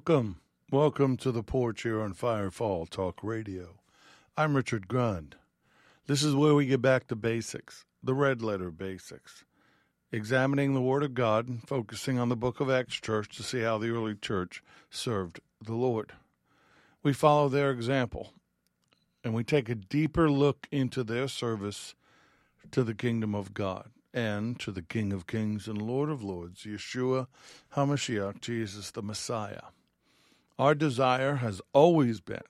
Welcome. 0.00 0.40
Welcome 0.72 1.18
to 1.18 1.30
the 1.30 1.42
porch 1.42 1.82
here 1.82 2.00
on 2.00 2.14
Firefall 2.14 2.88
Talk 2.88 3.22
Radio. 3.22 3.80
I'm 4.34 4.56
Richard 4.56 4.88
Grund. 4.88 5.34
This 6.06 6.22
is 6.22 6.34
where 6.34 6.54
we 6.54 6.64
get 6.64 6.80
back 6.80 7.06
to 7.08 7.14
basics, 7.14 7.84
the 8.02 8.14
red 8.14 8.40
letter 8.40 8.70
basics, 8.70 9.44
examining 10.10 10.72
the 10.72 10.80
Word 10.80 11.02
of 11.02 11.12
God 11.12 11.48
and 11.48 11.68
focusing 11.68 12.18
on 12.18 12.30
the 12.30 12.34
book 12.34 12.60
of 12.60 12.70
Acts 12.70 12.94
Church 12.94 13.36
to 13.36 13.42
see 13.42 13.60
how 13.60 13.76
the 13.76 13.90
early 13.90 14.14
church 14.14 14.62
served 14.88 15.40
the 15.62 15.74
Lord. 15.74 16.12
We 17.02 17.12
follow 17.12 17.50
their 17.50 17.70
example 17.70 18.32
and 19.22 19.34
we 19.34 19.44
take 19.44 19.68
a 19.68 19.74
deeper 19.74 20.30
look 20.30 20.66
into 20.72 21.04
their 21.04 21.28
service 21.28 21.94
to 22.70 22.82
the 22.82 22.94
kingdom 22.94 23.34
of 23.34 23.52
God 23.52 23.90
and 24.14 24.58
to 24.60 24.72
the 24.72 24.80
King 24.80 25.12
of 25.12 25.26
Kings 25.26 25.68
and 25.68 25.82
Lord 25.82 26.08
of 26.08 26.24
Lords, 26.24 26.62
Yeshua 26.62 27.26
HaMashiach, 27.76 28.40
Jesus 28.40 28.90
the 28.90 29.02
Messiah. 29.02 29.60
Our 30.60 30.74
desire 30.74 31.36
has 31.36 31.62
always 31.72 32.20
been 32.20 32.42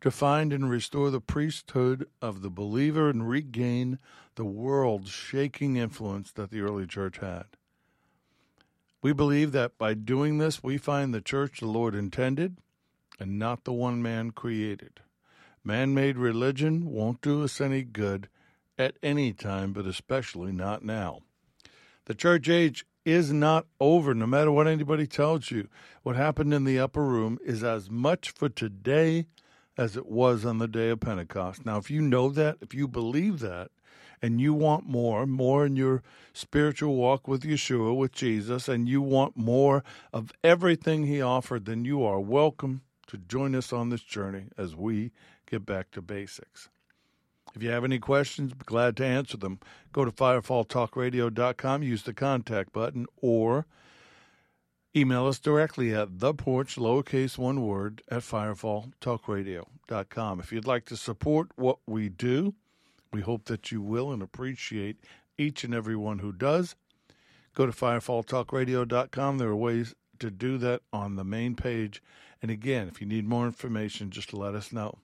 to 0.00 0.10
find 0.10 0.54
and 0.54 0.70
restore 0.70 1.10
the 1.10 1.20
priesthood 1.20 2.08
of 2.22 2.40
the 2.40 2.48
believer 2.48 3.10
and 3.10 3.28
regain 3.28 3.98
the 4.36 4.46
world 4.46 5.06
shaking 5.06 5.76
influence 5.76 6.32
that 6.32 6.50
the 6.50 6.62
early 6.62 6.86
church 6.86 7.18
had. 7.18 7.44
We 9.02 9.12
believe 9.12 9.52
that 9.52 9.76
by 9.76 9.92
doing 9.92 10.38
this, 10.38 10.62
we 10.62 10.78
find 10.78 11.12
the 11.12 11.20
church 11.20 11.60
the 11.60 11.66
Lord 11.66 11.94
intended 11.94 12.56
and 13.20 13.38
not 13.38 13.64
the 13.64 13.74
one 13.74 14.00
man 14.00 14.30
created. 14.30 15.00
Man 15.62 15.92
made 15.92 16.16
religion 16.16 16.86
won't 16.86 17.20
do 17.20 17.44
us 17.44 17.60
any 17.60 17.82
good 17.82 18.30
at 18.78 18.96
any 19.02 19.34
time, 19.34 19.74
but 19.74 19.84
especially 19.84 20.52
not 20.52 20.82
now. 20.82 21.20
The 22.06 22.14
church 22.14 22.48
age 22.48 22.86
is 23.04 23.32
not 23.32 23.66
over, 23.80 24.14
no 24.14 24.26
matter 24.26 24.52
what 24.52 24.68
anybody 24.68 25.06
tells 25.06 25.50
you. 25.50 25.68
What 26.02 26.16
happened 26.16 26.54
in 26.54 26.64
the 26.64 26.78
upper 26.78 27.04
room 27.04 27.38
is 27.44 27.64
as 27.64 27.90
much 27.90 28.30
for 28.30 28.48
today 28.48 29.26
as 29.76 29.96
it 29.96 30.06
was 30.06 30.44
on 30.44 30.58
the 30.58 30.68
day 30.68 30.90
of 30.90 31.00
Pentecost. 31.00 31.64
Now, 31.64 31.78
if 31.78 31.90
you 31.90 32.00
know 32.00 32.28
that, 32.30 32.58
if 32.60 32.74
you 32.74 32.86
believe 32.86 33.40
that, 33.40 33.70
and 34.20 34.40
you 34.40 34.54
want 34.54 34.88
more, 34.88 35.26
more 35.26 35.66
in 35.66 35.74
your 35.74 36.02
spiritual 36.32 36.94
walk 36.94 37.26
with 37.26 37.42
Yeshua, 37.42 37.96
with 37.96 38.12
Jesus, 38.12 38.68
and 38.68 38.88
you 38.88 39.02
want 39.02 39.36
more 39.36 39.82
of 40.12 40.32
everything 40.44 41.04
he 41.04 41.20
offered, 41.20 41.64
then 41.64 41.84
you 41.84 42.04
are 42.04 42.20
welcome 42.20 42.82
to 43.08 43.18
join 43.18 43.54
us 43.56 43.72
on 43.72 43.88
this 43.88 44.02
journey 44.02 44.44
as 44.56 44.76
we 44.76 45.10
get 45.50 45.66
back 45.66 45.90
to 45.90 46.00
basics. 46.00 46.68
If 47.54 47.62
you 47.62 47.70
have 47.70 47.84
any 47.84 47.98
questions, 47.98 48.54
be 48.54 48.64
glad 48.64 48.96
to 48.96 49.04
answer 49.04 49.36
them. 49.36 49.60
Go 49.92 50.04
to 50.04 50.10
firefalltalkradio.com, 50.10 51.82
use 51.82 52.02
the 52.02 52.14
contact 52.14 52.72
button, 52.72 53.06
or 53.20 53.66
email 54.96 55.26
us 55.26 55.38
directly 55.38 55.94
at 55.94 56.18
theporch, 56.18 56.78
lowercase 56.78 57.38
one 57.38 57.66
word, 57.66 58.02
at 58.10 58.22
firefalltalkradio.com. 58.22 60.40
If 60.40 60.52
you'd 60.52 60.66
like 60.66 60.84
to 60.86 60.96
support 60.96 61.50
what 61.56 61.78
we 61.86 62.08
do, 62.08 62.54
we 63.12 63.20
hope 63.20 63.44
that 63.46 63.70
you 63.70 63.82
will 63.82 64.12
and 64.12 64.22
appreciate 64.22 64.96
each 65.36 65.64
and 65.64 65.74
every 65.74 65.96
one 65.96 66.20
who 66.20 66.32
does. 66.32 66.76
Go 67.54 67.66
to 67.66 67.72
firefalltalkradio.com. 67.72 69.38
There 69.38 69.48
are 69.48 69.56
ways 69.56 69.94
to 70.18 70.30
do 70.30 70.58
that 70.58 70.82
on 70.92 71.16
the 71.16 71.24
main 71.24 71.54
page. 71.54 72.02
And 72.40 72.50
again, 72.50 72.88
if 72.88 73.00
you 73.00 73.06
need 73.06 73.26
more 73.26 73.46
information, 73.46 74.10
just 74.10 74.32
let 74.32 74.54
us 74.54 74.72
know. 74.72 74.98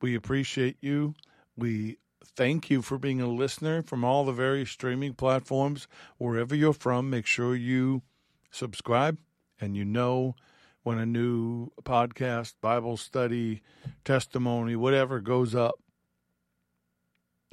We 0.00 0.14
appreciate 0.14 0.76
you. 0.80 1.14
We 1.56 1.98
thank 2.24 2.70
you 2.70 2.82
for 2.82 2.98
being 2.98 3.20
a 3.20 3.28
listener 3.28 3.82
from 3.82 4.04
all 4.04 4.24
the 4.24 4.32
various 4.32 4.70
streaming 4.70 5.14
platforms. 5.14 5.86
Wherever 6.18 6.54
you're 6.54 6.72
from, 6.72 7.10
make 7.10 7.26
sure 7.26 7.54
you 7.54 8.02
subscribe 8.50 9.18
and 9.60 9.76
you 9.76 9.84
know 9.84 10.34
when 10.82 10.98
a 10.98 11.06
new 11.06 11.70
podcast, 11.82 12.54
Bible 12.60 12.96
study, 12.96 13.62
testimony, 14.04 14.76
whatever 14.76 15.20
goes 15.20 15.54
up. 15.54 15.76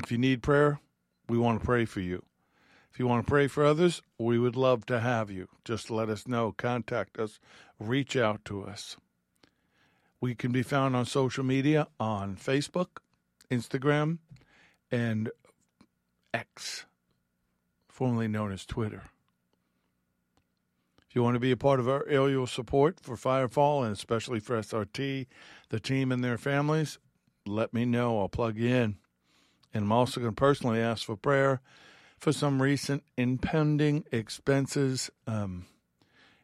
If 0.04 0.12
you 0.12 0.18
need 0.18 0.42
prayer, 0.42 0.80
we 1.30 1.38
want 1.38 1.60
to 1.60 1.66
pray 1.66 1.86
for 1.86 2.02
you. 2.02 2.26
If 2.92 3.00
you 3.00 3.08
want 3.08 3.26
to 3.26 3.30
pray 3.30 3.48
for 3.48 3.66
others, 3.66 4.02
we 4.18 4.38
would 4.38 4.58
love 4.58 4.86
to 4.88 5.00
have 5.00 5.32
you. 5.32 5.48
Just 5.64 5.90
let 5.90 6.10
us 6.10 6.28
know, 6.28 6.54
contact 6.58 7.18
us, 7.18 7.40
reach 7.80 8.18
out 8.18 8.44
to 8.46 8.64
us. 8.64 8.98
We 10.20 10.36
can 10.36 10.52
be 10.52 10.62
found 10.62 10.96
on 10.96 11.06
social 11.06 11.44
media 11.44 11.88
on 12.00 12.36
Facebook, 12.36 12.98
Instagram, 13.52 14.20
and 14.90 15.30
X, 16.34 16.86
formerly 17.90 18.28
known 18.28 18.52
as 18.52 18.66
Twitter. 18.66 19.04
If 21.08 21.16
you 21.16 21.24
want 21.24 21.36
to 21.36 21.42
be 21.42 21.52
a 21.52 21.58
part 21.58 21.82
of 21.82 21.90
our 21.90 22.06
aerial 22.08 22.48
support 22.48 23.02
for 23.02 23.18
Firefall 23.18 23.84
and 23.84 23.92
especially 23.92 24.40
for 24.40 24.58
SRT, 24.58 25.28
the 25.68 25.80
team 25.80 26.10
and 26.10 26.24
their 26.24 26.38
families, 26.38 27.00
let 27.46 27.74
me 27.74 27.84
know. 27.84 28.20
I'll 28.20 28.30
plug 28.30 28.58
you 28.58 28.70
in. 28.70 28.96
And 29.74 29.84
I'm 29.84 29.92
also 29.92 30.22
going 30.22 30.32
to 30.32 30.40
personally 30.40 30.80
ask 30.80 31.06
for 31.06 31.18
prayer 31.18 31.60
for 32.18 32.32
some 32.32 32.62
recent 32.62 33.04
impending 33.18 34.06
expenses. 34.12 35.10
Um, 35.28 35.66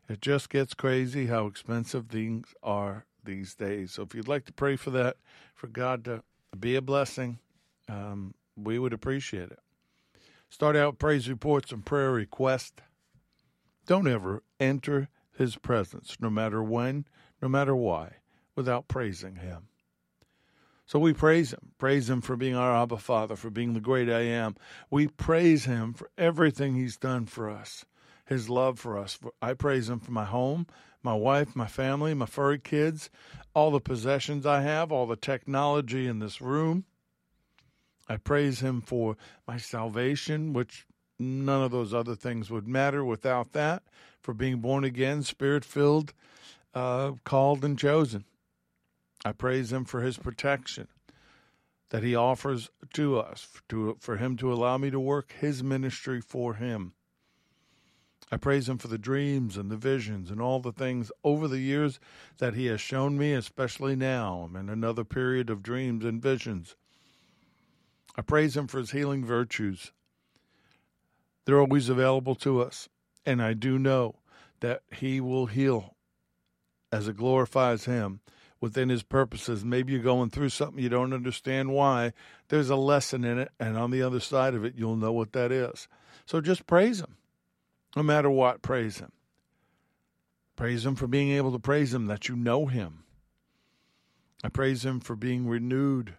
it 0.09 0.21
just 0.21 0.49
gets 0.49 0.73
crazy 0.73 1.27
how 1.27 1.45
expensive 1.45 2.07
things 2.07 2.53
are 2.61 3.05
these 3.23 3.55
days. 3.55 3.93
So 3.93 4.03
if 4.03 4.13
you'd 4.13 4.27
like 4.27 4.45
to 4.45 4.53
pray 4.53 4.75
for 4.75 4.89
that, 4.91 5.15
for 5.53 5.67
God 5.67 6.03
to 6.05 6.23
be 6.59 6.75
a 6.75 6.81
blessing. 6.81 7.39
Um, 7.89 8.33
we 8.55 8.79
would 8.79 8.93
appreciate 8.93 9.51
it. 9.51 9.59
Start 10.49 10.75
out 10.75 10.99
praise 10.99 11.29
reports 11.29 11.71
and 11.71 11.85
prayer 11.85 12.11
requests. 12.11 12.81
Don't 13.85 14.07
ever 14.07 14.43
enter 14.59 15.09
his 15.37 15.55
presence, 15.55 16.17
no 16.19 16.29
matter 16.29 16.63
when, 16.63 17.05
no 17.41 17.47
matter 17.47 17.75
why, 17.75 18.17
without 18.55 18.87
praising 18.87 19.35
him. 19.35 19.67
So 20.85 20.99
we 20.99 21.13
praise 21.13 21.51
him. 21.51 21.73
Praise 21.77 22.09
him 22.09 22.21
for 22.21 22.37
being 22.37 22.55
our 22.55 22.81
Abba 22.81 22.97
Father, 22.97 23.35
for 23.35 23.49
being 23.49 23.73
the 23.73 23.81
great 23.81 24.09
I 24.09 24.21
am. 24.21 24.55
We 24.89 25.09
praise 25.09 25.65
him 25.65 25.93
for 25.93 26.09
everything 26.17 26.75
he's 26.75 26.95
done 26.95 27.25
for 27.25 27.49
us, 27.49 27.85
his 28.25 28.49
love 28.49 28.79
for 28.79 28.97
us. 28.97 29.19
I 29.41 29.53
praise 29.53 29.89
him 29.89 29.99
for 29.99 30.11
my 30.11 30.23
home, 30.23 30.65
my 31.07 31.13
wife, 31.13 31.55
my 31.55 31.67
family, 31.67 32.13
my 32.13 32.25
furry 32.25 32.59
kids, 32.59 33.09
all 33.53 33.71
the 33.71 33.79
possessions 33.79 34.45
I 34.45 34.59
have, 34.59 34.91
all 34.91 35.05
the 35.05 35.15
technology 35.15 36.05
in 36.05 36.19
this 36.19 36.41
room. 36.41 36.83
I 38.09 38.17
praise 38.17 38.59
Him 38.59 38.81
for 38.81 39.15
my 39.47 39.55
salvation, 39.55 40.51
which 40.51 40.85
none 41.17 41.63
of 41.63 41.71
those 41.71 41.93
other 41.93 42.13
things 42.13 42.51
would 42.51 42.67
matter 42.67 43.05
without 43.05 43.53
that, 43.53 43.83
for 44.19 44.33
being 44.33 44.59
born 44.59 44.83
again, 44.83 45.23
spirit 45.23 45.63
filled, 45.63 46.13
uh, 46.73 47.13
called, 47.23 47.63
and 47.63 47.79
chosen. 47.79 48.25
I 49.23 49.31
praise 49.31 49.71
Him 49.71 49.85
for 49.85 50.01
His 50.01 50.17
protection 50.17 50.89
that 51.89 52.03
He 52.03 52.15
offers 52.15 52.69
to 52.95 53.17
us, 53.17 53.47
to, 53.69 53.95
for 54.01 54.17
Him 54.17 54.35
to 54.37 54.51
allow 54.51 54.77
me 54.77 54.89
to 54.89 54.99
work 54.99 55.33
His 55.39 55.63
ministry 55.63 56.19
for 56.19 56.55
Him. 56.55 56.95
I 58.29 58.37
praise 58.37 58.67
Him 58.67 58.77
for 58.77 58.89
the 58.89 58.97
dreams 58.97 59.55
and 59.55 59.71
the 59.71 59.77
visions 59.77 60.29
and 60.29 60.41
all 60.41 60.59
the 60.59 60.73
things 60.73 61.11
over 61.23 61.47
the 61.47 61.59
years 61.59 61.99
that 62.39 62.55
He 62.55 62.65
has 62.65 62.81
shown 62.81 63.17
me, 63.17 63.33
especially 63.33 63.95
now. 63.95 64.49
I'm 64.49 64.55
in 64.57 64.69
another 64.69 65.05
period 65.05 65.49
of 65.49 65.63
dreams 65.63 66.03
and 66.03 66.21
visions. 66.21 66.75
I 68.17 68.21
praise 68.21 68.57
Him 68.57 68.67
for 68.67 68.79
His 68.79 68.91
healing 68.91 69.23
virtues. 69.23 69.93
They're 71.45 71.61
always 71.61 71.87
available 71.87 72.35
to 72.35 72.61
us. 72.61 72.89
And 73.25 73.41
I 73.41 73.53
do 73.53 73.79
know 73.79 74.15
that 74.59 74.81
He 74.91 75.21
will 75.21 75.45
heal 75.45 75.95
as 76.91 77.07
it 77.07 77.15
glorifies 77.15 77.85
Him 77.85 78.19
within 78.59 78.89
His 78.89 79.03
purposes. 79.03 79.63
Maybe 79.63 79.93
you're 79.93 80.01
going 80.01 80.31
through 80.31 80.49
something 80.49 80.83
you 80.83 80.89
don't 80.89 81.13
understand 81.13 81.71
why. 81.71 82.11
There's 82.49 82.69
a 82.69 82.75
lesson 82.75 83.23
in 83.23 83.39
it. 83.39 83.51
And 83.57 83.77
on 83.77 83.91
the 83.91 84.01
other 84.01 84.19
side 84.19 84.53
of 84.53 84.65
it, 84.65 84.75
you'll 84.75 84.97
know 84.97 85.13
what 85.13 85.31
that 85.31 85.53
is. 85.53 85.87
So 86.25 86.41
just 86.41 86.67
praise 86.67 86.99
Him. 86.99 87.15
No 87.97 88.03
matter 88.03 88.29
what, 88.29 88.61
praise 88.61 88.99
Him. 88.99 89.11
Praise 90.55 90.85
Him 90.85 90.93
for 90.93 91.07
being 91.07 91.31
able 91.31 91.51
to 91.51 91.57
praise 91.57 91.95
Him 91.95 92.05
that 92.05 92.29
you 92.29 92.35
know 92.35 92.67
Him. 92.67 93.05
I 94.43 94.49
praise 94.49 94.85
Him 94.85 94.99
for 94.99 95.15
being 95.15 95.47
renewed 95.47 96.13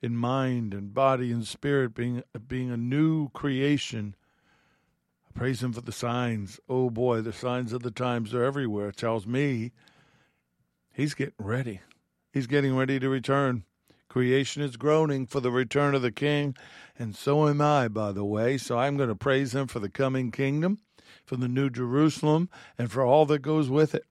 in 0.00 0.16
mind 0.16 0.72
and 0.72 0.94
body 0.94 1.30
and 1.30 1.46
spirit, 1.46 1.92
being 1.92 2.22
being 2.48 2.70
a 2.70 2.76
new 2.78 3.28
creation. 3.34 4.16
I 5.28 5.38
praise 5.38 5.62
Him 5.62 5.74
for 5.74 5.82
the 5.82 5.92
signs. 5.92 6.58
Oh 6.70 6.88
boy, 6.88 7.20
the 7.20 7.34
signs 7.34 7.74
of 7.74 7.82
the 7.82 7.90
times 7.90 8.32
are 8.32 8.42
everywhere. 8.42 8.88
It 8.88 8.96
tells 8.96 9.26
me 9.26 9.72
He's 10.90 11.12
getting 11.12 11.34
ready. 11.38 11.82
He's 12.32 12.46
getting 12.46 12.74
ready 12.74 12.98
to 12.98 13.10
return. 13.10 13.64
Creation 14.08 14.62
is 14.62 14.78
groaning 14.78 15.26
for 15.26 15.40
the 15.40 15.50
return 15.50 15.94
of 15.94 16.00
the 16.00 16.12
King, 16.12 16.56
and 16.98 17.14
so 17.14 17.46
am 17.46 17.60
I, 17.60 17.88
by 17.88 18.10
the 18.10 18.24
way. 18.24 18.56
So 18.56 18.78
I'm 18.78 18.96
going 18.96 19.10
to 19.10 19.14
praise 19.14 19.54
Him 19.54 19.66
for 19.66 19.80
the 19.80 19.90
coming 19.90 20.30
kingdom 20.30 20.78
for 21.30 21.36
the 21.36 21.46
New 21.46 21.70
Jerusalem, 21.70 22.48
and 22.76 22.90
for 22.90 23.04
all 23.04 23.24
that 23.26 23.38
goes 23.38 23.70
with 23.70 23.94
it. 23.94 24.04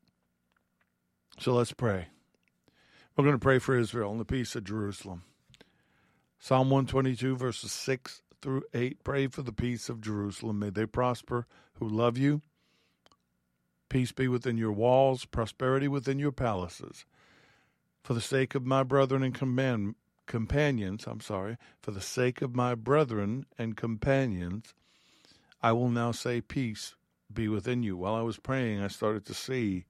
So 1.38 1.52
let's 1.52 1.74
pray. 1.74 2.08
We're 3.14 3.26
going 3.26 3.36
to 3.36 3.40
pray 3.40 3.60
for 3.60 3.78
Israel 3.78 4.12
and 4.12 4.22
the 4.22 4.24
peace 4.24 4.56
of 4.56 4.64
Jerusalem. 4.64 5.24
Psalm 6.40 6.70
122, 6.70 7.36
verses 7.36 7.74
6 7.74 8.22
through 8.42 8.64
8. 8.74 9.04
Pray 9.04 9.28
for 9.28 9.42
the 9.42 9.52
peace 9.52 9.90
of 9.90 10.00
Jerusalem. 10.00 10.60
May 10.60 10.70
they 10.70 10.86
prosper 10.86 11.46
who 11.74 11.90
love 11.90 12.18
you. 12.18 12.42
Peace 13.90 14.14
be 14.14 14.30
within 14.30 14.58
your 14.58 14.72
walls, 14.72 15.26
prosperity 15.26 15.90
within 15.90 16.20
your 16.20 16.32
palaces. 16.32 17.04
For 18.02 18.14
the 18.14 18.22
sake 18.22 18.56
of 18.56 18.66
my 18.66 18.84
brethren 18.84 19.24
and 19.24 19.36
command, 19.36 19.96
companions, 20.26 21.04
I'm 21.06 21.20
sorry, 21.20 21.58
for 21.82 21.92
the 21.92 22.00
sake 22.00 22.42
of 22.42 22.56
my 22.56 22.76
brethren 22.76 23.46
and 23.58 23.76
companions, 23.76 24.74
I 25.62 25.74
will 25.74 25.90
now 25.90 26.14
say 26.14 26.40
peace 26.40 26.96
be 27.34 27.48
within 27.48 27.84
you. 27.84 27.98
While 27.98 28.16
I 28.16 28.22
was 28.22 28.38
praying, 28.38 28.82
I 28.82 28.88
started 28.88 29.26
to 29.26 29.34
see 29.34 29.86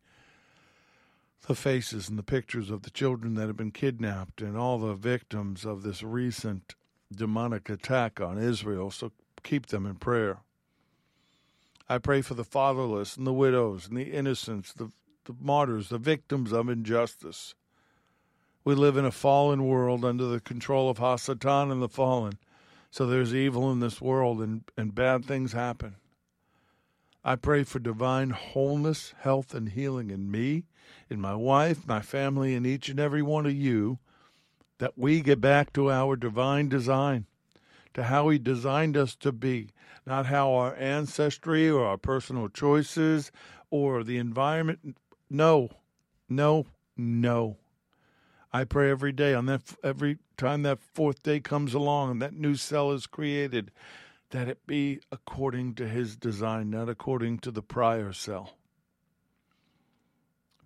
the 1.47 1.56
faces 1.56 2.09
and 2.09 2.18
the 2.18 2.24
pictures 2.24 2.69
of 2.69 2.83
the 2.83 2.89
children 2.89 3.36
that 3.36 3.47
have 3.47 3.57
been 3.57 3.71
kidnapped 3.71 4.41
and 4.41 4.57
all 4.57 4.77
the 4.77 4.94
victims 4.94 5.65
of 5.65 5.83
this 5.83 6.03
recent 6.03 6.75
demonic 7.12 7.69
attack 7.69 8.21
on 8.21 8.38
Israel. 8.38 8.91
So 8.91 9.12
keep 9.44 9.68
them 9.68 9.86
in 9.86 9.95
prayer. 9.95 10.39
I 11.88 11.97
pray 11.97 12.21
for 12.21 12.36
the 12.36 12.44
fatherless 12.44 13.18
and 13.18 13.25
the 13.25 13.33
widows 13.33 13.88
and 13.88 13.97
the 13.97 14.12
innocents, 14.12 14.74
the, 14.74 14.91
the 15.25 15.33
martyrs, 15.39 15.89
the 15.89 15.97
victims 15.97 16.51
of 16.51 16.69
injustice. 16.69 17.56
We 18.63 18.75
live 18.75 18.97
in 18.97 19.06
a 19.06 19.12
fallen 19.12 19.65
world 19.65 20.06
under 20.06 20.25
the 20.25 20.39
control 20.39 20.89
of 20.89 21.00
Hasatan 21.00 21.71
and 21.71 21.81
the 21.81 21.89
fallen. 21.89 22.38
So 22.91 23.07
there's 23.07 23.33
evil 23.33 23.71
in 23.71 23.80
this 23.80 24.01
world 24.01 24.39
and, 24.39 24.63
and 24.77 24.94
bad 24.94 25.25
things 25.25 25.53
happen. 25.53 25.95
I 27.24 27.36
pray 27.36 27.63
for 27.63 27.80
divine 27.80 28.30
wholeness, 28.30 29.13
health, 29.19 29.54
and 29.54 29.69
healing 29.69 30.10
in 30.10 30.31
me, 30.31 30.66
in 31.10 31.19
my 31.19 31.36
wife, 31.36 31.86
my 31.86 32.01
family, 32.01 32.56
and 32.56 32.66
each 32.66 32.88
and 32.88 33.00
every 33.00 33.21
one 33.21 33.45
of 33.45 33.54
you, 33.54 34.00
that 34.77 34.98
we 34.98 35.19
get 35.19 35.42
back 35.42 35.74
to 35.74 35.92
our 35.92 36.16
divine 36.16 36.69
design, 36.69 37.25
to 37.94 38.04
how 38.04 38.30
He 38.30 38.39
designed 38.39 38.95
us 38.95 39.16
to 39.18 39.33
be, 39.33 39.71
not 40.06 40.27
how 40.27 40.54
our 40.54 40.75
ancestry 40.75 41.69
or 41.69 41.86
our 41.86 41.98
personal 41.98 42.48
choices 42.48 43.31
or 43.69 44.04
the 44.04 44.18
environment. 44.18 44.98
No, 45.30 45.69
no, 46.30 46.68
no. 46.95 47.57
I 48.51 48.63
pray 48.63 48.89
every 48.89 49.12
day 49.12 49.33
on 49.33 49.45
that 49.48 49.62
every 49.83 50.18
time 50.38 50.63
that 50.63 50.80
fourth 50.80 51.22
day 51.22 51.39
comes 51.39 51.74
along 51.74 52.12
and 52.12 52.22
that 52.22 52.33
new 52.33 52.56
cell 52.56 52.92
is 52.92 53.06
created 53.06 53.72
that 54.31 54.47
it 54.47 54.65
be 54.67 54.99
according 55.11 55.73
to 55.75 55.87
his 55.87 56.15
design, 56.15 56.69
not 56.69 56.89
according 56.89 57.39
to 57.39 57.51
the 57.51 57.63
prior 57.63 58.13
cell. 58.13 58.55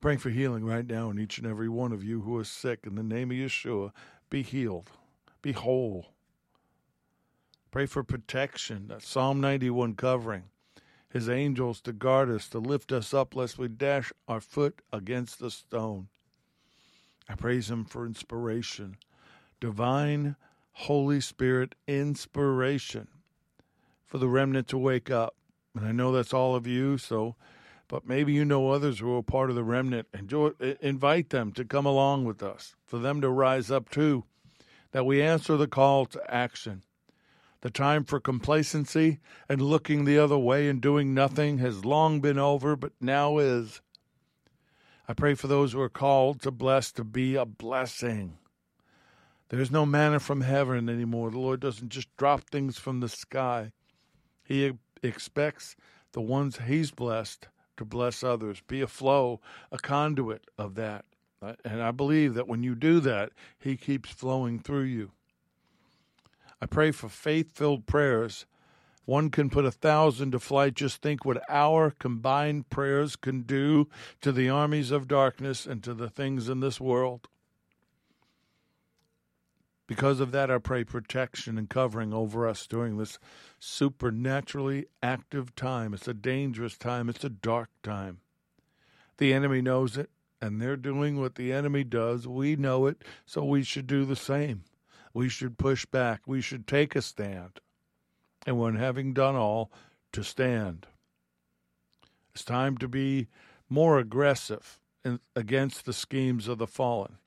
Praying 0.01 0.19
for 0.19 0.31
healing 0.31 0.65
right 0.65 0.86
now 0.86 1.10
in 1.10 1.18
each 1.18 1.38
and 1.38 1.48
every 1.48 1.69
one 1.69 1.94
of 1.94 2.04
you 2.04 2.21
who 2.21 2.38
are 2.38 2.44
sick. 2.44 2.81
In 2.86 2.95
the 2.95 3.04
name 3.04 3.31
of 3.31 3.38
Yeshua, 3.38 3.92
be 4.30 4.42
healed, 4.42 4.92
be 5.42 5.54
whole. 5.54 6.07
Pray 7.71 7.86
for 7.86 8.04
protection, 8.04 8.88
that 8.89 9.01
Psalm 9.01 9.39
91 9.39 9.95
covering, 9.95 10.44
his 11.10 11.30
angels 11.30 11.80
to 11.81 11.94
guard 11.94 12.30
us, 12.30 12.50
to 12.50 12.60
lift 12.60 12.92
us 12.92 13.13
up, 13.13 13.33
lest 13.33 13.57
we 13.57 13.69
dash 13.69 14.12
our 14.27 14.42
foot 14.42 14.81
against 14.92 15.39
the 15.39 15.50
stone. 15.50 16.10
I 17.30 17.36
praise 17.36 17.69
him 17.69 17.86
for 17.86 18.06
inspiration, 18.06 18.98
divine 19.62 20.36
Holy 20.74 21.21
Spirit 21.21 21.75
inspiration 21.88 23.07
for 24.13 24.19
the 24.19 24.30
remnant 24.30 24.68
to 24.68 24.77
wake 24.77 25.10
up. 25.10 25.36
And 25.75 25.88
I 25.88 25.92
know 25.92 26.12
that's 26.12 26.36
all 26.36 26.54
of 26.54 26.68
you, 26.68 27.00
so 27.00 27.36
but 27.88 28.07
maybe 28.07 28.31
you 28.31 28.45
know 28.45 28.69
others 28.69 29.00
who 29.00 29.18
are 29.18 29.24
part 29.24 29.50
of 29.50 29.56
the 29.56 29.63
remnant 29.63 30.07
and 30.13 30.31
invite 30.81 31.31
them 31.31 31.51
to 31.54 31.65
come 31.65 31.88
along 31.88 32.25
with 32.25 32.44
us, 32.44 32.75
for 32.86 33.00
them 33.00 33.21
to 33.21 33.30
rise 33.30 33.71
up 33.71 33.89
too, 33.89 34.24
that 34.92 35.07
we 35.07 35.19
answer 35.19 35.57
the 35.57 35.65
call 35.65 36.06
to 36.06 36.21
action. 36.31 36.83
The 37.62 37.71
time 37.71 38.04
for 38.04 38.19
complacency 38.19 39.18
and 39.50 39.60
looking 39.60 40.06
the 40.06 40.19
other 40.19 40.38
way 40.38 40.69
and 40.69 40.80
doing 40.80 41.15
nothing 41.15 41.57
has 41.57 41.83
long 41.83 42.21
been 42.21 42.38
over, 42.38 42.75
but 42.75 42.94
now 43.01 43.39
is. 43.39 43.81
I 45.07 45.13
pray 45.13 45.33
for 45.33 45.48
those 45.48 45.74
who 45.74 45.81
are 45.81 45.89
called 45.89 46.39
to 46.44 46.51
bless 46.51 46.92
to 46.92 47.04
be 47.04 47.33
a 47.33 47.45
blessing. 47.45 48.38
There's 49.50 49.71
no 49.71 49.88
manna 49.88 50.19
from 50.19 50.42
heaven 50.42 50.88
anymore. 50.88 51.31
The 51.31 51.39
Lord 51.39 51.62
doesn't 51.62 51.89
just 51.89 52.15
drop 52.15 52.51
things 52.51 52.77
from 52.77 53.00
the 53.00 53.10
sky. 53.10 53.71
He 54.44 54.74
expects 55.01 55.75
the 56.12 56.22
ones 56.22 56.60
he's 56.66 56.92
blessed 56.92 57.48
to 57.78 57.86
bless 57.86 58.24
others. 58.24 58.62
Be 58.68 58.81
a 58.81 58.88
flow, 58.88 59.42
a 59.72 59.78
conduit 59.78 60.45
of 60.57 60.75
that. 60.75 61.06
Uh, 61.42 61.54
and 61.66 61.81
I 61.81 61.92
believe 61.92 62.36
that 62.36 62.48
when 62.48 62.63
you 62.63 62.75
do 62.75 63.00
that, 63.01 63.31
he 63.60 63.75
keeps 63.75 64.10
flowing 64.10 64.60
through 64.60 64.84
you. 64.84 65.12
I 66.62 66.66
pray 66.66 66.92
for 66.92 67.10
faith 67.10 67.51
filled 67.51 67.86
prayers. 67.86 68.45
One 69.06 69.30
can 69.30 69.50
put 69.50 69.66
a 69.66 69.72
thousand 69.72 70.31
to 70.31 70.40
flight. 70.40 70.75
Just 70.75 71.01
think 71.01 71.25
what 71.25 71.44
our 71.50 71.92
combined 71.92 72.69
prayers 72.69 73.18
can 73.18 73.42
do 73.42 73.89
to 74.22 74.31
the 74.31 74.50
armies 74.50 74.92
of 74.92 75.10
darkness 75.10 75.66
and 75.66 75.84
to 75.84 75.94
the 75.94 76.10
things 76.10 76.48
in 76.48 76.62
this 76.62 76.80
world. 76.80 77.28
Because 79.86 80.20
of 80.20 80.32
that, 80.32 80.50
I 80.50 80.60
pray 80.60 80.84
protection 80.84 81.58
and 81.58 81.70
covering 81.70 82.14
over 82.14 82.48
us 82.48 82.66
during 82.68 82.98
this 82.98 83.20
supernaturally 83.60 84.86
active 85.02 85.56
time. 85.56 85.94
It's 85.94 86.08
a 86.08 86.14
dangerous 86.14 86.78
time, 86.78 87.10
it's 87.10 87.24
a 87.24 87.30
dark 87.30 87.70
time. 87.82 88.20
The 89.18 89.34
enemy 89.34 89.62
knows 89.62 89.98
it, 89.98 90.10
and 90.42 90.62
they're 90.62 90.78
doing 90.78 91.20
what 91.20 91.36
the 91.36 91.52
enemy 91.52 91.84
does. 91.84 92.28
We 92.28 92.56
know 92.56 92.86
it, 92.86 93.04
so 93.26 93.44
we 93.44 93.64
should 93.64 93.88
do 93.88 94.06
the 94.06 94.16
same. 94.16 94.63
We 95.13 95.30
should 95.30 95.58
push 95.58 95.86
back, 95.86 96.22
we 96.25 96.42
should 96.42 96.66
take 96.66 96.96
a 96.96 97.02
stand. 97.02 97.60
And 98.46 98.58
when 98.58 98.75
having 98.75 99.13
done 99.13 99.36
all, 99.36 99.72
to 100.13 100.24
stand. 100.24 100.88
It's 102.34 102.44
time 102.44 102.78
to 102.78 102.88
be 102.88 103.28
more 103.70 104.00
aggressive 104.00 104.80
against 105.36 105.86
the 105.86 105.94
schemes 105.94 106.48
of 106.48 106.58
the 106.58 106.68
fallen, 106.68 107.18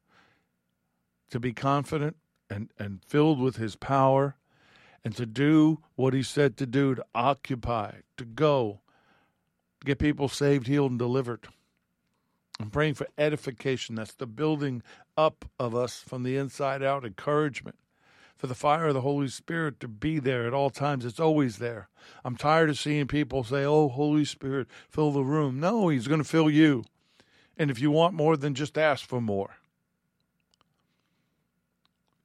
to 1.31 1.39
be 1.39 1.53
confident 1.53 2.17
and, 2.51 2.71
and 2.79 3.01
filled 3.07 3.41
with 3.41 3.57
his 3.57 3.77
power 3.77 4.37
and 5.05 5.15
to 5.17 5.27
do 5.27 5.79
what 5.95 6.15
he 6.15 6.23
said 6.23 6.57
to 6.57 6.67
do 6.67 6.95
to 6.95 7.05
occupy, 7.15 7.93
to 8.17 8.25
go, 8.25 8.81
to 9.81 9.87
get 9.87 9.99
people 9.99 10.29
saved, 10.29 10.67
healed, 10.67 10.91
and 10.91 10.99
delivered. 10.99 11.47
I'm 12.59 12.71
praying 12.71 12.95
for 12.95 13.07
edification. 13.19 13.95
That's 13.95 14.15
the 14.15 14.27
building 14.27 14.83
up 15.17 15.45
of 15.59 15.75
us 15.75 15.99
from 15.99 16.23
the 16.23 16.37
inside 16.37 16.83
out, 16.83 17.05
encouragement. 17.05 17.77
For 18.37 18.49
the 18.49 18.55
fire 18.55 18.89
of 18.89 18.95
the 18.95 19.01
Holy 19.01 19.29
Spirit 19.29 19.81
to 19.81 19.89
be 19.89 20.19
there 20.19 20.47
at 20.47 20.53
all 20.53 20.69
times. 20.69 21.05
It's 21.05 21.21
always 21.21 21.57
there. 21.57 21.89
I'm 22.25 22.37
tired 22.37 22.69
of 22.69 22.79
seeing 22.79 23.07
people 23.07 23.45
say, 23.45 23.65
Oh, 23.65 23.89
Holy 23.89 24.27
Spirit, 24.27 24.69
fill 24.91 25.11
the 25.11 25.23
room. 25.25 25.59
No, 25.59 25.89
He's 25.89 26.09
going 26.09 26.21
to 26.21 26.29
fill 26.29 26.51
you. 26.51 26.85
And 27.57 27.71
if 27.71 27.81
you 27.81 27.91
want 27.91 28.13
more, 28.13 28.37
then 28.37 28.55
just 28.55 28.77
ask 28.77 29.07
for 29.09 29.21
more 29.23 29.57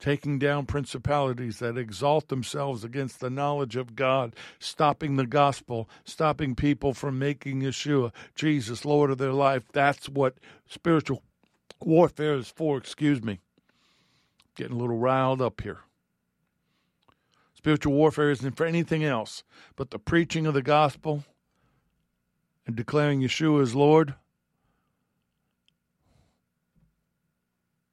taking 0.02 0.40
down 0.40 0.66
principalities 0.66 1.60
that 1.60 1.78
exalt 1.78 2.28
themselves 2.28 2.84
against 2.84 3.20
the 3.20 3.30
knowledge 3.30 3.76
of 3.76 3.96
God, 3.96 4.36
stopping 4.60 5.16
the 5.16 5.28
gospel, 5.28 5.88
stopping 6.04 6.56
people 6.56 6.94
from 6.94 7.20
making 7.20 7.62
Yeshua, 7.62 8.12
Jesus, 8.36 8.84
Lord 8.84 9.12
of 9.12 9.20
their 9.20 9.32
life. 9.32 9.64
That's 9.72 10.10
what 10.10 10.36
spiritual 10.68 11.22
warfare 11.80 12.34
is 12.34 12.50
for. 12.50 12.78
Excuse 12.78 13.24
me. 13.24 13.40
Getting 14.56 14.76
a 14.76 14.80
little 14.80 14.98
riled 14.98 15.42
up 15.42 15.62
here. 15.62 15.82
Spiritual 17.54 17.94
warfare 17.94 18.32
isn't 18.32 18.58
for 18.58 18.66
anything 18.66 19.04
else 19.04 19.44
but 19.76 19.92
the 19.92 20.00
preaching 20.00 20.48
of 20.48 20.56
the 20.56 20.64
gospel 20.64 21.24
and 22.66 22.76
declaring 22.76 23.22
Yeshua 23.22 23.62
as 23.62 23.76
Lord 23.76 24.16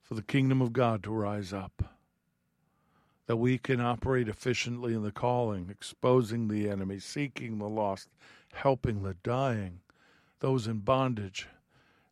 for 0.03 0.15
the 0.15 0.23
kingdom 0.23 0.63
of 0.63 0.73
God 0.73 1.03
to 1.03 1.11
rise 1.11 1.53
up 1.53 1.98
that 3.29 3.37
we 3.37 3.59
can 3.59 3.79
operate 3.79 4.27
efficiently 4.27 4.95
in 4.95 5.03
the 5.03 5.13
calling, 5.13 5.69
exposing 5.69 6.49
the 6.49 6.67
enemy, 6.67 6.99
seeking 6.99 7.59
the 7.59 7.69
lost, 7.69 8.09
helping 8.55 9.03
the 9.03 9.15
dying, 9.23 9.81
those 10.41 10.67
in 10.67 10.79
bondage, 10.79 11.47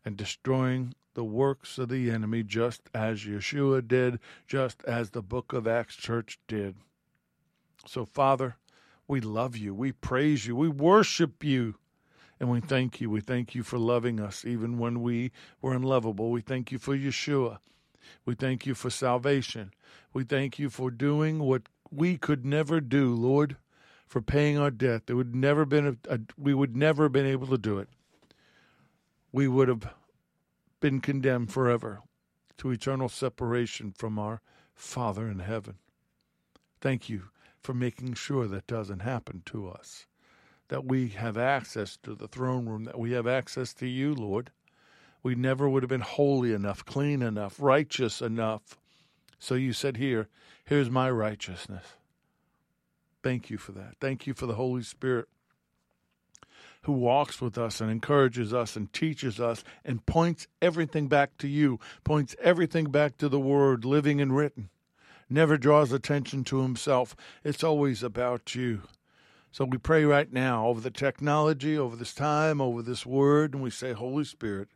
and 0.04 0.18
destroying 0.18 0.92
the 1.14 1.24
works 1.24 1.78
of 1.78 1.88
the 1.88 2.10
enemy 2.10 2.42
just 2.42 2.82
as 2.94 3.24
Yeshua 3.24 3.88
did, 3.88 4.20
just 4.46 4.84
as 4.84 5.10
the 5.10 5.22
book 5.22 5.54
of 5.54 5.66
Acts 5.66 5.96
church 5.96 6.38
did. 6.46 6.76
So, 7.86 8.04
Father, 8.04 8.56
we 9.08 9.22
love 9.22 9.56
you, 9.56 9.74
we 9.74 9.92
praise 9.92 10.46
you, 10.46 10.54
we 10.54 10.68
worship 10.68 11.42
you. 11.42 11.76
And 12.38 12.50
we 12.50 12.60
thank 12.60 13.00
you. 13.00 13.08
We 13.08 13.22
thank 13.22 13.54
you 13.54 13.62
for 13.62 13.78
loving 13.78 14.20
us 14.20 14.44
even 14.44 14.76
when 14.76 15.00
we 15.00 15.32
were 15.62 15.72
unlovable. 15.72 16.30
We 16.30 16.42
thank 16.42 16.70
you 16.70 16.78
for 16.78 16.94
Yeshua. 16.94 17.60
We 18.26 18.34
thank 18.36 18.66
you 18.66 18.74
for 18.74 18.90
salvation. 18.90 19.72
We 20.14 20.24
thank 20.24 20.58
you 20.58 20.70
for 20.70 20.90
doing 20.90 21.40
what 21.40 21.64
we 21.90 22.18
could 22.18 22.44
never 22.46 22.80
do, 22.80 23.14
Lord, 23.14 23.56
for 24.06 24.22
paying 24.22 24.58
our 24.58 24.70
debt. 24.72 25.06
There 25.06 25.16
would 25.16 25.34
never 25.34 25.64
been 25.66 25.86
a, 26.08 26.14
a 26.14 26.20
we 26.38 26.54
would 26.54 26.76
never 26.76 27.04
have 27.04 27.12
been 27.12 27.26
able 27.26 27.48
to 27.48 27.58
do 27.58 27.78
it. 27.78 27.88
We 29.32 29.48
would 29.48 29.68
have 29.68 29.88
been 30.80 31.00
condemned 31.00 31.52
forever 31.52 32.02
to 32.58 32.70
eternal 32.72 33.08
separation 33.08 33.92
from 33.96 34.18
our 34.18 34.42
Father 34.74 35.28
in 35.28 35.40
heaven. 35.40 35.76
Thank 36.80 37.08
you 37.08 37.24
for 37.62 37.74
making 37.74 38.14
sure 38.14 38.46
that 38.48 38.66
doesn't 38.68 39.00
happen 39.00 39.42
to 39.46 39.68
us. 39.68 40.06
that 40.68 40.84
we 40.86 41.10
have 41.10 41.36
access 41.38 41.96
to 41.98 42.14
the 42.14 42.28
throne 42.28 42.66
room, 42.66 42.84
that 42.84 42.98
we 42.98 43.12
have 43.12 43.26
access 43.26 43.74
to 43.74 43.86
you, 43.86 44.14
Lord. 44.14 44.50
We 45.26 45.34
never 45.34 45.68
would 45.68 45.82
have 45.82 45.90
been 45.90 46.02
holy 46.02 46.52
enough, 46.52 46.84
clean 46.84 47.20
enough, 47.20 47.56
righteous 47.58 48.22
enough. 48.22 48.78
So 49.40 49.56
you 49.56 49.72
said, 49.72 49.96
Here, 49.96 50.28
here's 50.64 50.88
my 50.88 51.10
righteousness. 51.10 51.82
Thank 53.24 53.50
you 53.50 53.58
for 53.58 53.72
that. 53.72 53.96
Thank 54.00 54.28
you 54.28 54.34
for 54.34 54.46
the 54.46 54.54
Holy 54.54 54.84
Spirit 54.84 55.26
who 56.82 56.92
walks 56.92 57.40
with 57.40 57.58
us 57.58 57.80
and 57.80 57.90
encourages 57.90 58.54
us 58.54 58.76
and 58.76 58.92
teaches 58.92 59.40
us 59.40 59.64
and 59.84 60.06
points 60.06 60.46
everything 60.62 61.08
back 61.08 61.36
to 61.38 61.48
you, 61.48 61.80
points 62.04 62.36
everything 62.40 62.92
back 62.92 63.16
to 63.16 63.28
the 63.28 63.40
Word, 63.40 63.84
living 63.84 64.20
and 64.20 64.36
written. 64.36 64.70
Never 65.28 65.56
draws 65.56 65.90
attention 65.90 66.44
to 66.44 66.62
himself. 66.62 67.16
It's 67.42 67.64
always 67.64 68.04
about 68.04 68.54
you. 68.54 68.82
So 69.50 69.64
we 69.64 69.78
pray 69.78 70.04
right 70.04 70.32
now 70.32 70.68
over 70.68 70.80
the 70.80 70.92
technology, 70.92 71.76
over 71.76 71.96
this 71.96 72.14
time, 72.14 72.60
over 72.60 72.80
this 72.80 73.04
word, 73.04 73.54
and 73.54 73.62
we 73.64 73.70
say, 73.70 73.92
Holy 73.92 74.22
Spirit, 74.22 74.68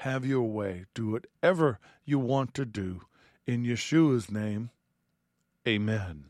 have 0.00 0.26
your 0.26 0.42
way. 0.42 0.84
Do 0.94 1.12
whatever 1.12 1.78
you 2.04 2.18
want 2.18 2.54
to 2.54 2.64
do. 2.64 3.02
In 3.46 3.64
Yeshua's 3.64 4.30
name, 4.30 4.70
amen. 5.66 6.26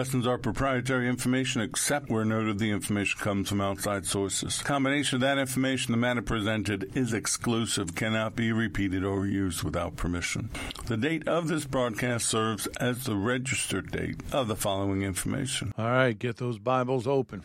Lessons 0.00 0.26
are 0.26 0.38
proprietary 0.38 1.06
information 1.06 1.60
except 1.60 2.08
where 2.08 2.24
noted 2.24 2.58
the 2.58 2.70
information 2.70 3.20
comes 3.20 3.50
from 3.50 3.60
outside 3.60 4.06
sources. 4.06 4.62
combination 4.62 5.16
of 5.16 5.20
that 5.20 5.36
information, 5.36 5.92
the 5.92 5.98
matter 5.98 6.22
presented 6.22 6.96
is 6.96 7.12
exclusive, 7.12 7.94
cannot 7.94 8.34
be 8.34 8.50
repeated 8.50 9.04
or 9.04 9.26
used 9.26 9.62
without 9.62 9.96
permission. 9.96 10.48
The 10.86 10.96
date 10.96 11.28
of 11.28 11.48
this 11.48 11.66
broadcast 11.66 12.26
serves 12.26 12.66
as 12.78 13.04
the 13.04 13.14
registered 13.14 13.90
date 13.90 14.18
of 14.32 14.48
the 14.48 14.56
following 14.56 15.02
information. 15.02 15.74
All 15.76 15.84
right, 15.84 16.18
get 16.18 16.38
those 16.38 16.58
Bibles 16.58 17.06
open. 17.06 17.42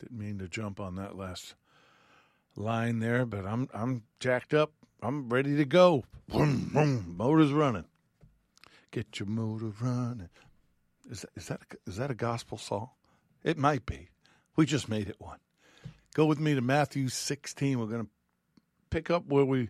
Didn't 0.00 0.18
mean 0.18 0.40
to 0.40 0.48
jump 0.48 0.80
on 0.80 0.96
that 0.96 1.16
last 1.16 1.54
line 2.56 2.98
there, 2.98 3.24
but 3.24 3.46
I'm 3.46 3.68
I'm 3.72 4.02
jacked 4.18 4.54
up. 4.54 4.72
I'm 5.00 5.28
ready 5.28 5.56
to 5.56 5.64
go. 5.64 6.02
Vroom, 6.28 6.70
vroom, 6.72 7.14
motor's 7.16 7.52
running. 7.52 7.84
Get 8.90 9.20
your 9.20 9.28
motor 9.28 9.72
running. 9.80 10.30
Is 11.12 11.20
that, 11.20 11.30
is 11.36 11.48
that 11.48 11.60
is 11.86 11.96
that 11.98 12.10
a 12.10 12.14
gospel 12.14 12.56
song? 12.56 12.88
It 13.44 13.58
might 13.58 13.84
be. 13.84 14.08
We 14.56 14.64
just 14.64 14.88
made 14.88 15.10
it 15.10 15.16
one. 15.18 15.40
Go 16.14 16.24
with 16.24 16.40
me 16.40 16.54
to 16.54 16.62
Matthew 16.62 17.08
16. 17.08 17.78
We're 17.78 17.84
going 17.84 18.04
to 18.04 18.10
pick 18.88 19.10
up 19.10 19.26
where 19.26 19.44
we 19.44 19.68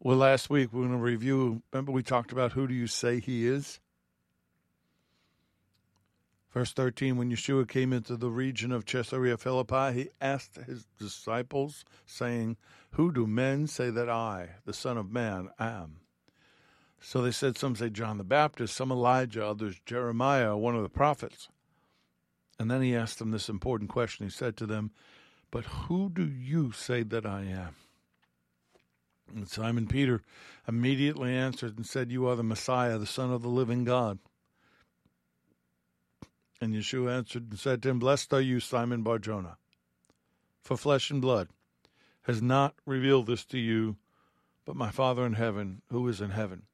were 0.00 0.14
last 0.14 0.48
week. 0.48 0.72
We're 0.72 0.86
going 0.86 0.92
to 0.92 0.98
review. 1.02 1.62
Remember, 1.72 1.92
we 1.92 2.02
talked 2.02 2.32
about 2.32 2.52
who 2.52 2.66
do 2.66 2.72
you 2.72 2.86
say 2.86 3.20
he 3.20 3.46
is? 3.46 3.80
Verse 6.54 6.72
13 6.72 7.18
When 7.18 7.30
Yeshua 7.30 7.68
came 7.68 7.92
into 7.92 8.16
the 8.16 8.30
region 8.30 8.72
of 8.72 8.86
Caesarea 8.86 9.36
Philippi, 9.36 9.92
he 9.92 10.08
asked 10.22 10.56
his 10.56 10.86
disciples, 10.98 11.84
saying, 12.06 12.56
Who 12.92 13.12
do 13.12 13.26
men 13.26 13.66
say 13.66 13.90
that 13.90 14.08
I, 14.08 14.56
the 14.64 14.72
Son 14.72 14.96
of 14.96 15.12
Man, 15.12 15.50
am? 15.58 15.96
So 17.00 17.22
they 17.22 17.30
said, 17.30 17.56
some 17.56 17.76
say 17.76 17.90
John 17.90 18.18
the 18.18 18.24
Baptist, 18.24 18.74
some 18.74 18.90
Elijah, 18.90 19.46
others 19.46 19.80
Jeremiah, 19.86 20.56
one 20.56 20.74
of 20.74 20.82
the 20.82 20.88
prophets. 20.88 21.48
And 22.58 22.70
then 22.70 22.82
he 22.82 22.94
asked 22.94 23.18
them 23.18 23.30
this 23.30 23.48
important 23.48 23.90
question. 23.90 24.26
He 24.26 24.30
said 24.30 24.56
to 24.56 24.66
them, 24.66 24.90
But 25.50 25.64
who 25.64 26.10
do 26.10 26.26
you 26.26 26.72
say 26.72 27.02
that 27.04 27.24
I 27.24 27.42
am? 27.42 27.76
And 29.34 29.48
Simon 29.48 29.86
Peter 29.86 30.22
immediately 30.66 31.34
answered 31.34 31.76
and 31.76 31.86
said, 31.86 32.10
You 32.10 32.26
are 32.26 32.36
the 32.36 32.42
Messiah, 32.42 32.98
the 32.98 33.06
Son 33.06 33.32
of 33.32 33.42
the 33.42 33.48
living 33.48 33.84
God. 33.84 34.18
And 36.60 36.74
Yeshua 36.74 37.16
answered 37.16 37.50
and 37.50 37.58
said 37.58 37.82
to 37.82 37.90
him, 37.90 37.98
Blessed 38.00 38.32
are 38.32 38.40
you, 38.40 38.58
Simon 38.58 39.02
Barjona, 39.02 39.58
for 40.62 40.76
flesh 40.76 41.10
and 41.10 41.22
blood 41.22 41.48
has 42.28 42.42
not 42.42 42.74
revealed 42.84 43.26
this 43.26 43.44
to 43.46 43.58
you, 43.58 43.96
but 44.66 44.76
my 44.76 44.90
Father 44.90 45.24
in 45.24 45.32
heaven, 45.32 45.80
who 45.90 46.06
is 46.08 46.20
in 46.20 46.28
heaven. 46.28 46.64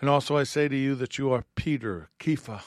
And 0.00 0.08
also 0.08 0.36
I 0.36 0.44
say 0.44 0.68
to 0.68 0.76
you 0.76 0.94
that 0.96 1.18
you 1.18 1.32
are 1.32 1.44
Peter, 1.56 2.08
Kepha, 2.20 2.62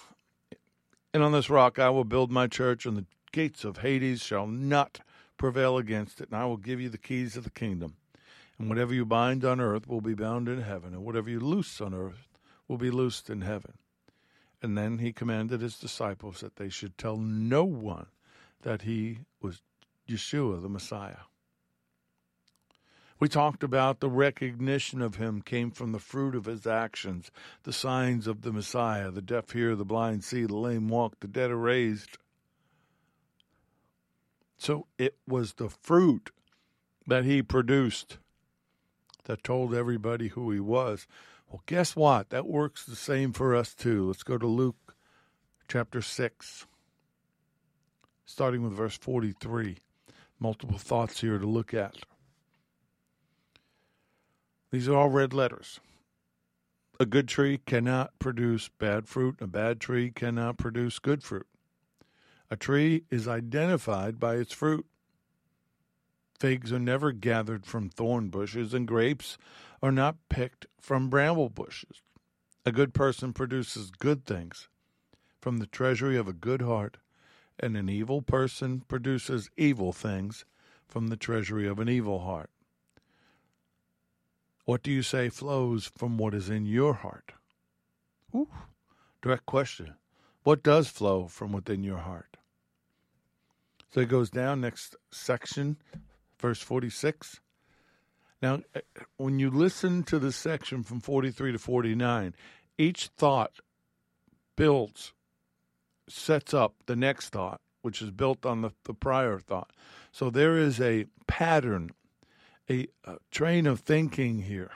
and 1.14 1.24
on 1.24 1.32
this 1.32 1.50
rock 1.50 1.80
I 1.80 1.90
will 1.90 2.04
build 2.04 2.32
my 2.32 2.48
church, 2.48 2.86
and 2.86 2.96
the 2.96 3.06
gates 3.32 3.64
of 3.64 3.78
Hades 3.78 4.22
shall 4.22 4.48
not 4.48 5.02
prevail 5.38 5.78
against 5.78 6.22
it. 6.22 6.30
And 6.30 6.38
I 6.38 6.46
will 6.46 6.58
give 6.58 6.80
you 6.80 6.90
the 6.90 6.98
keys 6.98 7.36
of 7.36 7.44
the 7.44 7.50
kingdom. 7.50 7.96
And 8.58 8.70
whatever 8.70 8.94
you 8.94 9.06
bind 9.06 9.44
on 9.44 9.60
earth 9.60 9.88
will 9.88 10.02
be 10.02 10.14
bound 10.14 10.48
in 10.48 10.62
heaven, 10.62 10.94
and 10.94 11.04
whatever 11.04 11.30
you 11.30 11.40
loose 11.40 11.82
on 11.82 11.94
earth 11.94 12.28
will 12.68 12.78
be 12.78 12.92
loosed 12.92 13.30
in 13.30 13.42
heaven. 13.42 13.74
And 14.62 14.78
then 14.78 15.00
he 15.00 15.12
commanded 15.12 15.62
his 15.62 15.80
disciples 15.80 16.42
that 16.42 16.58
they 16.58 16.70
should 16.70 16.98
tell 16.98 17.18
no 17.18 17.64
one 17.64 18.08
that 18.62 18.84
he 18.84 19.20
was 19.42 19.62
Yeshua, 20.08 20.62
the 20.62 20.70
Messiah. 20.70 21.26
We 23.22 23.30
talked 23.30 23.64
about 23.64 24.00
the 24.00 24.10
recognition 24.10 25.00
of 25.00 25.18
him 25.18 25.44
came 25.44 25.70
from 25.70 25.92
the 25.92 26.00
fruit 26.00 26.34
of 26.34 26.46
his 26.46 26.66
actions, 26.66 27.30
the 27.62 27.72
signs 27.72 28.26
of 28.26 28.42
the 28.42 28.52
Messiah. 28.52 29.12
The 29.12 29.22
deaf 29.22 29.52
hear, 29.52 29.76
the 29.76 29.86
blind 29.86 30.24
see, 30.24 30.46
the 30.46 30.56
lame 30.56 30.88
walk, 30.88 31.20
the 31.20 31.28
dead 31.28 31.52
are 31.52 31.56
raised. 31.56 32.18
So 34.58 34.88
it 34.98 35.18
was 35.28 35.54
the 35.54 35.70
fruit 35.70 36.32
that 37.06 37.24
he 37.24 37.44
produced 37.44 38.18
that 39.26 39.44
told 39.44 39.76
everybody 39.76 40.30
who 40.30 40.50
he 40.50 40.60
was. 40.60 41.06
Well, 41.48 41.62
guess 41.68 41.96
what? 41.96 42.32
That 42.32 42.48
works 42.48 42.86
the 42.86 42.96
same 42.96 43.34
for 43.34 43.56
us 43.56 43.76
too. 43.76 44.08
Let's 44.08 44.24
go 44.24 44.40
to 44.40 44.48
Luke 44.48 44.96
chapter 45.68 46.02
6, 46.02 46.66
starting 48.26 48.64
with 48.64 48.74
verse 48.74 48.98
43. 48.98 49.78
Multiple 50.40 50.80
thoughts 50.80 51.22
here 51.22 51.38
to 51.38 51.46
look 51.46 51.72
at. 51.72 51.98
These 54.72 54.88
are 54.88 54.96
all 54.96 55.10
red 55.10 55.34
letters. 55.34 55.82
A 56.98 57.06
good 57.06 57.28
tree 57.28 57.60
cannot 57.66 58.18
produce 58.20 58.70
bad 58.70 59.08
fruit, 59.08 59.36
a 59.42 59.48
bad 59.48 59.82
tree 59.82 60.12
cannot 60.12 60.58
produce 60.58 60.98
good 60.98 61.24
fruit. 61.24 61.48
A 62.50 62.56
tree 62.56 63.04
is 63.10 63.28
identified 63.28 64.20
by 64.20 64.36
its 64.36 64.54
fruit. 64.54 64.86
Figs 66.40 66.72
are 66.72 66.80
never 66.80 67.12
gathered 67.12 67.66
from 67.66 67.90
thorn 67.90 68.30
bushes, 68.30 68.74
and 68.74 68.88
grapes 68.88 69.38
are 69.84 69.92
not 69.92 70.18
picked 70.30 70.68
from 70.80 71.10
bramble 71.10 71.50
bushes. 71.50 72.02
A 72.66 72.72
good 72.72 72.94
person 72.94 73.34
produces 73.34 73.92
good 73.92 74.26
things 74.26 74.70
from 75.42 75.58
the 75.58 75.68
treasury 75.68 76.18
of 76.18 76.28
a 76.28 76.34
good 76.34 76.62
heart, 76.62 76.98
and 77.60 77.76
an 77.76 77.90
evil 77.90 78.22
person 78.22 78.82
produces 78.88 79.50
evil 79.58 79.92
things 79.92 80.46
from 80.88 81.08
the 81.08 81.18
treasury 81.18 81.68
of 81.68 81.80
an 81.80 81.90
evil 81.90 82.20
heart. 82.20 82.50
What 84.66 84.84
do 84.84 84.92
you 84.92 85.02
say 85.02 85.30
flows 85.30 85.92
from 85.98 86.18
what 86.18 86.34
is 86.34 86.50
in 86.50 86.66
your 86.66 86.94
heart? 86.94 87.34
Ooh, 88.36 88.48
direct 89.22 89.46
question. 89.46 89.96
What 90.44 90.64
does 90.64 90.88
flow 90.88 91.28
from 91.28 91.52
within 91.52 91.84
your 91.84 92.00
heart? 92.00 92.38
So 93.94 94.00
it 94.00 94.10
goes 94.10 94.30
down, 94.30 94.62
next 94.62 94.96
section, 95.12 95.78
verse 96.40 96.62
46. 96.62 97.42
Now, 98.42 98.62
eh, 98.74 98.82
when 99.18 99.40
you 99.40 99.50
listen 99.50 100.04
to 100.04 100.18
the 100.18 100.32
section 100.32 100.84
from 100.84 101.02
43 101.02 101.52
to 101.52 101.60
49, 101.60 102.34
each 102.78 103.08
thought 103.18 103.60
builds, 104.56 105.14
sets 106.08 106.54
up 106.54 106.76
the 106.86 106.96
next 106.96 107.30
thought, 107.30 107.62
which 107.82 108.02
is 108.02 108.12
built 108.12 108.46
on 108.46 108.62
the, 108.62 108.72
the 108.86 108.94
prior 108.94 109.40
thought. 109.40 109.72
So 110.12 110.30
there 110.30 110.58
is 110.58 110.80
a 110.80 111.06
pattern 111.28 111.92
a, 112.70 112.88
a 113.06 113.18
train 113.32 113.68
of 113.68 113.82
thinking 113.82 114.44
here. 114.44 114.72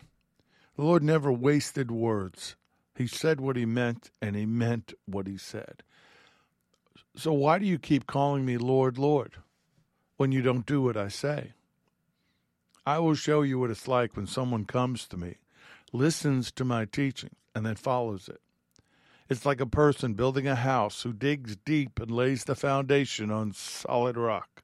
The 0.75 0.83
Lord 0.83 1.03
never 1.03 1.31
wasted 1.31 1.91
words. 1.91 2.55
He 2.95 3.07
said 3.07 3.39
what 3.39 3.55
he 3.55 3.65
meant, 3.65 4.11
and 4.21 4.35
he 4.35 4.45
meant 4.45 4.93
what 5.05 5.27
he 5.27 5.37
said. 5.37 5.83
So 7.15 7.31
why 7.33 7.59
do 7.59 7.65
you 7.65 7.79
keep 7.79 8.07
calling 8.07 8.45
me 8.45 8.57
Lord, 8.57 8.97
Lord, 8.97 9.35
when 10.17 10.31
you 10.31 10.41
don't 10.41 10.65
do 10.65 10.81
what 10.81 10.97
I 10.97 11.07
say? 11.07 11.53
I 12.85 12.99
will 12.99 13.15
show 13.15 13.41
you 13.41 13.59
what 13.59 13.71
it's 13.71 13.87
like 13.87 14.15
when 14.15 14.27
someone 14.27 14.65
comes 14.65 15.07
to 15.07 15.17
me, 15.17 15.37
listens 15.91 16.51
to 16.51 16.65
my 16.65 16.85
teaching, 16.85 17.31
and 17.55 17.65
then 17.65 17.75
follows 17.75 18.27
it. 18.29 18.41
It's 19.27 19.45
like 19.45 19.59
a 19.59 19.65
person 19.65 20.13
building 20.13 20.47
a 20.47 20.55
house 20.55 21.01
who 21.01 21.11
digs 21.11 21.55
deep 21.55 21.99
and 21.99 22.11
lays 22.11 22.43
the 22.43 22.53
foundation 22.53 23.31
on 23.31 23.53
solid 23.53 24.17
rock. 24.17 24.61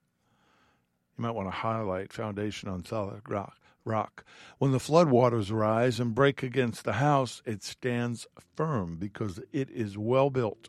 You 1.16 1.22
might 1.22 1.32
want 1.32 1.48
to 1.48 1.56
highlight 1.56 2.12
foundation 2.12 2.68
on 2.68 2.84
solid 2.84 3.22
rock. 3.28 3.58
rock. 3.84 4.24
When 4.58 4.72
the 4.72 4.78
floodwaters 4.78 5.52
rise 5.52 6.00
and 6.00 6.14
break 6.14 6.42
against 6.42 6.84
the 6.84 6.94
house, 6.94 7.42
it 7.44 7.62
stands 7.62 8.26
firm 8.56 8.96
because 8.96 9.40
it 9.52 9.70
is 9.70 9.98
well 9.98 10.30
built. 10.30 10.68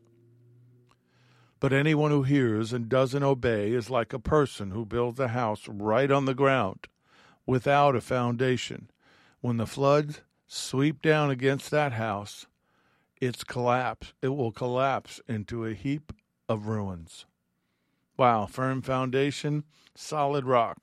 But 1.59 1.71
anyone 1.71 2.11
who 2.11 2.23
hears 2.23 2.73
and 2.73 2.89
doesn't 2.89 3.23
obey 3.23 3.71
is 3.71 3.89
like 3.89 4.11
a 4.11 4.19
person 4.19 4.71
who 4.71 4.85
builds 4.85 5.19
a 5.19 5.29
house 5.29 5.67
right 5.69 6.11
on 6.11 6.25
the 6.25 6.33
ground 6.33 6.87
without 7.45 7.95
a 7.95 8.01
foundation. 8.01 8.89
When 9.39 9.55
the 9.55 9.65
floods 9.65 10.21
sweep 10.45 11.01
down 11.01 11.29
against 11.29 11.71
that 11.71 11.93
house, 11.93 12.47
it's 13.21 13.45
collapse. 13.45 14.13
It 14.21 14.29
will 14.29 14.51
collapse 14.51 15.21
into 15.27 15.65
a 15.65 15.73
heap 15.73 16.11
of 16.49 16.67
ruins. 16.67 17.25
Wow, 18.17 18.45
firm 18.45 18.81
foundation, 18.81 19.63
solid 19.95 20.45
rock. 20.45 20.77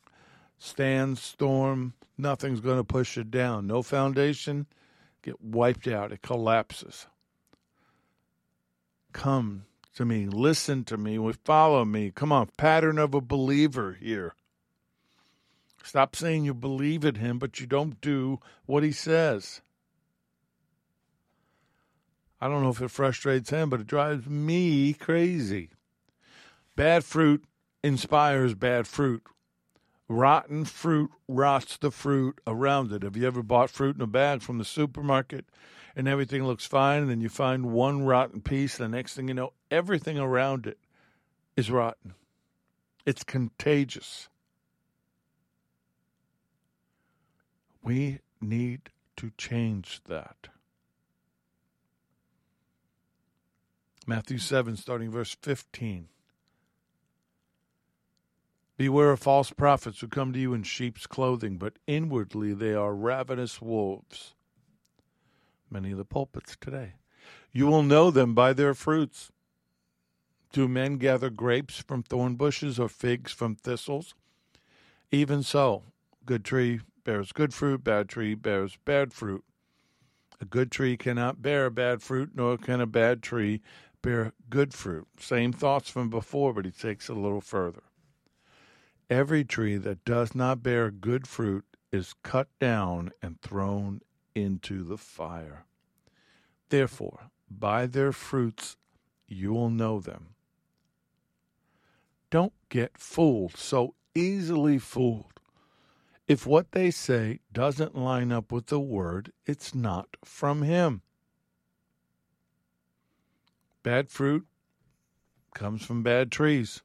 Stand, 0.59 1.19
storm, 1.19 1.95
nothing's 2.19 2.61
going 2.61 2.77
to 2.77 2.85
push 2.85 3.17
it 3.17 3.31
down. 3.31 3.67
No 3.67 3.83
foundation, 3.83 4.67
get 5.23 5.41
wiped 5.41 5.87
out. 5.87 6.13
It 6.13 6.23
collapses. 6.23 7.07
Come 9.13 9.65
to 9.95 10.05
me, 10.05 10.27
listen 10.27 10.85
to 10.85 10.97
me, 10.97 11.19
follow 11.45 11.85
me. 11.85 12.11
Come 12.15 12.33
on, 12.33 12.49
pattern 12.57 12.99
of 12.99 13.15
a 13.15 13.21
believer 13.21 13.97
here. 14.01 14.35
Stop 15.83 16.15
saying 16.15 16.45
you 16.45 16.55
believe 16.55 17.05
in 17.05 17.17
him, 17.17 17.39
but 17.39 17.59
you 17.59 17.67
don't 17.67 18.01
do 18.01 18.39
what 18.67 18.83
he 18.83 18.93
says. 18.93 19.63
I 22.41 22.49
don't 22.49 22.63
know 22.63 22.71
if 22.71 22.81
it 22.81 22.91
frustrates 22.91 23.51
him, 23.51 23.71
but 23.71 23.81
it 23.81 23.87
drives 23.87 24.27
me 24.27 24.93
crazy. 24.93 25.71
Bad 26.81 27.05
fruit 27.05 27.45
inspires 27.85 28.55
bad 28.55 28.87
fruit. 28.87 29.23
Rotten 30.09 30.65
fruit 30.65 31.11
rots 31.29 31.77
the 31.77 31.91
fruit 31.91 32.41
around 32.47 32.91
it. 32.91 33.03
Have 33.03 33.19
you 33.19 33.27
ever 33.27 33.43
bought 33.43 33.69
fruit 33.69 33.97
in 33.97 34.01
a 34.01 34.07
bag 34.07 34.41
from 34.41 34.57
the 34.57 34.65
supermarket 34.65 35.45
and 35.95 36.09
everything 36.09 36.43
looks 36.43 36.65
fine, 36.65 37.03
and 37.03 37.11
then 37.11 37.21
you 37.21 37.29
find 37.29 37.67
one 37.67 38.07
rotten 38.07 38.41
piece, 38.41 38.81
and 38.81 38.91
the 38.91 38.97
next 38.97 39.13
thing 39.13 39.29
you 39.29 39.35
know, 39.35 39.53
everything 39.71 40.19
around 40.19 40.67
it 40.67 40.79
is 41.55 41.71
rotten? 41.71 42.15
It's 43.05 43.25
contagious. 43.25 44.31
We 47.83 48.21
need 48.41 48.89
to 49.19 49.33
change 49.37 50.01
that. 50.07 50.49
Matthew 54.07 54.39
7, 54.39 54.79
starting 54.79 55.11
verse 55.11 55.37
15. 55.43 56.09
Beware 58.81 59.11
of 59.11 59.21
false 59.21 59.51
prophets 59.51 60.01
who 60.01 60.09
come 60.09 60.33
to 60.33 60.39
you 60.39 60.55
in 60.55 60.63
sheep's 60.63 61.07
clothing, 61.07 61.59
but 61.59 61.75
inwardly 61.87 62.55
they 62.55 62.73
are 62.73 62.95
ravenous 62.95 63.61
wolves. 63.61 64.33
Many 65.69 65.91
of 65.91 65.99
the 65.99 66.07
pulpits 66.07 66.57
today. 66.59 66.95
You 67.53 67.67
will 67.67 67.83
know 67.83 68.11
them 68.11 68.35
by 68.35 68.55
their 68.55 68.73
fruits. 68.73 69.31
Do 70.55 70.67
men 70.67 70.97
gather 70.97 71.29
grapes 71.29 71.83
from 71.83 72.03
thorn 72.03 72.37
bushes 72.37 72.81
or 72.81 72.89
figs 72.89 73.33
from 73.33 73.55
thistles? 73.55 74.15
Even 75.13 75.43
so, 75.43 75.83
good 76.25 76.43
tree 76.43 76.81
bears 77.05 77.33
good 77.33 77.53
fruit, 77.53 77.85
bad 77.85 78.09
tree 78.09 78.35
bears 78.35 78.79
bad 78.87 79.13
fruit. 79.13 79.45
A 80.41 80.47
good 80.47 80.73
tree 80.73 80.97
cannot 80.97 81.43
bear 81.43 81.69
bad 81.69 82.01
fruit, 82.01 82.31
nor 82.35 82.57
can 82.57 82.81
a 82.81 82.87
bad 82.87 83.23
tree 83.23 83.61
bear 84.01 84.33
good 84.49 84.73
fruit. 84.73 85.07
Same 85.19 85.53
thoughts 85.53 85.91
from 85.91 86.09
before, 86.09 86.55
but 86.55 86.65
he 86.65 86.71
takes 86.71 87.11
it 87.11 87.17
a 87.19 87.21
little 87.21 87.43
further. 87.43 87.83
Every 89.11 89.43
tree 89.43 89.77
that 89.77 90.05
does 90.05 90.37
not 90.37 90.63
bear 90.63 90.93
good 90.93 91.27
fruit 91.27 91.65
is 91.91 92.15
cut 92.23 92.47
down 92.61 93.11
and 93.21 93.41
thrown 93.41 94.03
into 94.37 94.85
the 94.85 94.97
fire. 94.97 95.67
Therefore, 96.69 97.31
by 97.51 97.87
their 97.87 98.13
fruits 98.13 98.77
you 99.27 99.53
will 99.53 99.69
know 99.69 99.99
them. 99.99 100.37
Don't 102.31 102.53
get 102.69 102.97
fooled, 102.97 103.57
so 103.57 103.97
easily 104.15 104.79
fooled. 104.79 105.41
If 106.29 106.47
what 106.47 106.71
they 106.71 106.93
say 106.93 107.41
doesn't 107.53 107.97
line 107.99 108.31
up 108.31 108.53
with 108.53 108.67
the 108.67 108.79
word, 108.79 109.33
it's 109.45 109.75
not 109.75 110.17
from 110.25 110.63
him. 110.63 111.03
Bad 113.83 114.09
fruit 114.09 114.47
comes 115.53 115.85
from 115.85 116.05
bad 116.05 116.31
trees. 116.31 116.83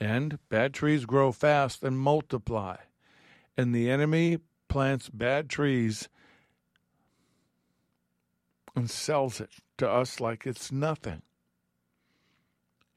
And 0.00 0.38
bad 0.48 0.74
trees 0.74 1.06
grow 1.06 1.32
fast 1.32 1.82
and 1.82 1.98
multiply. 1.98 2.76
And 3.56 3.74
the 3.74 3.90
enemy 3.90 4.38
plants 4.68 5.08
bad 5.08 5.48
trees 5.48 6.08
and 8.76 8.88
sells 8.88 9.40
it 9.40 9.50
to 9.78 9.90
us 9.90 10.20
like 10.20 10.46
it's 10.46 10.70
nothing. 10.70 11.22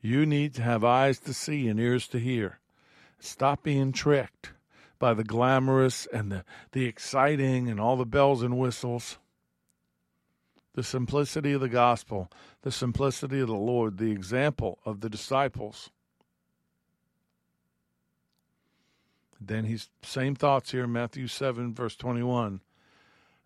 You 0.02 0.26
need 0.26 0.54
to 0.56 0.62
have 0.64 0.84
eyes 0.84 1.20
to 1.20 1.34
see 1.34 1.68
and 1.68 1.80
ears 1.80 2.08
to 2.10 2.20
hear. 2.20 2.60
Stop 3.20 3.64
being 3.64 3.92
tricked 3.92 4.54
by 5.00 5.14
the 5.14 5.24
glamorous 5.24 6.08
and 6.14 6.32
the, 6.32 6.44
the 6.72 6.86
exciting 6.86 7.70
and 7.70 7.80
all 7.80 7.98
the 7.98 8.06
bells 8.06 8.44
and 8.44 8.58
whistles. 8.58 9.18
The 10.74 10.84
simplicity 10.84 11.54
of 11.54 11.62
the 11.62 11.70
gospel, 11.70 12.32
the 12.62 12.72
simplicity 12.72 13.40
of 13.42 13.48
the 13.48 13.54
Lord, 13.54 13.98
the 13.98 14.12
example 14.12 14.80
of 14.86 15.02
the 15.02 15.10
disciples. 15.10 15.92
Then 19.44 19.66
he's 19.66 19.90
same 20.04 20.36
thoughts 20.36 20.72
here 20.72 20.86
Matthew 20.86 21.28
7 21.28 21.74
verse 21.74 21.96
21. 21.96 22.62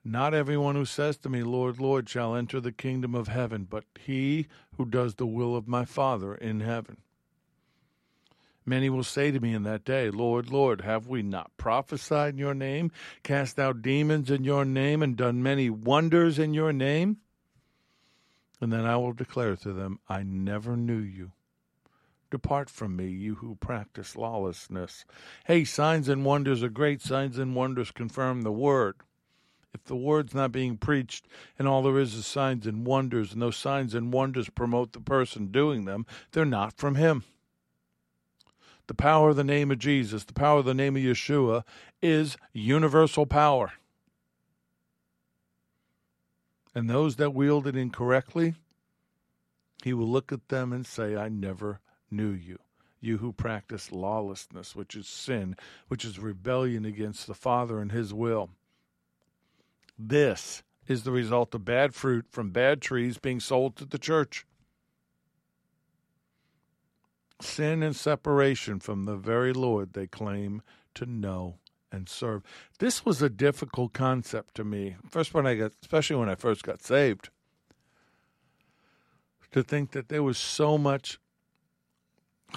Not 0.03 0.33
everyone 0.35 0.75
who 0.75 0.85
says 0.85 1.17
to 1.17 1.29
me, 1.29 1.41
Lord, 1.41 1.79
Lord, 1.79 2.07
shall 2.07 2.35
enter 2.35 2.59
the 2.59 2.71
kingdom 2.71 3.15
of 3.15 3.27
heaven, 3.27 3.65
but 3.67 3.85
he 3.99 4.45
who 4.77 4.85
does 4.85 5.15
the 5.15 5.25
will 5.25 5.55
of 5.55 5.67
my 5.67 5.83
Father 5.83 6.35
in 6.35 6.59
heaven. 6.59 6.97
Many 8.67 8.89
will 8.89 9.03
say 9.03 9.31
to 9.31 9.39
me 9.39 9.53
in 9.53 9.63
that 9.63 9.85
day, 9.85 10.09
Lord, 10.09 10.51
Lord, 10.51 10.81
have 10.81 11.07
we 11.07 11.23
not 11.23 11.55
prophesied 11.57 12.33
in 12.33 12.39
your 12.39 12.53
name, 12.53 12.91
cast 13.23 13.57
out 13.57 13.81
demons 13.81 14.29
in 14.29 14.43
your 14.43 14.65
name, 14.65 15.01
and 15.01 15.15
done 15.15 15.41
many 15.41 15.69
wonders 15.69 16.37
in 16.37 16.53
your 16.53 16.73
name? 16.73 17.17
And 18.59 18.73
then 18.73 18.85
I 18.85 18.97
will 18.97 19.13
declare 19.13 19.55
to 19.57 19.73
them, 19.73 19.99
I 20.09 20.23
never 20.23 20.75
knew 20.75 20.99
you. 20.99 21.31
Depart 22.35 22.69
from 22.69 22.97
me, 22.97 23.07
you 23.07 23.35
who 23.35 23.55
practice 23.55 24.17
lawlessness. 24.17 25.05
Hey, 25.45 25.63
signs 25.63 26.09
and 26.09 26.25
wonders 26.25 26.61
are 26.63 26.69
great. 26.69 27.01
Signs 27.01 27.37
and 27.37 27.55
wonders 27.55 27.91
confirm 27.91 28.41
the 28.41 28.51
word. 28.51 28.97
If 29.73 29.85
the 29.85 29.95
word's 29.95 30.33
not 30.33 30.51
being 30.51 30.75
preached 30.75 31.29
and 31.57 31.65
all 31.65 31.81
there 31.81 31.97
is 31.97 32.13
is 32.13 32.27
signs 32.27 32.67
and 32.67 32.85
wonders, 32.85 33.31
and 33.31 33.41
those 33.41 33.55
signs 33.55 33.95
and 33.95 34.11
wonders 34.11 34.49
promote 34.49 34.91
the 34.91 34.99
person 34.99 35.47
doing 35.47 35.85
them, 35.85 36.05
they're 36.33 36.43
not 36.43 36.75
from 36.75 36.95
him. 36.95 37.23
The 38.87 38.93
power 38.93 39.29
of 39.29 39.37
the 39.37 39.45
name 39.45 39.71
of 39.71 39.79
Jesus, 39.79 40.25
the 40.25 40.33
power 40.33 40.59
of 40.59 40.65
the 40.65 40.73
name 40.73 40.97
of 40.97 41.03
Yeshua, 41.03 41.63
is 42.01 42.35
universal 42.51 43.25
power. 43.25 43.71
And 46.75 46.89
those 46.89 47.15
that 47.15 47.33
wield 47.33 47.65
it 47.65 47.77
incorrectly, 47.77 48.55
he 49.85 49.93
will 49.93 50.09
look 50.09 50.33
at 50.33 50.49
them 50.49 50.73
and 50.73 50.85
say, 50.85 51.15
I 51.15 51.29
never 51.29 51.79
knew 52.11 52.31
you. 52.31 52.59
You 52.99 53.17
who 53.17 53.33
practice 53.33 53.91
lawlessness, 53.91 54.75
which 54.75 54.95
is 54.95 55.07
sin, 55.07 55.55
which 55.87 56.03
is 56.03 56.17
rebellion 56.17 56.85
against 56.85 57.27
the 57.27 57.33
Father 57.33 57.79
and 57.79 57.91
His 57.91 58.13
will. 58.13 58.49
This 59.97 60.63
is 60.87 61.03
the 61.03 61.11
result 61.11 61.53
of 61.55 61.65
bad 61.65 61.93
fruit 61.93 62.25
from 62.29 62.51
bad 62.51 62.81
trees 62.81 63.17
being 63.17 63.39
sold 63.39 63.75
to 63.77 63.85
the 63.85 63.97
church. 63.97 64.45
Sin 67.41 67.83
and 67.83 67.95
separation 67.95 68.79
from 68.79 69.03
the 69.03 69.17
very 69.17 69.53
Lord 69.53 69.93
they 69.93 70.07
claim 70.07 70.61
to 70.95 71.05
know 71.05 71.59
and 71.91 72.09
serve. 72.09 72.43
This 72.79 73.05
was 73.05 73.21
a 73.21 73.29
difficult 73.29 73.93
concept 73.93 74.55
to 74.55 74.63
me. 74.63 74.95
First, 75.09 75.33
when 75.33 75.47
I 75.47 75.55
got, 75.55 75.73
especially 75.81 76.17
when 76.17 76.29
I 76.29 76.35
first 76.35 76.63
got 76.63 76.81
saved, 76.81 77.29
to 79.51 79.63
think 79.63 79.91
that 79.91 80.09
there 80.09 80.23
was 80.23 80.37
so 80.37 80.77
much 80.77 81.19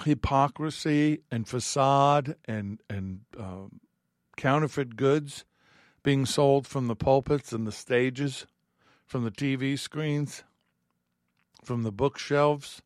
hypocrisy 0.03 1.21
and 1.31 1.47
facade 1.47 2.35
and 2.45 2.81
and 2.89 3.21
um, 3.37 3.81
counterfeit 4.37 4.95
goods 4.95 5.45
being 6.03 6.25
sold 6.25 6.65
from 6.65 6.87
the 6.87 6.95
pulpits 6.95 7.51
and 7.51 7.67
the 7.67 7.71
stages, 7.71 8.45
from 9.05 9.23
the 9.23 9.31
TV 9.31 9.77
screens, 9.77 10.43
from 11.63 11.83
the 11.83 11.91
bookshelves. 11.91 12.81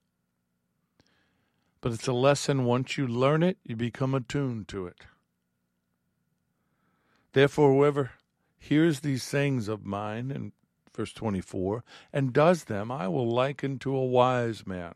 But 1.80 1.92
it's 1.92 2.08
a 2.08 2.14
lesson 2.14 2.66
once 2.66 2.98
you 2.98 3.08
learn 3.08 3.44
it, 3.44 3.58
you 3.64 3.76
become 3.76 4.16
attuned 4.16 4.68
to 4.70 4.88
it. 4.88 5.06
Therefore, 7.34 7.74
whoever 7.74 8.12
hears 8.58 9.02
these 9.02 9.24
sayings 9.24 9.68
of 9.68 9.86
mine, 9.86 10.32
in 10.32 10.54
verse 10.96 11.14
24, 11.14 11.84
and 12.12 12.34
does 12.34 12.66
them, 12.66 12.92
I 12.92 13.08
will 13.08 13.30
liken 13.30 13.80
to 13.80 13.96
a 13.96 14.06
wise 14.06 14.66
man 14.66 14.96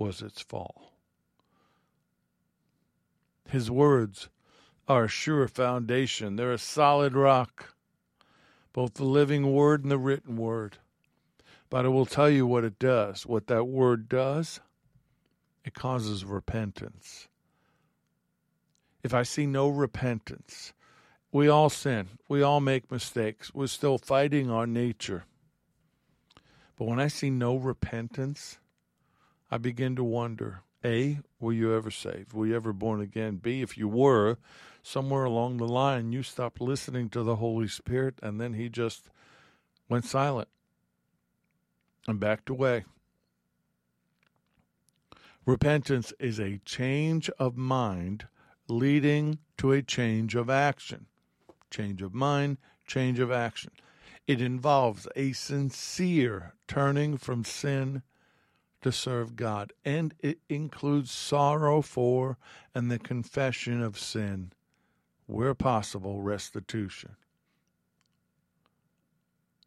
was 0.00 0.22
its 0.22 0.40
fall. 0.40 0.92
His 3.48 3.70
words 3.70 4.28
are 4.88 5.04
a 5.04 5.08
sure 5.08 5.46
foundation, 5.46 6.36
they're 6.36 6.52
a 6.52 6.58
solid 6.58 7.14
rock, 7.14 7.74
both 8.72 8.94
the 8.94 9.04
living 9.04 9.52
word 9.52 9.82
and 9.82 9.90
the 9.90 9.98
written 9.98 10.36
word. 10.36 10.78
But 11.68 11.84
I 11.84 11.88
will 11.88 12.06
tell 12.06 12.30
you 12.30 12.46
what 12.46 12.64
it 12.64 12.78
does. 12.80 13.26
What 13.26 13.46
that 13.46 13.64
word 13.64 14.08
does, 14.08 14.60
it 15.64 15.74
causes 15.74 16.24
repentance. 16.24 17.28
If 19.02 19.14
I 19.14 19.22
see 19.22 19.46
no 19.46 19.68
repentance, 19.68 20.72
we 21.30 21.48
all 21.48 21.70
sin. 21.70 22.08
We 22.28 22.42
all 22.42 22.60
make 22.60 22.90
mistakes. 22.90 23.54
We're 23.54 23.68
still 23.68 23.98
fighting 23.98 24.50
our 24.50 24.66
nature. 24.66 25.24
But 26.76 26.86
when 26.86 26.98
I 26.98 27.08
see 27.08 27.30
no 27.30 27.56
repentance, 27.56 28.58
I 29.50 29.58
begin 29.58 29.96
to 29.96 30.04
wonder 30.04 30.62
A, 30.84 31.18
were 31.40 31.52
you 31.52 31.74
ever 31.74 31.90
saved? 31.90 32.32
Were 32.32 32.46
you 32.46 32.54
ever 32.54 32.72
born 32.72 33.00
again? 33.00 33.36
B, 33.36 33.62
if 33.62 33.76
you 33.76 33.88
were, 33.88 34.38
somewhere 34.82 35.24
along 35.24 35.56
the 35.56 35.66
line 35.66 36.12
you 36.12 36.22
stopped 36.22 36.60
listening 36.60 37.08
to 37.10 37.22
the 37.22 37.36
Holy 37.36 37.66
Spirit 37.66 38.14
and 38.22 38.40
then 38.40 38.54
he 38.54 38.68
just 38.68 39.10
went 39.88 40.04
silent 40.04 40.48
and 42.06 42.20
backed 42.20 42.48
away. 42.48 42.84
Repentance 45.44 46.12
is 46.20 46.38
a 46.38 46.60
change 46.64 47.28
of 47.30 47.56
mind 47.56 48.28
leading 48.68 49.38
to 49.58 49.72
a 49.72 49.82
change 49.82 50.36
of 50.36 50.48
action. 50.48 51.06
Change 51.70 52.02
of 52.02 52.14
mind, 52.14 52.58
change 52.86 53.18
of 53.18 53.32
action. 53.32 53.72
It 54.26 54.40
involves 54.40 55.08
a 55.16 55.32
sincere 55.32 56.54
turning 56.68 57.16
from 57.16 57.44
sin 57.44 58.02
to 58.82 58.92
serve 58.92 59.36
God, 59.36 59.72
and 59.84 60.14
it 60.20 60.38
includes 60.48 61.10
sorrow 61.10 61.82
for 61.82 62.38
and 62.74 62.90
the 62.90 62.98
confession 62.98 63.82
of 63.82 63.98
sin, 63.98 64.52
where 65.26 65.54
possible, 65.54 66.22
restitution. 66.22 67.16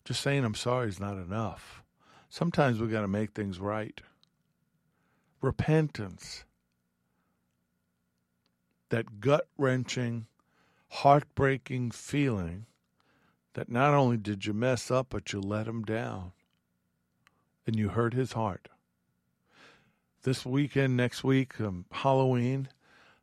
Just 0.05 0.21
saying 0.21 0.43
I'm 0.43 0.55
sorry 0.55 0.89
is 0.89 0.99
not 0.99 1.17
enough. 1.17 1.83
Sometimes 2.29 2.79
we've 2.79 2.91
got 2.91 3.01
to 3.01 3.07
make 3.07 3.31
things 3.31 3.59
right. 3.59 4.01
Repentance, 5.41 6.43
that 8.89 9.19
gut 9.19 9.47
wrenching, 9.57 10.27
heartbreaking 10.89 11.91
feeling 11.91 12.65
that 13.53 13.69
not 13.69 13.93
only 13.93 14.17
did 14.17 14.45
you 14.45 14.53
mess 14.53 14.89
up, 14.89 15.07
but 15.09 15.31
you 15.31 15.39
let 15.39 15.67
him 15.67 15.83
down 15.83 16.31
and 17.65 17.75
you 17.75 17.89
hurt 17.89 18.13
his 18.13 18.33
heart. 18.33 18.69
This 20.23 20.45
weekend, 20.45 20.95
next 20.95 21.25
week, 21.25 21.59
um, 21.59 21.85
Halloween, 21.91 22.69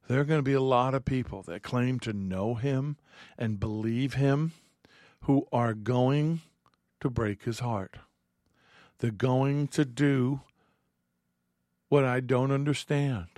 there 0.06 0.20
are 0.20 0.24
going 0.24 0.38
to 0.38 0.42
be 0.42 0.52
a 0.52 0.60
lot 0.60 0.92
of 0.92 1.06
people 1.06 1.42
that 1.44 1.62
claim 1.62 1.98
to 2.00 2.12
know 2.12 2.56
him 2.56 2.98
and 3.38 3.58
believe 3.58 4.14
him 4.14 4.52
who 5.22 5.46
are 5.50 5.72
going 5.72 6.42
to 7.00 7.08
break 7.08 7.44
his 7.44 7.60
heart. 7.60 7.96
They're 8.98 9.10
going 9.10 9.68
to 9.68 9.86
do 9.86 10.42
what 11.88 12.04
I 12.04 12.20
don't 12.20 12.52
understand. 12.52 13.28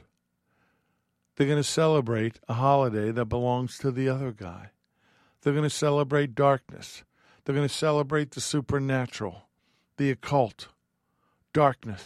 They're 1.37 1.47
going 1.47 1.57
to 1.57 1.65
celebrate 1.65 2.41
a 2.49 2.55
holiday 2.55 3.13
that 3.13 3.27
belongs 3.27 3.79
to 3.79 3.93
the 3.93 4.09
other 4.09 4.33
guy. 4.33 4.71
They're 5.41 5.53
going 5.53 5.63
to 5.63 5.71
celebrate 5.71 6.35
darkness. 6.35 7.05
They're 7.45 7.55
going 7.55 7.69
to 7.69 7.73
celebrate 7.73 8.33
the 8.33 8.41
supernatural, 8.41 9.43
the 9.99 10.11
occult, 10.11 10.67
darkness. 11.53 12.03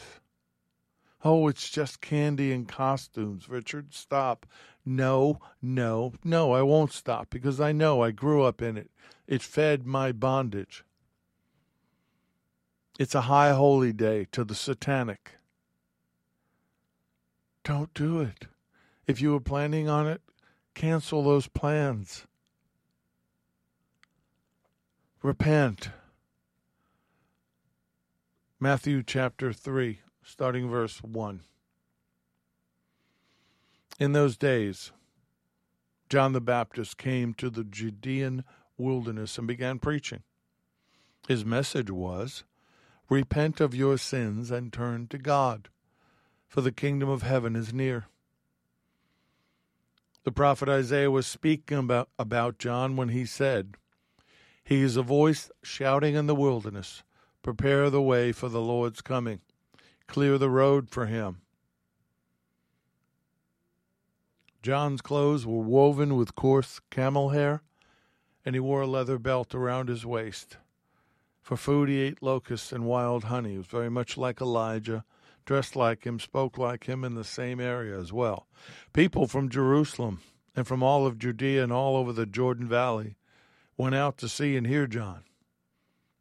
Oh, 1.25 1.49
it's 1.49 1.71
just 1.71 2.01
candy 2.01 2.53
and 2.53 2.69
costumes. 2.69 3.49
Richard, 3.49 3.95
stop. 3.95 4.47
No, 4.85 5.41
no, 5.61 6.13
no, 6.23 6.53
I 6.53 6.63
won't 6.63 6.93
stop 6.93 7.31
because 7.31 7.61
I 7.61 7.73
know 7.73 8.03
I 8.03 8.13
grew 8.13 8.43
up 8.43 8.63
in 8.63 8.77
it. 8.77 8.91
It 9.27 9.43
fed 9.43 9.87
my 9.87 10.13
bondage. 10.13 10.85
It's 12.99 13.15
a 13.15 13.23
high 13.23 13.53
holy 13.53 13.93
day 13.93 14.27
to 14.33 14.45
the 14.45 14.55
satanic. 14.55 15.33
Don't 17.65 17.93
do 17.95 18.21
it. 18.21 18.47
If 19.07 19.21
you 19.21 19.33
were 19.33 19.41
planning 19.41 19.89
on 19.89 20.07
it, 20.07 20.23
cancel 20.75 21.25
those 21.25 21.49
plans. 21.49 22.27
Repent. 25.23 25.91
Matthew 28.61 29.03
chapter 29.03 29.53
3, 29.53 30.01
starting 30.27 30.69
verse 30.69 30.99
1. 31.03 31.41
In 34.01 34.13
those 34.13 34.37
days, 34.37 34.91
John 36.11 36.33
the 36.33 36.41
Baptist 36.41 36.99
came 36.99 37.33
to 37.35 37.49
the 37.49 37.63
Judean 37.63 38.43
wilderness 38.77 39.39
and 39.39 39.47
began 39.47 39.79
preaching. 39.79 40.25
His 41.29 41.45
message 41.45 41.91
was 41.93 42.43
Repent 43.09 43.61
of 43.61 43.73
your 43.73 43.97
sins 43.99 44.51
and 44.51 44.73
turn 44.73 45.07
to 45.09 45.19
God, 45.19 45.69
for 46.49 46.61
the 46.61 46.73
kingdom 46.73 47.09
of 47.09 47.23
heaven 47.23 47.55
is 47.55 47.73
near. 47.73 48.07
The 50.25 50.33
prophet 50.33 50.69
Isaiah 50.69 51.11
was 51.11 51.29
speaking 51.29 51.79
about, 51.79 52.09
about 52.19 52.59
John 52.59 52.97
when 52.97 53.11
he 53.11 53.25
said, 53.25 53.77
He 54.65 54.83
is 54.83 54.97
a 54.97 55.03
voice 55.03 55.53
shouting 55.63 56.17
in 56.17 56.27
the 56.27 56.35
wilderness, 56.35 57.05
Prepare 57.45 57.91
the 57.91 58.03
way 58.03 58.33
for 58.33 58.49
the 58.49 58.61
Lord's 58.61 59.01
coming, 59.01 59.41
clear 60.07 60.39
the 60.39 60.51
road 60.51 60.89
for 60.89 61.07
him. 61.07 61.43
John's 64.63 65.01
clothes 65.01 65.47
were 65.47 65.63
woven 65.63 66.17
with 66.17 66.35
coarse 66.35 66.81
camel 66.91 67.31
hair, 67.31 67.63
and 68.45 68.57
he 68.57 68.61
wore 68.61 68.83
a 68.83 68.87
leather 68.87 69.19
belt 69.19 69.55
around 69.55 69.89
his 69.89 70.05
waist. 70.05 70.57
For 71.41 71.57
food 71.57 71.89
he 71.89 72.01
ate 72.01 72.23
locusts 72.23 72.73
and 72.73 72.85
wild 72.85 73.25
honey. 73.25 73.53
He 73.53 73.59
was 73.59 73.69
very 73.69 73.89
much 73.89 74.17
like 74.17 74.41
Elijah, 74.41 75.05
dressed 75.45 75.77
like 75.77 76.05
him, 76.05 76.19
spoke 76.19 76.59
like 76.59 76.89
him 76.89 77.05
in 77.05 77.15
the 77.15 77.23
same 77.23 77.61
area 77.61 77.97
as 77.97 78.13
well. 78.13 78.49
People 78.93 79.29
from 79.29 79.49
Jerusalem 79.49 80.21
and 80.57 80.67
from 80.67 80.83
all 80.83 81.07
of 81.07 81.19
Judea 81.19 81.63
and 81.63 81.73
all 81.73 81.97
over 81.97 82.13
the 82.13 82.27
Jordan 82.27 82.69
Valley 82.69 83.15
went 83.77 83.95
out 83.95 84.19
to 84.19 84.29
see 84.29 84.57
and 84.57 84.67
hear 84.67 84.89
John. 84.89 85.23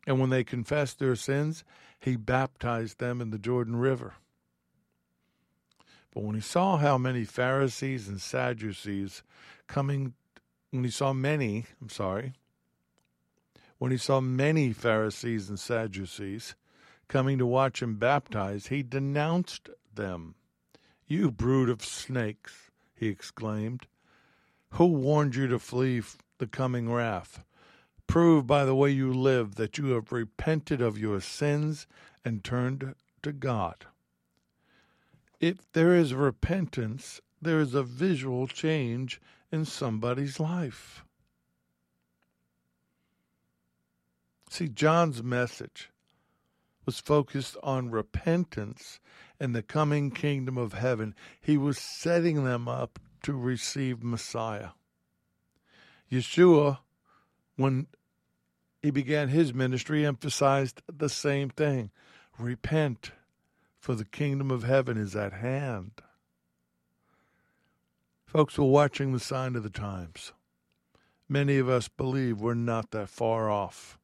And 0.06 0.20
when 0.20 0.30
they 0.30 0.44
confessed 0.44 1.00
their 1.00 1.16
sins, 1.16 1.64
he 2.00 2.16
baptized 2.16 3.00
them 3.00 3.22
in 3.22 3.32
the 3.32 3.40
Jordan 3.40 3.76
River. 3.76 4.14
But 6.14 6.24
when 6.24 6.36
he 6.36 6.42
saw 6.42 6.78
how 6.78 6.98
many 6.98 7.26
Pharisees 7.26 8.08
and 8.08 8.22
Sadducees 8.22 9.22
coming, 9.68 10.14
when 10.72 10.84
he 10.84 10.90
saw 10.90 11.12
many, 11.12 11.66
I'm 11.82 11.90
sorry, 11.90 12.34
when 13.78 13.92
he 13.92 13.98
saw 13.98 14.22
many 14.22 14.72
Pharisees 14.72 15.50
and 15.50 15.60
Sadducees 15.60 16.56
coming 17.08 17.38
to 17.38 17.46
watch 17.46 17.82
him 17.82 17.96
baptize, 17.96 18.68
he 18.68 18.82
denounced 18.82 19.70
them. 19.94 20.36
You 21.08 21.32
brood 21.32 21.70
of 21.70 21.84
snakes, 21.84 22.72
he 22.96 23.08
exclaimed. 23.08 23.88
Who 24.72 24.86
warned 24.86 25.36
you 25.36 25.48
to 25.48 25.60
flee 25.60 26.02
the 26.38 26.48
coming 26.48 26.92
wrath? 26.92 27.44
Prove 28.08 28.48
by 28.48 28.66
the 28.66 28.76
way 28.76 28.92
you 28.92 29.14
live 29.14 29.56
that 29.56 29.78
you 29.78 29.88
have 29.92 30.12
repented 30.12 30.82
of 30.82 30.98
your 30.98 31.20
sins 31.20 31.88
and 32.24 32.44
turned 32.44 32.96
to 33.24 33.34
God. 33.34 33.86
If 35.40 35.72
there 35.74 35.94
is 35.94 36.14
repentance, 36.14 37.22
there 37.42 37.60
is 37.60 37.74
a 37.74 37.84
visual 37.84 38.48
change 38.48 39.20
in 39.52 39.66
somebody's 39.66 40.40
life. 40.40 41.04
See, 44.50 44.70
John's 44.70 45.22
message 45.22 45.90
was 46.86 47.00
focused 47.00 47.58
on 47.64 47.90
repentance 47.90 49.00
and 49.40 49.56
the 49.56 49.64
coming 49.64 50.12
kingdom 50.12 50.58
of 50.58 50.74
heaven. 50.74 51.16
He 51.42 51.58
was 51.58 51.78
setting 51.78 52.46
them 52.46 52.68
up 52.68 53.00
to 53.24 53.34
receive 53.34 54.04
Messiah. 54.04 54.70
Yeshua, 56.12 56.80
when 57.56 57.88
he 58.82 58.92
began 58.92 59.30
his 59.30 59.54
ministry, 59.54 60.06
emphasized 60.06 60.82
the 60.88 61.10
same 61.10 61.50
thing 61.50 61.92
repent, 62.38 63.12
for 63.80 63.96
the 63.96 64.06
kingdom 64.06 64.52
of 64.52 64.64
heaven 64.64 64.98
is 64.98 65.16
at 65.16 65.34
hand. 65.34 65.92
Folks, 68.26 68.58
we're 68.58 68.66
watching 68.66 69.14
the 69.14 69.20
sign 69.20 69.56
of 69.56 69.64
the 69.64 69.70
times. 69.70 70.34
Many 71.30 71.58
of 71.58 71.70
us 71.70 71.88
believe 71.88 72.42
we're 72.42 72.54
not 72.54 72.92
that 72.92 73.10
far 73.10 73.50
off. 73.50 73.98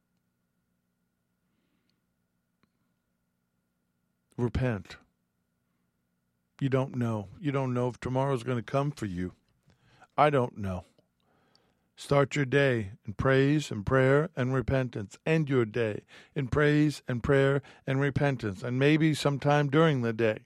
Repent. 4.36 4.96
You 6.60 6.68
don't 6.68 6.96
know. 6.96 7.28
You 7.40 7.52
don't 7.52 7.74
know 7.74 7.88
if 7.88 8.00
tomorrow's 8.00 8.42
going 8.42 8.58
to 8.58 8.62
come 8.62 8.90
for 8.92 9.06
you. 9.06 9.32
I 10.16 10.30
don't 10.30 10.56
know. 10.56 10.84
Start 11.96 12.34
your 12.34 12.44
day 12.44 12.92
in 13.06 13.12
praise 13.14 13.70
and 13.70 13.84
prayer 13.84 14.30
and 14.34 14.54
repentance. 14.54 15.18
End 15.26 15.48
your 15.48 15.64
day 15.64 16.02
in 16.34 16.48
praise 16.48 17.02
and 17.06 17.22
prayer 17.22 17.62
and 17.86 18.00
repentance. 18.00 18.62
And 18.62 18.78
maybe 18.78 19.14
sometime 19.14 19.68
during 19.68 20.02
the 20.02 20.12
day, 20.12 20.38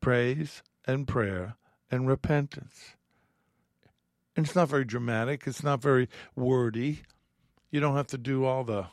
praise 0.00 0.62
and 0.86 1.06
prayer 1.06 1.56
and 1.90 2.08
repentance. 2.08 2.96
And 4.34 4.46
it's 4.46 4.56
not 4.56 4.68
very 4.68 4.84
dramatic, 4.84 5.46
it's 5.46 5.62
not 5.62 5.82
very 5.82 6.08
wordy. 6.34 7.02
You 7.70 7.80
don't 7.80 7.96
have 7.96 8.08
to 8.08 8.18
do 8.18 8.44
all 8.44 8.64
the 8.64 8.86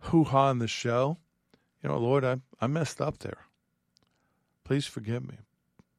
hoo 0.00 0.24
ha 0.24 0.50
in 0.50 0.58
the 0.58 0.68
show. 0.68 1.18
You 1.82 1.90
know, 1.90 1.98
Lord, 1.98 2.24
I, 2.24 2.38
I 2.60 2.66
messed 2.66 3.00
up 3.00 3.18
there. 3.18 3.46
Please 4.64 4.86
forgive 4.86 5.28
me. 5.28 5.36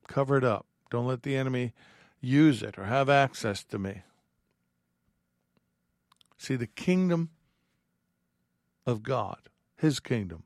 Cover 0.08 0.38
it 0.38 0.44
up. 0.44 0.66
Don't 0.90 1.08
let 1.08 1.24
the 1.24 1.36
enemy 1.36 1.74
use 2.26 2.64
it 2.64 2.78
or 2.78 2.86
have 2.86 3.10
access 3.10 3.64
to 3.64 3.78
me. 3.78 4.02
See, 6.38 6.56
the 6.56 6.68
kingdom 6.68 7.30
of 8.86 9.04
God, 9.04 9.50
his 9.78 10.00
kingdom, 10.00 10.44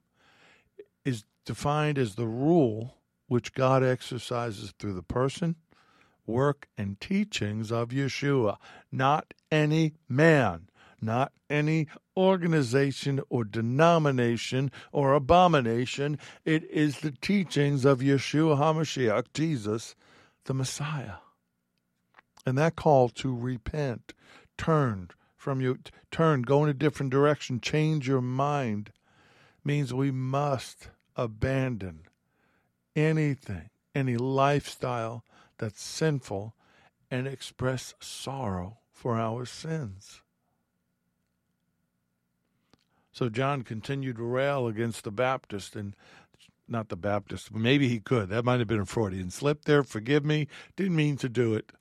is 1.04 1.24
defined 1.46 1.98
as 1.98 2.16
the 2.16 2.28
rule 2.28 2.96
which 3.28 3.54
God 3.54 3.84
exercises 3.84 4.74
through 4.78 4.94
the 4.94 5.04
person, 5.04 5.56
work, 6.26 6.68
and 6.78 7.00
teachings 7.00 7.72
of 7.72 7.90
Yeshua, 7.90 8.58
not 8.92 9.34
any 9.52 9.94
man, 10.08 10.70
not 11.02 11.32
any 11.50 11.88
organization 12.16 13.22
or 13.30 13.44
denomination 13.44 14.72
or 14.92 15.14
abomination. 15.14 16.20
It 16.46 16.64
is 16.66 17.00
the 17.00 17.12
teachings 17.12 17.86
of 17.86 18.00
Yeshua 18.00 18.58
HaMashiach, 18.58 19.28
Jesus, 19.34 19.96
the 20.46 20.54
Messiah. 20.54 21.16
And 22.50 22.58
that 22.58 22.76
call 22.76 23.10
to 23.10 23.36
repent, 23.36 24.14
turn 24.58 25.10
from 25.38 25.62
you, 25.62 25.78
turn, 26.10 26.42
go 26.42 26.64
in 26.64 26.70
a 26.70 26.74
different 26.74 27.12
direction, 27.12 27.62
change 27.62 28.08
your 28.08 28.22
mind, 28.22 28.92
means 29.64 29.94
we 29.94 30.10
must 30.10 30.90
abandon 31.16 32.08
anything, 32.96 33.70
any 33.94 34.18
lifestyle 34.18 35.24
that's 35.60 35.80
sinful, 35.80 36.56
and 37.12 37.28
express 37.28 37.94
sorrow 38.00 38.80
for 38.92 39.20
our 39.20 39.46
sins. 39.46 40.24
So 43.12 43.30
John 43.30 43.62
continued 43.62 44.18
to 44.18 44.24
rail 44.24 44.66
against 44.66 45.04
the 45.04 45.12
Baptist 45.12 45.76
and 45.76 45.96
not 46.68 46.90
the 46.90 46.96
Baptist. 46.96 47.54
Maybe 47.54 47.88
he 47.88 48.00
could. 48.00 48.30
That 48.30 48.44
might 48.44 48.58
have 48.58 48.68
been 48.68 48.80
a 48.80 48.88
Freudian 48.88 49.30
slip 49.30 49.66
there. 49.66 49.84
Forgive 49.84 50.26
me. 50.26 50.48
Didn't 50.76 50.96
mean 50.96 51.16
to 51.18 51.30
do 51.30 51.54
it. 51.54 51.72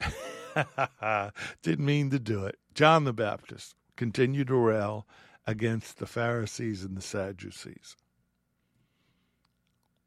Didn't 1.62 1.84
mean 1.84 2.10
to 2.10 2.18
do 2.18 2.44
it. 2.44 2.58
John 2.74 3.04
the 3.04 3.12
Baptist 3.12 3.74
continued 3.96 4.48
to 4.48 4.56
rail 4.56 5.06
against 5.46 5.98
the 5.98 6.06
Pharisees 6.06 6.82
and 6.82 6.96
the 6.96 7.02
Sadducees. 7.02 7.96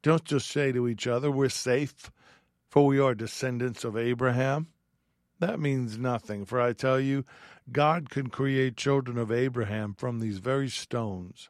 Don't 0.02 0.24
just 0.24 0.50
say 0.50 0.72
to 0.72 0.88
each 0.88 1.08
other, 1.08 1.30
We're 1.30 1.50
safe, 1.50 2.12
for 2.70 2.86
we 2.86 3.00
are 3.00 3.16
descendants 3.16 3.84
of 3.84 3.98
Abraham. 3.98 4.68
That 5.40 5.60
means 5.60 5.98
nothing, 5.98 6.46
for 6.46 6.60
I 6.60 6.74
tell 6.74 7.00
you, 7.00 7.26
God 7.72 8.10
can 8.10 8.28
create 8.28 8.78
children 8.78 9.18
of 9.18 9.32
Abraham 9.32 9.94
from 9.94 10.20
these 10.20 10.40
very 10.40 10.70
stones. 10.70 11.50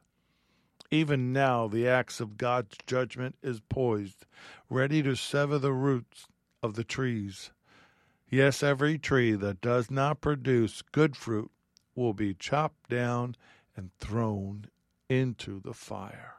Even 0.91 1.31
now, 1.31 1.67
the 1.67 1.87
axe 1.87 2.19
of 2.19 2.37
God's 2.37 2.77
judgment 2.87 3.35
is 3.43 3.61
poised, 3.69 4.25
ready 4.69 5.03
to 5.03 5.15
sever 5.15 5.59
the 5.59 5.73
roots 5.73 6.25
of 6.63 6.73
the 6.73 6.83
trees. 6.83 7.51
Yes, 8.29 8.61
every 8.61 8.99
tree 8.99 9.33
that 9.33 9.59
does 9.59 9.89
not 9.89 10.21
produce 10.21 10.83
good 10.83 11.15
fruit 11.15 11.49
will 11.95 12.13
be 12.13 12.35
chopped 12.35 12.89
down 12.89 13.35
and 13.75 13.91
thrown 13.99 14.67
into 15.09 15.59
the 15.59 15.73
fire. 15.73 16.35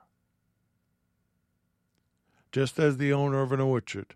Just 2.52 2.78
as 2.78 2.96
the 2.96 3.12
owner 3.12 3.42
of 3.42 3.50
an 3.50 3.60
orchard 3.60 4.14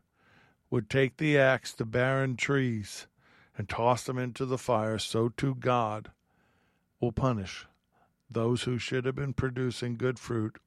would 0.71 0.89
take 0.89 1.17
the 1.17 1.37
axe 1.37 1.73
to 1.75 1.85
barren 1.85 2.37
trees 2.37 3.09
and 3.57 3.69
toss 3.69 4.05
them 4.05 4.19
into 4.19 4.47
the 4.47 4.59
fire, 4.59 4.99
so 4.99 5.29
too 5.29 5.55
God 5.55 6.11
will 7.01 7.13
punish 7.13 7.67
those 8.31 8.63
who 8.63 8.79
should 8.79 9.05
have 9.05 9.15
been 9.15 9.33
producing 9.35 9.97
good 9.97 10.19
fruit 10.19 10.59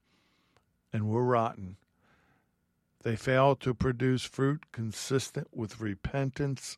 and 0.94 1.08
were 1.08 1.26
rotten. 1.26 1.78
They 3.04 3.16
failed 3.16 3.60
to 3.62 3.74
produce 3.74 4.24
fruit 4.24 4.66
consistent 4.72 5.48
with 5.56 5.80
repentance. 5.80 6.78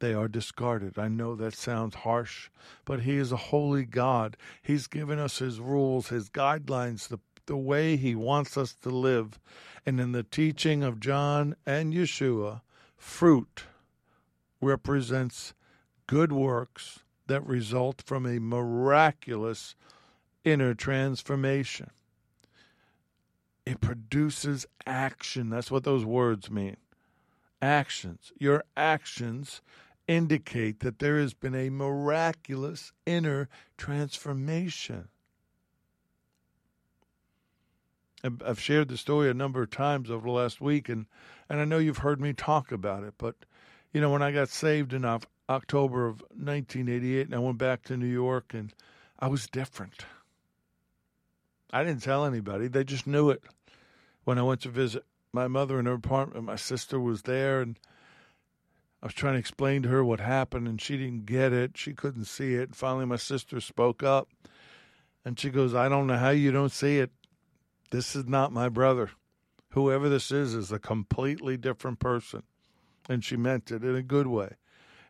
They 0.00 0.12
are 0.12 0.28
discarded. 0.28 0.98
I 0.98 1.08
know 1.08 1.34
that 1.36 1.54
sounds 1.54 1.94
harsh, 1.94 2.50
but 2.84 3.02
He 3.02 3.16
is 3.16 3.32
a 3.32 3.36
holy 3.36 3.84
God. 3.84 4.36
He's 4.62 4.86
given 4.86 5.18
us 5.18 5.38
His 5.38 5.60
rules, 5.60 6.08
His 6.08 6.28
guidelines, 6.28 7.08
the, 7.08 7.18
the 7.46 7.56
way 7.56 7.96
He 7.96 8.14
wants 8.14 8.56
us 8.56 8.74
to 8.82 8.90
live. 8.90 9.38
And 9.86 10.00
in 10.00 10.12
the 10.12 10.22
teaching 10.22 10.82
of 10.82 11.00
John 11.00 11.54
and 11.64 11.92
Yeshua, 11.94 12.62
fruit 12.96 13.64
represents 14.60 15.54
good 16.06 16.32
works 16.32 17.00
that 17.26 17.46
result 17.46 18.02
from 18.04 18.26
a 18.26 18.38
miraculous 18.38 19.74
inner 20.44 20.74
transformation. 20.74 21.90
It 23.64 23.80
produces 23.80 24.66
action. 24.86 25.48
That's 25.48 25.70
what 25.70 25.84
those 25.84 26.04
words 26.04 26.50
mean. 26.50 26.76
Actions. 27.64 28.30
Your 28.38 28.62
actions 28.76 29.62
indicate 30.06 30.80
that 30.80 30.98
there 30.98 31.18
has 31.18 31.32
been 31.32 31.54
a 31.54 31.70
miraculous 31.70 32.92
inner 33.06 33.48
transformation. 33.78 35.08
I've 38.22 38.60
shared 38.60 38.88
the 38.88 38.98
story 38.98 39.30
a 39.30 39.34
number 39.34 39.62
of 39.62 39.70
times 39.70 40.10
over 40.10 40.26
the 40.26 40.32
last 40.32 40.60
week, 40.60 40.90
and, 40.90 41.06
and 41.48 41.58
I 41.58 41.64
know 41.64 41.78
you've 41.78 41.98
heard 41.98 42.20
me 42.20 42.34
talk 42.34 42.70
about 42.70 43.02
it, 43.02 43.14
but 43.16 43.34
you 43.94 44.00
know, 44.02 44.10
when 44.10 44.22
I 44.22 44.30
got 44.30 44.50
saved 44.50 44.92
in 44.92 45.06
October 45.48 46.06
of 46.06 46.20
1988 46.32 47.26
and 47.28 47.34
I 47.34 47.38
went 47.38 47.56
back 47.56 47.82
to 47.84 47.96
New 47.96 48.04
York 48.04 48.52
and 48.52 48.74
I 49.18 49.28
was 49.28 49.46
different. 49.46 50.04
I 51.70 51.82
didn't 51.82 52.02
tell 52.02 52.26
anybody, 52.26 52.68
they 52.68 52.84
just 52.84 53.06
knew 53.06 53.30
it. 53.30 53.42
When 54.24 54.38
I 54.38 54.42
went 54.42 54.60
to 54.62 54.68
visit 54.68 55.04
my 55.34 55.48
mother 55.48 55.78
in 55.80 55.86
her 55.86 55.94
apartment, 55.94 56.44
my 56.44 56.56
sister 56.56 56.98
was 57.00 57.22
there 57.22 57.60
and 57.60 57.78
I 59.02 59.06
was 59.06 59.14
trying 59.14 59.34
to 59.34 59.38
explain 59.40 59.82
to 59.82 59.88
her 59.88 60.04
what 60.04 60.20
happened 60.20 60.68
and 60.68 60.80
she 60.80 60.96
didn't 60.96 61.26
get 61.26 61.52
it. 61.52 61.76
She 61.76 61.92
couldn't 61.92 62.24
see 62.24 62.54
it. 62.54 62.68
And 62.68 62.76
Finally, 62.76 63.06
my 63.06 63.16
sister 63.16 63.60
spoke 63.60 64.02
up 64.02 64.28
and 65.24 65.38
she 65.38 65.50
goes, 65.50 65.74
I 65.74 65.88
don't 65.88 66.06
know 66.06 66.16
how 66.16 66.30
you 66.30 66.52
don't 66.52 66.72
see 66.72 66.98
it. 66.98 67.10
This 67.90 68.14
is 68.16 68.26
not 68.26 68.52
my 68.52 68.68
brother. 68.68 69.10
Whoever 69.70 70.08
this 70.08 70.30
is 70.30 70.54
is 70.54 70.70
a 70.70 70.78
completely 70.78 71.56
different 71.56 71.98
person 71.98 72.44
and 73.08 73.24
she 73.24 73.36
meant 73.36 73.70
it 73.70 73.82
in 73.82 73.96
a 73.96 74.02
good 74.02 74.28
way. 74.28 74.54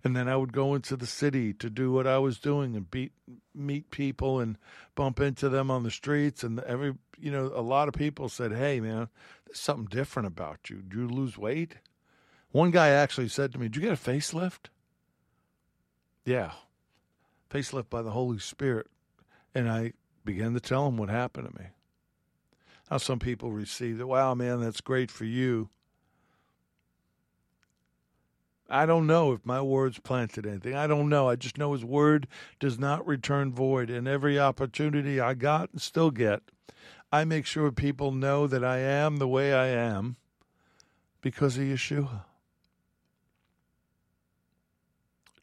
And 0.05 0.14
then 0.14 0.29
I 0.29 0.37
would 0.37 0.53
go 0.53 0.75
into 0.75 0.97
the 0.97 1.07
city 1.07 1.55
to 1.55 1.71
do 1.71 1.90
what 1.90 2.07
I 2.07 2.19
was 2.19 2.38
doing 2.38 2.77
and 2.77 2.90
beat, 2.90 3.12
meet 3.55 3.90
people 3.90 4.38
and 4.38 4.59
bump 4.95 5.19
into 5.19 5.49
them 5.49 5.71
on 5.71 5.83
the 5.83 5.90
streets. 5.90 6.45
And 6.45 6.61
every, 6.61 6.95
you 7.19 7.33
know, 7.33 7.47
a 7.55 7.62
lot 7.62 7.88
of 7.88 7.95
people 7.95 8.29
said, 8.29 8.53
"Hey, 8.53 8.81
man, 8.81 9.09
there's 9.47 9.59
something 9.59 9.87
different 9.87 10.27
about 10.27 10.69
you. 10.69 10.83
Do 10.83 10.99
you 10.99 11.09
lose 11.09 11.38
weight?" 11.38 11.79
One 12.51 12.71
guy 12.71 12.88
actually 12.88 13.29
said 13.29 13.51
to 13.53 13.59
me, 13.59 13.69
"Did 13.69 13.77
you 13.77 13.83
get 13.83 13.99
a 13.99 14.11
facelift?" 14.11 14.69
Yeah, 16.27 16.53
facelift 17.49 17.88
by 17.88 18.03
the 18.03 18.11
Holy 18.11 18.38
Spirit. 18.38 18.88
And 19.55 19.71
I 19.71 19.95
began 20.25 20.53
to 20.53 20.61
tell 20.61 20.87
him 20.87 20.99
what 20.99 21.09
happened 21.09 21.49
to 21.49 21.59
me. 21.59 21.69
Now, 22.90 22.99
some 22.99 23.19
people 23.19 23.53
received 23.53 24.01
it. 24.01 24.09
Wow, 24.09 24.35
man, 24.35 24.61
that's 24.61 24.83
great 24.83 25.11
for 25.11 25.25
you. 25.25 25.71
I 28.74 28.87
don't 28.87 29.06
know 29.06 29.30
if 29.30 29.46
my 29.46 29.62
words 29.62 30.00
planted 30.00 30.44
anything. 30.44 30.74
I 30.74 30.88
don't 30.88 31.08
know. 31.08 31.28
I 31.28 31.37
just 31.37 31.58
know 31.58 31.74
his 31.74 31.84
word 31.84 32.26
does 32.58 32.76
not 32.76 33.06
return 33.06 33.52
void. 33.52 33.88
And 33.88 34.08
every 34.08 34.37
opportunity 34.37 35.20
I 35.20 35.34
got 35.34 35.70
and 35.70 35.80
still 35.80 36.10
get, 36.10 36.42
I 37.12 37.24
make 37.24 37.46
sure 37.46 37.70
people 37.70 38.10
know 38.10 38.48
that 38.48 38.64
I 38.64 38.78
am 38.78 39.18
the 39.18 39.28
way 39.28 39.54
I 39.54 39.68
am 39.68 40.16
because 41.20 41.56
of 41.56 41.62
Yeshua. 41.62 42.24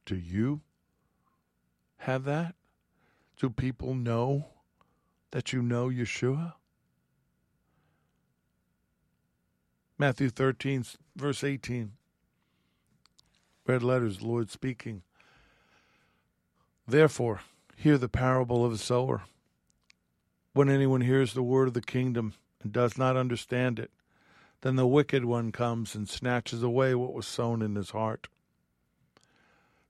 Do 0.05 0.17
you 0.17 0.59
have 1.99 2.25
that? 2.25 2.55
Do 3.37 3.49
people 3.49 3.95
know 3.95 4.47
that 5.31 5.53
you 5.53 5.61
know 5.61 5.87
Yeshua? 5.87 6.55
Matthew 9.97 10.29
13, 10.29 10.83
verse 11.15 11.45
18. 11.45 11.93
Red 13.71 13.84
letters, 13.84 14.21
Lord 14.21 14.51
speaking. 14.51 15.01
Therefore, 16.86 17.39
hear 17.77 17.97
the 17.97 18.10
parable 18.10 18.65
of 18.65 18.73
the 18.73 18.77
sower. 18.77 19.21
When 20.51 20.69
anyone 20.69 20.99
hears 20.99 21.34
the 21.34 21.41
word 21.41 21.69
of 21.69 21.73
the 21.73 21.79
kingdom 21.79 22.34
and 22.62 22.73
does 22.73 22.97
not 22.97 23.15
understand 23.15 23.79
it, 23.79 23.89
then 24.60 24.75
the 24.75 24.86
wicked 24.86 25.23
one 25.23 25.53
comes 25.53 25.95
and 25.95 26.10
snatches 26.10 26.62
away 26.62 26.95
what 26.95 27.13
was 27.13 27.25
sown 27.25 27.62
in 27.62 27.75
his 27.75 27.91
heart. 27.91 28.27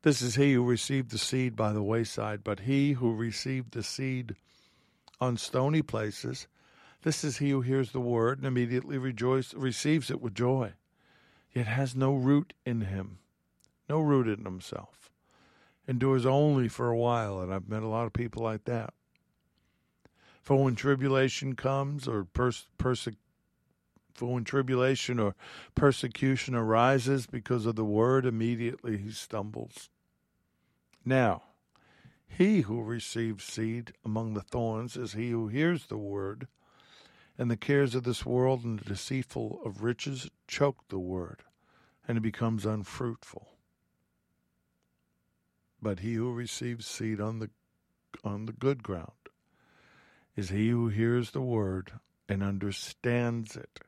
This 0.04 0.22
is 0.22 0.36
he 0.36 0.54
who 0.54 0.64
received 0.64 1.10
the 1.10 1.18
seed 1.18 1.56
by 1.56 1.74
the 1.74 1.82
wayside, 1.82 2.44
but 2.44 2.60
he 2.60 2.94
who 2.94 3.16
received 3.16 3.72
the 3.72 3.82
seed 3.82 4.36
on 5.20 5.38
stony 5.38 5.82
places, 5.82 6.48
this 7.02 7.24
is 7.24 7.38
he 7.38 7.50
who 7.50 7.62
hears 7.62 7.94
the 7.94 8.00
word 8.00 8.38
and 8.38 8.46
immediately 8.46 9.00
receives 9.00 10.12
it 10.12 10.22
with 10.22 10.36
joy, 10.36 10.74
yet 11.52 11.66
has 11.66 11.96
no 11.96 12.14
root 12.14 12.54
in 12.64 12.82
him, 12.82 13.18
no 13.92 14.00
root 14.00 14.26
in 14.26 14.46
himself, 14.46 15.12
endures 15.86 16.26
only 16.26 16.70
for 16.70 16.88
a 16.88 16.98
while, 16.98 17.42
and 17.42 17.54
I've 17.54 17.68
met 17.68 17.84
a 17.84 17.90
lot 17.90 18.06
of 18.06 18.14
people 18.14 18.42
like 18.42 18.64
that. 18.64 18.94
For 20.42 20.64
when 20.64 20.76
tribulation 20.76 21.56
comes 21.58 22.08
or 22.08 22.24
pers- 22.24 22.68
persecution, 22.78 23.20
for 24.14 24.34
when 24.34 24.46
tribulation 24.46 25.20
or 25.20 25.36
persecution 25.76 26.56
arises 26.56 27.28
because 27.28 27.66
of 27.66 27.76
the 27.76 27.84
word, 27.84 28.26
immediately 28.26 28.98
he 28.98 29.12
stumbles. 29.12 29.90
Now, 31.04 31.44
he 32.30 32.62
who 32.62 32.82
receives 32.82 33.44
seed 33.44 33.92
among 34.06 34.36
the 34.36 34.42
thorns 34.42 34.96
is 34.96 35.14
he 35.14 35.32
who 35.32 35.50
hears 35.50 35.88
the 35.88 35.98
word, 35.98 36.48
and 37.38 37.52
the 37.52 37.58
cares 37.58 37.94
of 37.94 38.04
this 38.06 38.26
world 38.26 38.64
and 38.64 38.80
the 38.80 38.86
deceitful 38.86 39.60
of 39.66 39.84
riches 39.84 40.30
choke 40.48 40.88
the 40.88 41.00
word, 41.00 41.44
and 42.08 42.18
it 42.18 42.22
becomes 42.22 42.66
unfruitful. 42.66 43.51
But 45.82 46.00
he 46.00 46.14
who 46.14 46.32
receives 46.34 46.86
seed 46.86 47.20
on 47.20 47.40
the 47.40 47.50
on 48.24 48.46
the 48.46 48.54
good 48.54 48.84
ground 48.84 49.12
is 50.36 50.50
he 50.50 50.70
who 50.70 50.90
hears 50.90 51.32
the 51.32 51.42
word 51.42 51.94
and 52.30 52.44
understands 52.44 53.56
it 53.56 53.80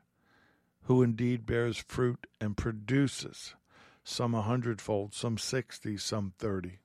who 0.84 1.02
indeed 1.02 1.46
bears 1.46 1.78
fruit 1.78 2.28
and 2.42 2.58
produces, 2.58 3.56
some 4.04 4.36
a 4.36 4.42
hundredfold, 4.42 5.14
some 5.14 5.38
sixty, 5.38 5.98
some 5.98 6.34
thirty. 6.38 6.80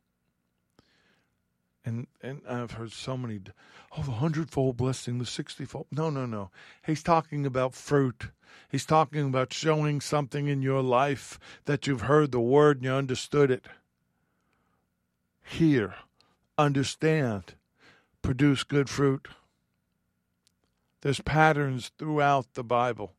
And 1.85 2.07
and 2.23 2.43
I've 2.49 2.73
heard 2.73 2.93
so 2.93 3.17
many, 3.17 3.41
oh, 3.97 4.03
the 4.03 4.13
hundredfold 4.13 4.77
blessing, 4.77 5.19
the 5.19 5.27
sixtyfold. 5.27 5.87
No, 5.91 6.11
no, 6.11 6.27
no. 6.27 6.51
He's 6.85 7.03
talking 7.03 7.47
about 7.47 7.75
fruit. 7.75 8.31
He's 8.71 8.87
talking 8.87 9.27
about 9.27 9.53
showing 9.53 10.01
something 10.01 10.47
in 10.49 10.63
your 10.63 10.83
life 10.83 11.39
that 11.65 11.87
you've 11.87 12.03
heard 12.03 12.33
the 12.33 12.41
word 12.41 12.79
and 12.79 12.85
you 12.85 12.93
understood 12.93 13.51
it. 13.51 13.67
Hear, 15.51 15.95
understand, 16.59 17.55
produce 18.23 18.63
good 18.65 18.89
fruit. 18.91 19.29
There's 21.01 21.21
patterns 21.21 21.91
throughout 21.99 22.53
the 22.53 22.63
Bible. 22.63 23.15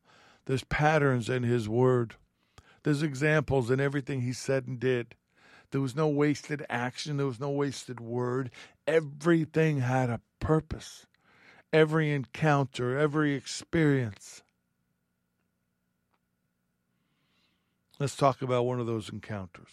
There's 0.46 0.64
patterns 0.64 1.28
in 1.28 1.42
his 1.42 1.68
word. 1.68 2.14
There's 2.82 3.02
examples 3.02 3.70
in 3.70 3.80
everything 3.80 4.22
he 4.22 4.32
said 4.32 4.66
and 4.68 4.78
did. 4.78 5.16
There 5.70 5.80
was 5.80 5.96
no 5.96 6.08
wasted 6.08 6.64
action. 6.70 7.16
There 7.16 7.26
was 7.26 7.40
no 7.40 7.50
wasted 7.50 8.00
word. 8.00 8.50
Everything 8.86 9.80
had 9.80 10.08
a 10.08 10.20
purpose. 10.38 11.06
Every 11.72 12.12
encounter, 12.12 12.96
every 12.96 13.34
experience. 13.34 14.42
Let's 17.98 18.16
talk 18.16 18.40
about 18.40 18.66
one 18.66 18.80
of 18.80 18.86
those 18.86 19.10
encounters. 19.10 19.68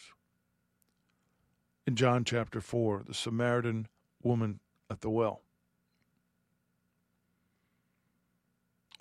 In 1.88 1.96
John 1.96 2.26
chapter 2.26 2.60
4, 2.60 3.04
the 3.08 3.14
Samaritan 3.14 3.88
woman 4.22 4.60
at 4.92 5.00
the 5.00 5.10
well. 5.10 5.42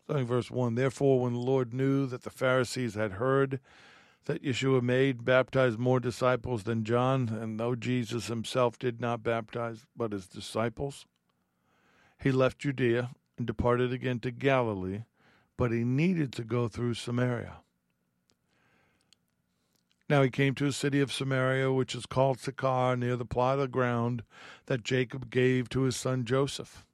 starting 0.05 0.25
verse 0.25 0.53
1 0.53 0.77
Therefore, 0.77 1.19
when 1.19 1.33
the 1.33 1.41
Lord 1.41 1.75
knew 1.75 2.07
that 2.07 2.23
the 2.23 2.31
Pharisees 2.31 2.95
had 2.95 3.13
heard 3.13 3.59
that 4.27 4.45
Yeshua 4.45 4.81
made, 4.83 5.25
baptized 5.25 5.81
more 5.81 5.99
disciples 5.99 6.63
than 6.63 6.85
John, 6.85 7.29
and 7.29 7.59
though 7.59 7.75
Jesus 7.75 8.29
himself 8.29 8.79
did 8.79 9.01
not 9.01 9.25
baptize 9.25 9.85
but 9.97 10.13
his 10.13 10.29
disciples, 10.29 11.07
he 12.23 12.31
left 12.31 12.61
Judea 12.61 13.11
and 13.37 13.49
departed 13.49 13.93
again 13.93 14.21
to 14.21 14.31
Galilee, 14.31 15.03
but 15.57 15.73
he 15.73 15.83
needed 15.83 16.33
to 16.35 16.45
go 16.45 16.69
through 16.69 16.95
Samaria. 16.95 17.63
Now 20.09 20.23
he 20.23 20.31
came 20.31 20.55
to 20.57 20.67
a 20.67 20.73
city 20.73 21.01
of 21.01 21.13
Samaria, 21.13 21.73
which 21.73 21.95
is 21.95 22.07
called 22.07 22.39
Sychar, 22.39 22.97
near 22.97 23.17
the 23.17 23.25
plot 23.25 23.59
of 23.59 23.73
ground 23.73 24.23
that 24.67 24.85
Jacob 24.85 25.31
gave 25.31 25.69
to 25.71 25.83
his 25.83 25.97
son 25.97 26.25
Joseph. 26.25 26.85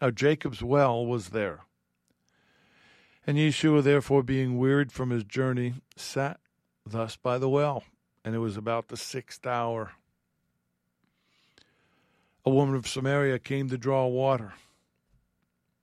Now 0.00 0.10
Jacob's 0.10 0.62
well 0.62 1.04
was 1.04 1.30
there. 1.30 1.60
And 3.26 3.36
Yeshua, 3.36 3.82
therefore, 3.82 4.22
being 4.22 4.58
wearied 4.58 4.92
from 4.92 5.10
his 5.10 5.24
journey, 5.24 5.74
sat 5.96 6.40
thus 6.84 7.16
by 7.16 7.38
the 7.38 7.48
well, 7.48 7.84
and 8.24 8.34
it 8.34 8.38
was 8.38 8.56
about 8.56 8.88
the 8.88 8.96
sixth 8.96 9.46
hour. 9.46 9.92
A 12.44 12.50
woman 12.50 12.74
of 12.74 12.88
Samaria 12.88 13.38
came 13.38 13.68
to 13.68 13.78
draw 13.78 14.06
water. 14.06 14.54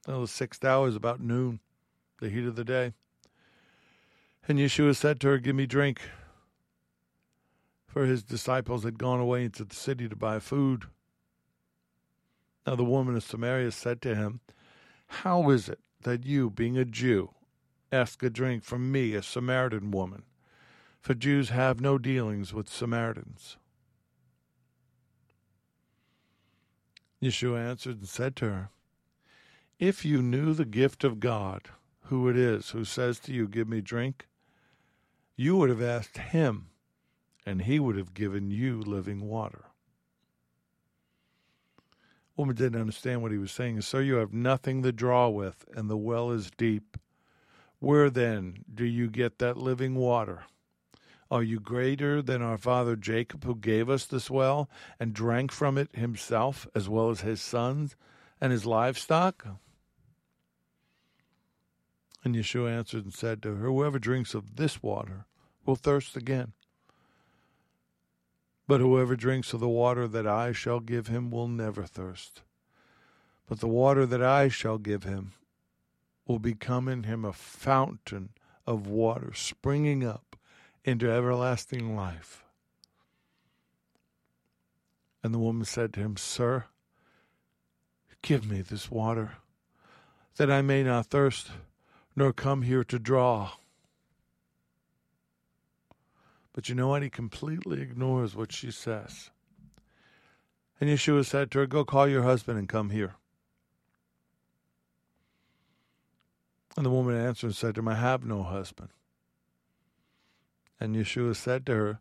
Now, 0.07 0.21
the 0.21 0.27
sixth 0.27 0.65
hour 0.65 0.87
is 0.87 0.95
about 0.95 1.21
noon, 1.21 1.59
the 2.19 2.29
heat 2.29 2.45
of 2.45 2.55
the 2.55 2.65
day. 2.65 2.93
And 4.47 4.59
Yeshua 4.59 4.95
said 4.95 5.19
to 5.21 5.27
her, 5.27 5.37
Give 5.37 5.55
me 5.55 5.65
drink. 5.65 6.01
For 7.89 8.05
his 8.05 8.23
disciples 8.23 8.83
had 8.83 8.99
gone 8.99 9.19
away 9.19 9.43
into 9.43 9.65
the 9.65 9.75
city 9.75 10.07
to 10.07 10.15
buy 10.15 10.39
food. 10.39 10.85
Now 12.65 12.75
the 12.75 12.83
woman 12.85 13.15
of 13.15 13.23
Samaria 13.23 13.71
said 13.71 13.99
to 14.03 14.15
him, 14.15 14.41
How 15.07 15.49
is 15.49 15.67
it 15.67 15.79
that 16.03 16.23
you, 16.23 16.51
being 16.51 16.77
a 16.77 16.85
Jew, 16.85 17.31
ask 17.91 18.21
a 18.21 18.29
drink 18.29 18.63
from 18.63 18.91
me, 18.91 19.15
a 19.15 19.23
Samaritan 19.23 19.89
woman? 19.89 20.21
For 21.01 21.15
Jews 21.15 21.49
have 21.49 21.81
no 21.81 21.97
dealings 21.97 22.53
with 22.53 22.69
Samaritans. 22.69 23.57
Yeshua 27.21 27.59
answered 27.59 27.97
and 27.97 28.07
said 28.07 28.35
to 28.37 28.45
her, 28.45 28.69
If 29.79 30.05
you 30.05 30.21
knew 30.21 30.53
the 30.53 30.63
gift 30.63 31.03
of 31.03 31.19
God, 31.19 31.69
who 32.03 32.29
it 32.29 32.37
is 32.37 32.69
who 32.69 32.85
says 32.85 33.19
to 33.21 33.33
you, 33.33 33.47
Give 33.47 33.67
me 33.67 33.81
drink, 33.81 34.27
you 35.35 35.57
would 35.57 35.69
have 35.69 35.81
asked 35.81 36.17
him, 36.17 36.68
and 37.49 37.63
he 37.63 37.79
would 37.79 37.97
have 37.97 38.13
given 38.13 38.51
you 38.51 38.79
living 38.79 39.27
water 39.27 39.65
woman 42.39 42.55
didn't 42.55 42.79
understand 42.79 43.21
what 43.21 43.33
he 43.33 43.37
was 43.37 43.51
saying. 43.51 43.81
Sir, 43.81 44.01
you 44.01 44.15
have 44.15 44.31
nothing 44.31 44.81
to 44.81 44.93
draw 44.93 45.27
with, 45.27 45.65
and 45.75 45.89
the 45.89 45.97
well 45.97 46.31
is 46.31 46.49
deep. 46.57 46.97
Where 47.79 48.09
then 48.09 48.63
do 48.73 48.85
you 48.85 49.09
get 49.09 49.39
that 49.39 49.57
living 49.57 49.95
water? 49.95 50.43
Are 51.29 51.43
you 51.43 51.59
greater 51.59 52.21
than 52.21 52.41
our 52.41 52.57
father 52.57 52.95
Jacob, 52.95 53.43
who 53.43 53.55
gave 53.55 53.89
us 53.89 54.05
this 54.05 54.29
well 54.29 54.69
and 55.01 55.13
drank 55.13 55.51
from 55.51 55.77
it 55.77 55.93
himself, 55.93 56.65
as 56.73 56.87
well 56.87 57.09
as 57.09 57.21
his 57.21 57.41
sons 57.41 57.97
and 58.39 58.53
his 58.53 58.65
livestock? 58.65 59.45
And 62.23 62.35
Yeshua 62.35 62.71
answered 62.71 63.03
and 63.03 63.13
said 63.13 63.43
to 63.43 63.55
her, 63.55 63.65
Whoever 63.65 63.99
drinks 63.99 64.33
of 64.33 64.55
this 64.55 64.81
water 64.81 65.25
will 65.65 65.75
thirst 65.75 66.15
again. 66.15 66.53
But 68.69 68.81
whoever 68.81 69.15
drinks 69.15 69.51
of 69.51 69.61
the 69.61 69.67
water 69.67 70.07
that 70.07 70.27
I 70.27 70.51
shall 70.51 70.79
give 70.79 71.07
him 71.07 71.31
will 71.31 71.47
never 71.47 71.85
thirst. 71.85 72.43
But 73.47 73.61
the 73.61 73.67
water 73.67 74.05
that 74.05 74.21
I 74.21 74.47
shall 74.47 74.77
give 74.77 75.05
him 75.05 75.31
will 76.27 76.37
become 76.37 76.87
in 76.87 77.01
him 77.01 77.25
a 77.25 77.33
fountain 77.33 78.29
of 78.67 78.85
water 78.85 79.33
springing 79.33 80.05
up 80.05 80.35
into 80.85 81.09
everlasting 81.09 81.95
life. 81.95 82.43
And 85.23 85.33
the 85.33 85.39
woman 85.39 85.65
said 85.65 85.91
to 85.93 86.01
him, 86.01 86.15
Sir, 86.15 86.65
give 88.21 88.47
me 88.47 88.61
this 88.61 88.91
water, 88.91 89.37
that 90.35 90.51
I 90.51 90.61
may 90.61 90.83
not 90.83 91.07
thirst, 91.07 91.49
nor 92.15 92.33
come 92.33 92.61
here 92.61 92.83
to 92.83 92.99
draw. 92.99 93.53
But 96.59 96.67
you 96.67 96.75
know 96.75 96.89
what? 96.89 97.03
He 97.03 97.09
completely 97.09 97.81
ignores 97.81 98.35
what 98.35 98.51
she 98.51 98.69
says. 98.69 99.29
And 100.81 100.89
Yeshua 100.89 101.25
said 101.25 101.51
to 101.51 101.59
her, 101.59 101.65
Go 101.65 101.85
call 101.85 102.05
your 102.05 102.23
husband 102.23 102.59
and 102.59 102.67
come 102.67 102.89
here. 102.89 103.15
And 106.75 106.85
the 106.85 106.89
woman 106.89 107.15
answered 107.15 107.47
and 107.47 107.55
said 107.55 107.75
to 107.75 107.79
him, 107.79 107.87
I 107.87 107.95
have 107.95 108.25
no 108.25 108.43
husband. 108.43 108.89
And 110.81 110.97
Yeshua 110.97 111.37
said 111.37 111.65
to 111.67 111.71
her, 111.71 111.99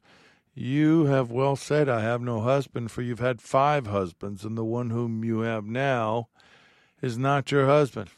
You 0.54 1.04
have 1.04 1.30
well 1.30 1.54
said, 1.54 1.88
I 1.88 2.00
have 2.00 2.20
no 2.20 2.40
husband, 2.40 2.90
for 2.90 3.02
you've 3.02 3.20
had 3.20 3.40
five 3.40 3.86
husbands, 3.86 4.44
and 4.44 4.59
the 4.59 4.64
one 4.64 4.90
whom 4.90 5.22
you 5.22 5.42
have 5.42 5.66
now 5.66 6.30
is 7.00 7.16
not 7.16 7.52
your 7.52 7.66
husband. 7.66 8.11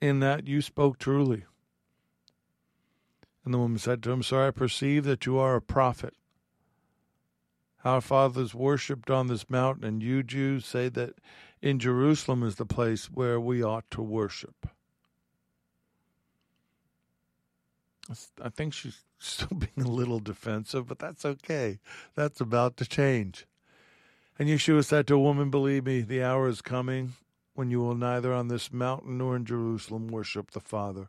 In 0.00 0.20
that 0.20 0.46
you 0.46 0.62
spoke 0.62 1.00
truly. 1.00 1.46
And 3.44 3.52
the 3.52 3.58
woman 3.58 3.78
said 3.78 4.02
to 4.02 4.12
him, 4.12 4.22
Sir, 4.22 4.48
I 4.48 4.50
perceive 4.50 5.04
that 5.04 5.26
you 5.26 5.38
are 5.38 5.56
a 5.56 5.62
prophet. 5.62 6.14
Our 7.84 8.00
fathers 8.00 8.54
worshipped 8.54 9.10
on 9.10 9.26
this 9.26 9.50
mountain, 9.50 9.84
and 9.84 10.02
you 10.02 10.22
Jews 10.22 10.64
say 10.66 10.88
that 10.90 11.14
in 11.60 11.80
Jerusalem 11.80 12.42
is 12.42 12.54
the 12.54 12.66
place 12.66 13.06
where 13.06 13.40
we 13.40 13.62
ought 13.62 13.90
to 13.90 14.02
worship. 14.02 14.68
I 18.40 18.48
think 18.48 18.74
she's 18.74 19.00
still 19.18 19.56
being 19.56 19.86
a 19.86 19.90
little 19.90 20.20
defensive, 20.20 20.86
but 20.86 20.98
that's 20.98 21.24
okay. 21.24 21.78
That's 22.14 22.40
about 22.40 22.76
to 22.78 22.84
change. 22.84 23.46
And 24.38 24.48
Yeshua 24.48 24.84
said 24.84 25.06
to 25.08 25.14
a 25.14 25.20
woman, 25.20 25.50
Believe 25.50 25.84
me, 25.84 26.00
the 26.00 26.22
hour 26.22 26.48
is 26.48 26.62
coming 26.62 27.14
when 27.54 27.70
you 27.70 27.80
will 27.80 27.94
neither 27.94 28.32
on 28.32 28.48
this 28.48 28.72
mountain 28.72 29.18
nor 29.18 29.36
in 29.36 29.44
Jerusalem 29.44 30.08
worship 30.08 30.50
the 30.52 30.60
Father. 30.60 31.08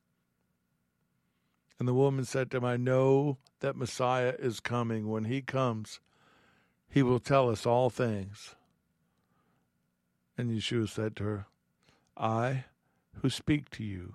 And 1.81 1.87
the 1.87 1.95
woman 1.95 2.25
said 2.25 2.51
to 2.51 2.57
him, 2.57 2.63
I 2.63 2.77
know 2.77 3.39
that 3.61 3.75
Messiah 3.75 4.35
is 4.37 4.59
coming. 4.59 5.09
When 5.09 5.23
he 5.23 5.41
comes, 5.41 5.99
he 6.87 7.01
will 7.01 7.17
tell 7.17 7.49
us 7.49 7.65
all 7.65 7.89
things. 7.89 8.53
And 10.37 10.51
Yeshua 10.51 10.87
said 10.87 11.15
to 11.15 11.23
her, 11.23 11.47
I 12.15 12.65
who 13.23 13.31
speak 13.31 13.71
to 13.71 13.83
you 13.83 14.13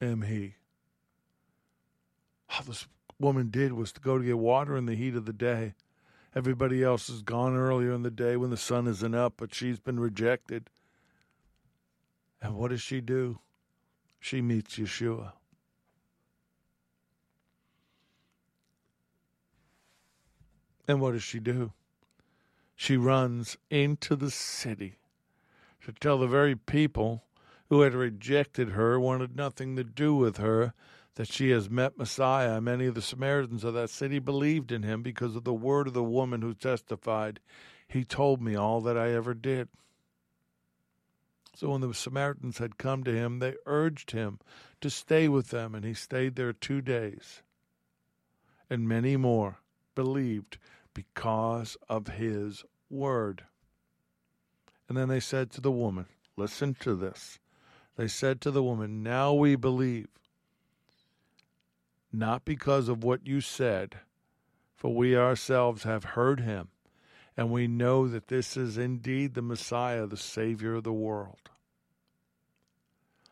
am 0.00 0.22
he. 0.22 0.56
All 2.52 2.64
this 2.64 2.88
woman 3.20 3.50
did 3.50 3.74
was 3.74 3.92
to 3.92 4.00
go 4.00 4.18
to 4.18 4.24
get 4.24 4.36
water 4.36 4.76
in 4.76 4.86
the 4.86 4.96
heat 4.96 5.14
of 5.14 5.26
the 5.26 5.32
day. 5.32 5.74
Everybody 6.34 6.82
else 6.82 7.06
has 7.06 7.22
gone 7.22 7.56
earlier 7.56 7.92
in 7.92 8.02
the 8.02 8.10
day 8.10 8.36
when 8.36 8.50
the 8.50 8.56
sun 8.56 8.88
isn't 8.88 9.14
up, 9.14 9.34
but 9.36 9.54
she's 9.54 9.78
been 9.78 10.00
rejected. 10.00 10.68
And 12.42 12.56
what 12.56 12.70
does 12.70 12.82
she 12.82 13.00
do? 13.00 13.38
She 14.18 14.42
meets 14.42 14.76
Yeshua. 14.76 15.34
And 20.90 21.00
what 21.00 21.12
does 21.12 21.22
she 21.22 21.38
do? 21.38 21.72
She 22.74 22.96
runs 22.96 23.56
into 23.70 24.16
the 24.16 24.28
city 24.28 24.96
to 25.84 25.92
tell 25.92 26.18
the 26.18 26.26
very 26.26 26.56
people 26.56 27.22
who 27.68 27.82
had 27.82 27.94
rejected 27.94 28.70
her, 28.70 28.98
wanted 28.98 29.36
nothing 29.36 29.76
to 29.76 29.84
do 29.84 30.16
with 30.16 30.38
her, 30.38 30.74
that 31.14 31.30
she 31.30 31.50
has 31.50 31.70
met 31.70 31.96
Messiah. 31.96 32.60
Many 32.60 32.86
of 32.86 32.96
the 32.96 33.02
Samaritans 33.02 33.62
of 33.62 33.72
that 33.74 33.88
city 33.88 34.18
believed 34.18 34.72
in 34.72 34.82
him 34.82 35.00
because 35.00 35.36
of 35.36 35.44
the 35.44 35.54
word 35.54 35.86
of 35.86 35.94
the 35.94 36.02
woman 36.02 36.42
who 36.42 36.54
testified, 36.54 37.38
He 37.86 38.04
told 38.04 38.42
me 38.42 38.56
all 38.56 38.80
that 38.80 38.98
I 38.98 39.12
ever 39.12 39.32
did. 39.32 39.68
So 41.54 41.70
when 41.70 41.82
the 41.82 41.94
Samaritans 41.94 42.58
had 42.58 42.78
come 42.78 43.04
to 43.04 43.14
him, 43.14 43.38
they 43.38 43.54
urged 43.64 44.10
him 44.10 44.40
to 44.80 44.90
stay 44.90 45.28
with 45.28 45.50
them, 45.50 45.76
and 45.76 45.84
he 45.84 45.94
stayed 45.94 46.34
there 46.34 46.52
two 46.52 46.80
days. 46.80 47.42
And 48.68 48.88
many 48.88 49.16
more 49.16 49.60
believed 49.94 50.58
because 50.94 51.76
of 51.88 52.08
his 52.08 52.64
word. 52.88 53.44
And 54.88 54.96
then 54.96 55.08
they 55.08 55.20
said 55.20 55.50
to 55.52 55.60
the 55.60 55.70
woman, 55.70 56.06
Listen 56.36 56.74
to 56.80 56.94
this. 56.94 57.38
They 57.96 58.08
said 58.08 58.40
to 58.40 58.50
the 58.50 58.62
woman, 58.62 59.02
Now 59.02 59.32
we 59.32 59.56
believe, 59.56 60.08
not 62.12 62.44
because 62.44 62.88
of 62.88 63.04
what 63.04 63.26
you 63.26 63.40
said, 63.40 63.98
for 64.74 64.94
we 64.94 65.16
ourselves 65.16 65.82
have 65.82 66.04
heard 66.04 66.40
him, 66.40 66.68
and 67.36 67.50
we 67.50 67.68
know 67.68 68.08
that 68.08 68.28
this 68.28 68.56
is 68.56 68.78
indeed 68.78 69.34
the 69.34 69.42
Messiah, 69.42 70.06
the 70.06 70.16
Savior 70.16 70.76
of 70.76 70.84
the 70.84 70.92
world. 70.92 71.50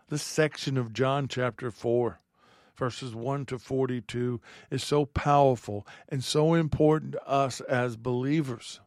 This 0.09 0.22
section 0.22 0.76
of 0.76 0.92
John 0.92 1.28
chapter 1.28 1.70
4 1.70 2.20
verses 2.79 3.14
1 3.14 3.47
to 3.47 3.59
42 3.59 4.41
is 4.70 4.85
so 4.85 5.05
powerful 5.05 5.87
and 6.09 6.22
so 6.22 6.55
important 6.55 7.12
to 7.12 7.29
us 7.29 7.61
as 7.62 7.97
believers. 7.97 8.81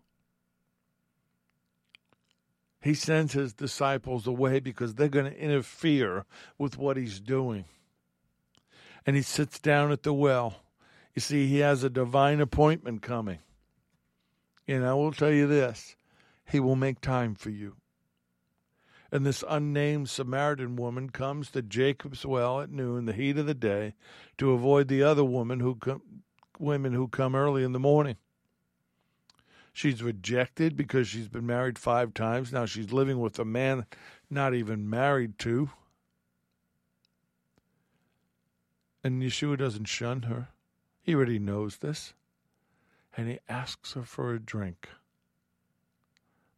He 2.82 2.94
sends 2.96 3.34
his 3.34 3.54
disciples 3.54 4.26
away 4.26 4.60
because 4.60 4.96
they're 4.96 5.10
going 5.10 5.32
to 5.32 5.39
interfere 5.39 6.26
with 6.58 6.78
what 6.78 6.98
he's 6.98 7.20
doing. 7.20 7.66
And 9.06 9.16
he 9.16 9.22
sits 9.22 9.60
down 9.60 9.92
at 9.92 10.04
the 10.04 10.14
well. 10.14 10.56
You 11.14 11.20
see, 11.20 11.48
he 11.48 11.60
has 11.60 11.84
a 11.84 11.89
divine 11.89 12.39
appointment 12.39 13.02
coming. 13.02 13.39
And 14.68 14.86
I 14.86 14.94
will 14.94 15.12
tell 15.12 15.32
you 15.32 15.46
this 15.46 15.96
he 16.50 16.60
will 16.60 16.76
make 16.76 17.02
time 17.02 17.36
for 17.36 17.50
you 17.50 17.76
and 19.12 19.26
this 19.26 19.43
unnamed 19.49 20.09
Samaritan 20.09 20.78
woman 20.78 21.09
comes 21.09 21.51
to 21.51 21.62
Jacob's 21.62 22.26
well 22.26 22.62
at 22.62 22.72
noon, 22.72 23.05
the 23.05 23.14
heat 23.14 23.38
of 23.38 23.45
the 23.45 23.53
day, 23.53 23.93
to 24.38 24.53
avoid 24.53 24.88
the 24.88 25.03
other 25.03 25.26
woman 25.26 25.59
who 25.59 25.76
com- 25.76 26.24
women 26.57 26.93
who 26.93 27.07
come 27.09 27.36
early 27.36 27.64
in 27.64 27.74
the 27.74 27.80
morning. 27.80 28.16
She's 29.74 30.01
rejected 30.01 30.78
because 30.78 31.07
she's 31.07 31.28
been 31.28 31.45
married 31.45 31.78
five 31.78 32.14
times. 32.14 32.53
Now 32.53 32.66
she's 32.66 32.93
living 32.93 33.20
with 33.20 33.38
a 33.39 33.45
man 33.45 33.86
not 34.30 34.53
even 34.53 34.89
married 34.89 35.38
to. 35.39 35.70
And 39.03 39.22
Yeshua 39.22 39.57
doesn't 39.57 39.86
shun 39.86 40.24
her. 40.24 40.49
He 41.01 41.16
already 41.16 41.39
knows 41.39 41.78
this. 41.78 42.14
And 43.18 43.28
he 43.28 43.39
asks 43.49 43.93
her 43.93 44.03
for 44.03 44.34
a 44.34 44.39
drink, 44.39 44.88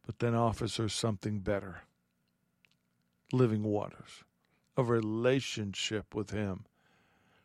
but 0.06 0.20
then 0.20 0.34
offers 0.34 0.76
her 0.76 0.88
something 0.88 1.40
better 1.40 1.82
living 3.34 3.62
waters, 3.62 4.24
a 4.76 4.82
relationship 4.82 6.14
with 6.14 6.30
Him, 6.30 6.64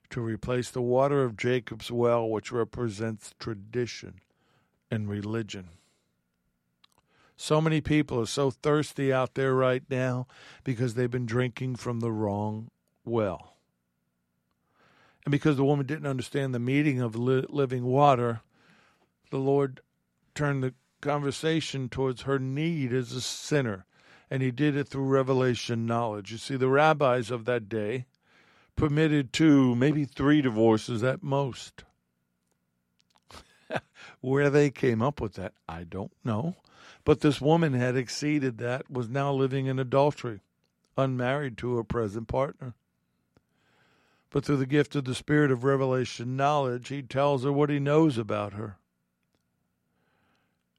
to 0.10 0.22
replace 0.22 0.72
the 0.72 0.82
water 0.82 1.24
of 1.24 1.38
Jacob's 1.38 1.92
well, 1.92 2.28
which 2.28 2.52
represents 2.52 3.34
tradition 3.40 4.22
and 4.90 5.10
religion. 5.10 5.70
So 7.38 7.62
many 7.62 7.80
people 7.80 8.20
are 8.20 8.26
so 8.26 8.52
thirsty 8.52 9.14
out 9.14 9.36
there 9.36 9.54
right 9.54 9.84
now 9.90 10.28
because 10.64 10.96
they've 10.96 11.10
been 11.10 11.26
drinking 11.26 11.78
from 11.78 12.00
the 12.02 12.12
wrong 12.12 12.70
well. 13.06 13.56
And 15.26 15.32
because 15.32 15.58
the 15.58 15.64
woman 15.64 15.86
didn't 15.86 16.08
understand 16.08 16.54
the 16.54 16.60
meaning 16.60 17.00
of 17.00 17.16
li- 17.16 17.46
living 17.48 17.86
water, 17.86 18.42
the 19.32 19.38
Lord 19.38 19.82
turned 20.36 20.64
the 20.64 20.74
conversation 21.02 21.88
towards 21.88 22.24
her 22.24 22.40
need 22.40 22.92
as 22.92 23.12
a 23.14 23.22
sinner 23.22 23.86
and 24.30 24.44
he 24.44 24.52
did 24.52 24.76
it 24.76 24.88
through 24.88 25.06
revelation 25.06 25.86
knowledge. 25.86 26.32
You 26.32 26.38
see, 26.38 26.56
the 26.56 26.68
rabbis 26.68 27.32
of 27.32 27.46
that 27.46 27.68
day 27.68 28.06
permitted 28.76 29.34
two, 29.34 29.76
maybe 29.76 30.06
three 30.06 30.42
divorces 30.42 31.04
at 31.04 31.24
most. 31.24 31.84
Where 34.22 34.50
they 34.50 34.70
came 34.70 35.02
up 35.02 35.20
with 35.20 35.34
that, 35.34 35.54
I 35.68 35.84
don't 35.84 36.14
know. 36.24 36.56
But 37.04 37.22
this 37.22 37.42
woman 37.42 37.74
had 37.74 37.96
exceeded 37.96 38.58
that, 38.60 38.90
was 38.90 39.10
now 39.10 39.34
living 39.34 39.66
in 39.66 39.80
adultery, 39.80 40.42
unmarried 40.98 41.58
to 41.60 41.76
her 41.76 41.84
present 41.84 42.28
partner. 42.28 42.76
But 44.30 44.46
through 44.46 44.58
the 44.58 44.66
gift 44.68 44.96
of 44.96 45.06
the 45.06 45.16
Spirit 45.16 45.50
of 45.50 45.64
revelation 45.64 46.38
knowledge, 46.38 46.90
he 46.90 47.02
tells 47.02 47.44
her 47.44 47.52
what 47.52 47.72
he 47.72 47.80
knows 47.80 48.18
about 48.18 48.54
her. 48.54 48.78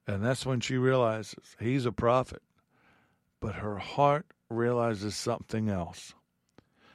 And 0.07 0.25
that's 0.25 0.47
when 0.47 0.61
she 0.61 0.77
realizes 0.77 1.57
he's 1.59 1.85
a 1.85 1.93
prophet. 1.93 2.43
But 3.41 3.57
her 3.57 3.79
heart 3.79 4.27
realizes 4.49 5.17
something 5.17 5.69
else. 5.69 6.15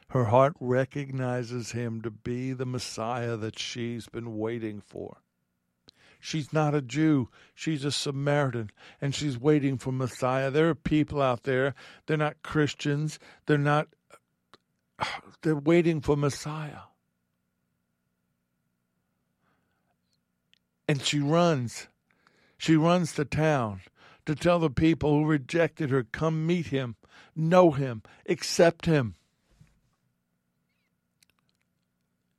Her 0.09 0.25
heart 0.25 0.53
recognizes 0.59 1.71
him 1.71 2.01
to 2.01 2.11
be 2.11 2.53
the 2.53 2.65
Messiah 2.65 3.35
that 3.37 3.57
she's 3.57 4.07
been 4.07 4.37
waiting 4.37 4.79
for. 4.79 5.17
She's 6.19 6.53
not 6.53 6.73
a 6.73 6.81
Jew. 6.81 7.29
She's 7.53 7.83
a 7.83 7.91
Samaritan, 7.91 8.71
and 9.01 9.13
she's 9.13 9.37
waiting 9.39 9.77
for 9.77 9.91
Messiah. 9.91 10.49
There 10.49 10.69
are 10.69 10.75
people 10.75 11.21
out 11.21 11.43
there, 11.43 11.75
they're 12.05 12.17
not 12.17 12.41
Christians. 12.43 13.19
They're 13.45 13.57
not, 13.57 13.87
they're 15.41 15.55
waiting 15.55 16.01
for 16.01 16.15
Messiah. 16.15 16.87
And 20.87 21.01
she 21.01 21.19
runs. 21.19 21.87
She 22.57 22.75
runs 22.75 23.13
to 23.13 23.25
town 23.25 23.81
to 24.25 24.35
tell 24.35 24.59
the 24.59 24.69
people 24.69 25.11
who 25.11 25.25
rejected 25.25 25.89
her, 25.89 26.03
Come 26.03 26.45
meet 26.45 26.67
him, 26.67 26.95
know 27.35 27.71
him, 27.71 28.03
accept 28.27 28.85
him. 28.85 29.15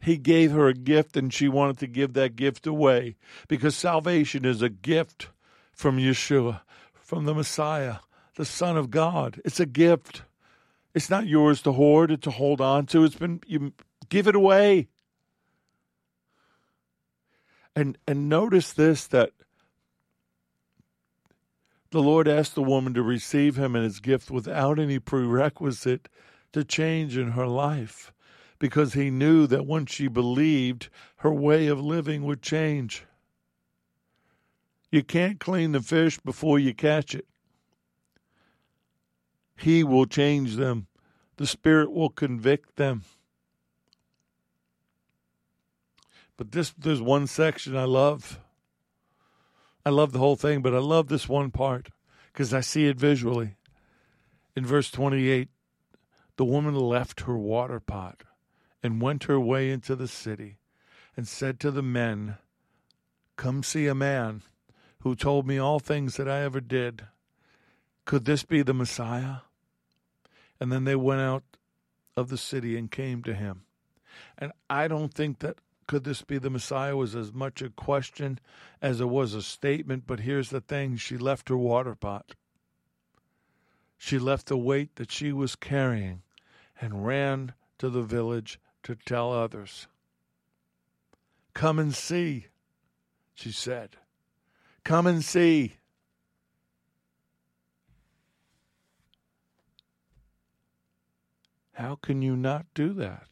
He 0.01 0.17
gave 0.19 0.53
her 0.53 0.69
a 0.69 0.75
gift 0.75 1.17
and 1.17 1.35
she 1.35 1.49
wanted 1.49 1.79
to 1.79 1.89
give 1.89 2.13
that 2.13 2.37
gift 2.37 2.67
away 2.67 3.17
because 3.49 3.75
salvation 3.75 4.45
is 4.45 4.63
a 4.63 4.69
gift 4.69 5.31
from 5.73 5.99
Yeshua, 5.99 6.61
from 6.95 7.25
the 7.25 7.35
Messiah, 7.35 7.97
the 8.37 8.45
Son 8.45 8.77
of 8.77 8.91
God. 8.91 9.41
It's 9.45 9.59
a 9.59 9.67
gift. 9.67 10.23
It's 10.95 11.11
not 11.11 11.27
yours 11.27 11.61
to 11.63 11.73
hoard, 11.73 12.13
it's 12.13 12.23
to 12.23 12.31
hold 12.31 12.61
on 12.61 12.87
to. 12.87 13.03
It's 13.03 13.17
been 13.17 13.41
you 13.47 13.73
give 14.09 14.29
it 14.29 14.37
away. 14.37 14.89
And 17.75 17.99
and 18.07 18.29
notice 18.29 18.73
this 18.73 19.07
that 19.09 19.33
the 21.91 22.03
Lord 22.03 22.29
asked 22.29 22.55
the 22.55 22.63
woman 22.63 22.95
to 22.95 23.03
receive 23.03 23.57
him 23.57 23.75
and 23.75 23.85
his 23.85 24.01
gift 24.01 24.31
without 24.31 24.79
any 24.79 24.99
prerequisite 24.99 26.09
to 26.53 26.65
change 26.65 27.17
in 27.17 27.33
her 27.33 27.47
life 27.47 28.13
because 28.59 28.95
he 28.95 29.11
knew 29.11 29.47
that 29.47 29.67
once 29.67 29.93
she 29.93 30.09
believed, 30.09 30.89
her 31.17 31.33
way 31.33 31.67
of 31.67 31.81
living 31.81 32.25
would 32.25 32.43
change. 32.43 33.05
You 34.91 35.03
can't 35.03 35.41
clean 35.41 35.73
the 35.73 35.83
fish 35.83 36.19
before 36.19 36.59
you 36.59 36.73
catch 36.73 37.15
it. 37.15 37.27
He 39.57 39.85
will 39.85 40.07
change 40.07 40.57
them. 40.57 40.87
The 41.37 41.47
Spirit 41.47 41.93
will 41.93 42.11
convict 42.11 42.77
them. 42.77 43.05
But 46.37 46.53
this 46.53 46.75
there's 46.79 47.01
one 47.01 47.27
section 47.27 47.77
I 47.77 47.85
love. 47.85 48.41
I 49.87 49.91
love 49.91 50.11
the 50.11 50.19
whole 50.19 50.35
thing, 50.35 50.63
but 50.63 50.75
I 50.75 50.79
love 50.79 51.07
this 51.07 51.29
one 51.29 51.53
part 51.53 51.91
because 52.33 52.53
I 52.53 52.61
see 52.61 52.89
it 52.89 52.99
visually. 52.99 53.55
In 54.57 54.67
verse 54.67 54.91
28, 54.91 55.49
the 56.37 56.45
woman 56.45 56.75
left 56.75 57.21
her 57.21 57.39
water 57.39 57.79
pot 57.79 58.25
and 58.83 59.01
went 59.01 59.25
her 59.25 59.39
way 59.39 59.71
into 59.71 59.95
the 59.95 60.09
city 60.09 60.59
and 61.17 61.29
said 61.29 61.61
to 61.61 61.71
the 61.71 61.85
men, 61.85 62.39
Come 63.37 63.63
see 63.63 63.87
a 63.87 63.95
man 63.95 64.43
who 65.03 65.15
told 65.15 65.47
me 65.47 65.57
all 65.57 65.79
things 65.79 66.17
that 66.17 66.29
I 66.29 66.41
ever 66.41 66.61
did. 66.61 67.03
Could 68.07 68.25
this 68.25 68.43
be 68.43 68.63
the 68.63 68.75
Messiah? 68.75 69.37
And 70.59 70.73
then 70.73 70.83
they 70.83 70.97
went 70.97 71.21
out 71.21 71.45
of 72.17 72.29
the 72.29 72.39
city 72.39 72.77
and 72.77 72.91
came 72.91 73.23
to 73.23 73.35
him. 73.35 73.63
And 74.37 74.51
I 74.69 74.89
don't 74.89 75.15
think 75.15 75.39
that 75.39 75.59
could 75.87 76.05
this 76.05 76.23
be 76.23 76.39
the 76.39 76.51
Messiah 76.51 76.97
was 76.97 77.15
as 77.15 77.33
much 77.33 77.63
a 77.63 77.71
question 77.71 78.41
as 78.83 79.01
it 79.01 79.09
was 79.09 79.35
a 79.35 79.43
statement, 79.43 80.05
but 80.07 80.21
here's 80.21 80.51
the 80.51 80.61
thing 80.61 80.97
she 80.97 81.17
left 81.17 81.49
her 81.49 81.57
water 81.57 81.95
pot. 81.95 82.35
She 83.97 84.19
left 84.19 84.47
the 84.47 84.59
weight 84.59 84.97
that 84.97 85.11
she 85.11 85.33
was 85.33 85.57
carrying 85.57 86.23
and 86.81 87.07
ran 87.07 87.55
to 87.79 87.89
the 87.89 88.03
village 88.03 88.59
to 88.83 88.95
tell 88.95 89.33
others. 89.33 89.87
Come 91.55 91.79
and 91.79 91.95
see, 91.95 92.47
she 93.35 93.53
said. 93.53 93.97
Come 94.85 95.07
and 95.07 95.25
see. 95.25 95.77
How 101.73 101.95
can 101.97 102.23
you 102.23 102.37
not 102.37 102.67
do 102.75 102.93
that? 102.95 103.29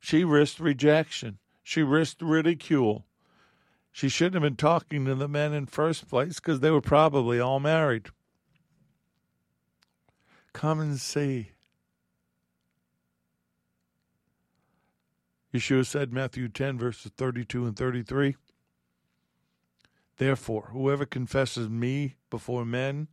She 0.00 0.24
risked 0.24 0.58
rejection. 0.58 1.38
She 1.62 1.82
risked 1.82 2.22
ridicule. 2.22 3.06
She 3.92 4.08
shouldn't 4.08 4.34
have 4.34 4.42
been 4.42 4.56
talking 4.56 5.04
to 5.04 5.14
the 5.14 5.28
men 5.28 5.52
in 5.52 5.66
first 5.66 6.08
place 6.08 6.36
because 6.36 6.60
they 6.60 6.70
were 6.70 6.80
probably 6.80 7.38
all 7.38 7.60
married. 7.60 8.08
Come 10.52 10.80
and 10.80 10.98
see. 10.98 11.50
Yeshua 15.52 15.84
said, 15.84 16.12
Matthew 16.12 16.48
10, 16.48 16.78
verses 16.78 17.12
32 17.16 17.66
and 17.66 17.76
33. 17.76 18.36
Therefore, 20.16 20.68
whoever 20.72 21.04
confesses 21.04 21.68
me 21.68 22.16
before 22.30 22.64
men, 22.64 23.08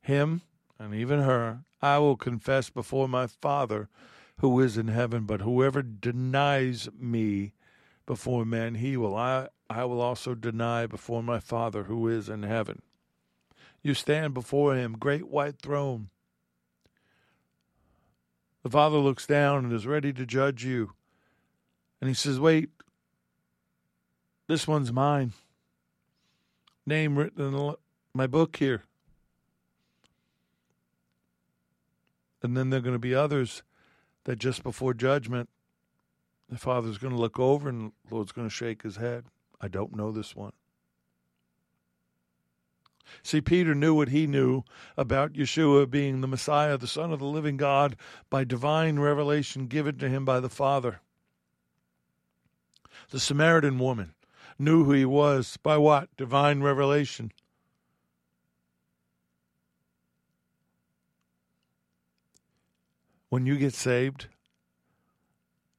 him 0.00 0.42
and 0.78 0.94
even 0.94 1.20
her, 1.20 1.64
I 1.82 1.98
will 1.98 2.16
confess 2.16 2.70
before 2.70 3.08
my 3.08 3.26
Father 3.26 3.88
who 4.38 4.60
is 4.60 4.76
in 4.76 4.88
heaven. 4.88 5.24
But 5.24 5.40
whoever 5.40 5.82
denies 5.82 6.88
me 6.98 7.52
before 8.06 8.44
men, 8.44 8.76
he 8.76 8.96
will 8.96 9.16
I, 9.16 9.48
I 9.68 9.84
will 9.84 10.00
also 10.00 10.34
deny 10.34 10.86
before 10.86 11.22
my 11.22 11.40
Father 11.40 11.84
who 11.84 12.08
is 12.08 12.28
in 12.28 12.42
heaven. 12.42 12.82
You 13.82 13.94
stand 13.94 14.34
before 14.34 14.74
him, 14.74 14.96
great 14.98 15.28
white 15.28 15.60
throne. 15.60 16.10
The 18.62 18.70
Father 18.70 18.98
looks 18.98 19.26
down 19.26 19.64
and 19.64 19.72
is 19.72 19.86
ready 19.86 20.12
to 20.12 20.26
judge 20.26 20.64
you. 20.64 20.92
And 22.00 22.08
he 22.08 22.14
says, 22.14 22.40
Wait, 22.40 22.70
this 24.48 24.66
one's 24.66 24.92
mine. 24.92 25.32
Name 26.84 27.16
written 27.16 27.54
in 27.54 27.74
my 28.12 28.26
book 28.26 28.56
here. 28.56 28.82
And 32.42 32.56
then 32.56 32.70
there 32.70 32.78
are 32.78 32.82
going 32.82 32.94
to 32.94 32.98
be 32.98 33.14
others 33.14 33.62
that 34.26 34.40
just 34.40 34.64
before 34.64 34.92
judgment, 34.92 35.48
the 36.48 36.58
Father's 36.58 36.98
going 36.98 37.14
to 37.14 37.20
look 37.20 37.38
over 37.38 37.68
and 37.68 37.92
the 38.08 38.14
Lord's 38.14 38.32
going 38.32 38.48
to 38.48 38.54
shake 38.54 38.82
his 38.82 38.96
head. 38.96 39.24
I 39.60 39.68
don't 39.68 39.96
know 39.96 40.12
this 40.12 40.36
one. 40.36 40.52
See, 43.22 43.40
Peter 43.40 43.72
knew 43.72 43.94
what 43.94 44.08
he 44.08 44.26
knew 44.26 44.64
about 44.96 45.34
Yeshua 45.34 45.88
being 45.88 46.20
the 46.20 46.26
Messiah, 46.26 46.76
the 46.76 46.88
Son 46.88 47.12
of 47.12 47.20
the 47.20 47.24
living 47.24 47.56
God, 47.56 47.96
by 48.28 48.42
divine 48.42 48.98
revelation 48.98 49.68
given 49.68 49.96
to 49.98 50.08
him 50.08 50.24
by 50.24 50.40
the 50.40 50.50
Father. 50.50 51.00
The 53.10 53.20
Samaritan 53.20 53.78
woman 53.78 54.14
knew 54.58 54.84
who 54.84 54.92
he 54.92 55.04
was 55.04 55.56
by 55.62 55.76
what? 55.76 56.08
Divine 56.16 56.62
revelation. 56.62 57.30
When 63.36 63.44
you 63.44 63.58
get 63.58 63.74
saved, 63.74 64.28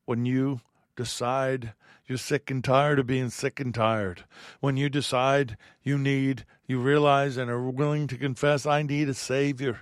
when 0.06 0.28
you 0.28 0.62
decide 0.96 1.74
you're 2.06 2.20
sick 2.20 2.52
and 2.52 2.64
tired 2.64 3.00
of 3.00 3.08
being 3.08 3.32
sick 3.32 3.60
and 3.60 3.74
tired, 3.74 4.26
when 4.60 4.78
you 4.78 4.90
decide 4.90 5.58
you 5.82 5.98
need, 5.98 6.46
you 6.68 6.80
realize 6.80 7.36
and 7.36 7.50
are 7.50 7.68
willing 7.68 8.06
to 8.10 8.16
confess, 8.16 8.68
I 8.68 8.84
need 8.84 9.10
a 9.10 9.16
Savior, 9.16 9.80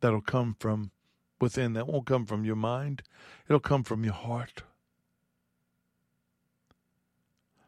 that'll 0.00 0.22
come 0.22 0.56
from 0.58 0.90
within. 1.40 1.74
That 1.74 1.86
won't 1.86 2.06
come 2.06 2.26
from 2.26 2.44
your 2.44 2.56
mind, 2.56 3.04
it'll 3.48 3.60
come 3.60 3.84
from 3.84 4.02
your 4.02 4.14
heart. 4.14 4.64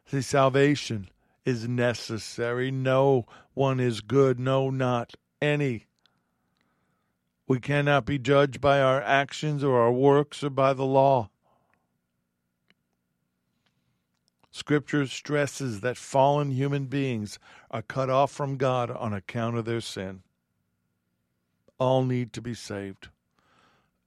See, 0.06 0.22
salvation 0.22 1.08
is 1.44 1.68
necessary. 1.68 2.72
No 2.72 3.26
one 3.54 3.78
is 3.78 4.00
good, 4.00 4.40
no, 4.40 4.70
not 4.70 5.14
any. 5.40 5.86
We 7.50 7.58
cannot 7.58 8.06
be 8.06 8.16
judged 8.16 8.60
by 8.60 8.80
our 8.80 9.02
actions 9.02 9.64
or 9.64 9.80
our 9.80 9.90
works 9.90 10.44
or 10.44 10.50
by 10.50 10.72
the 10.72 10.84
law. 10.84 11.30
Scripture 14.52 15.04
stresses 15.08 15.80
that 15.80 15.96
fallen 15.96 16.52
human 16.52 16.84
beings 16.84 17.40
are 17.68 17.82
cut 17.82 18.08
off 18.08 18.30
from 18.30 18.56
God 18.56 18.92
on 18.92 19.12
account 19.12 19.56
of 19.56 19.64
their 19.64 19.80
sin. 19.80 20.22
All 21.80 22.04
need 22.04 22.32
to 22.34 22.40
be 22.40 22.54
saved. 22.54 23.08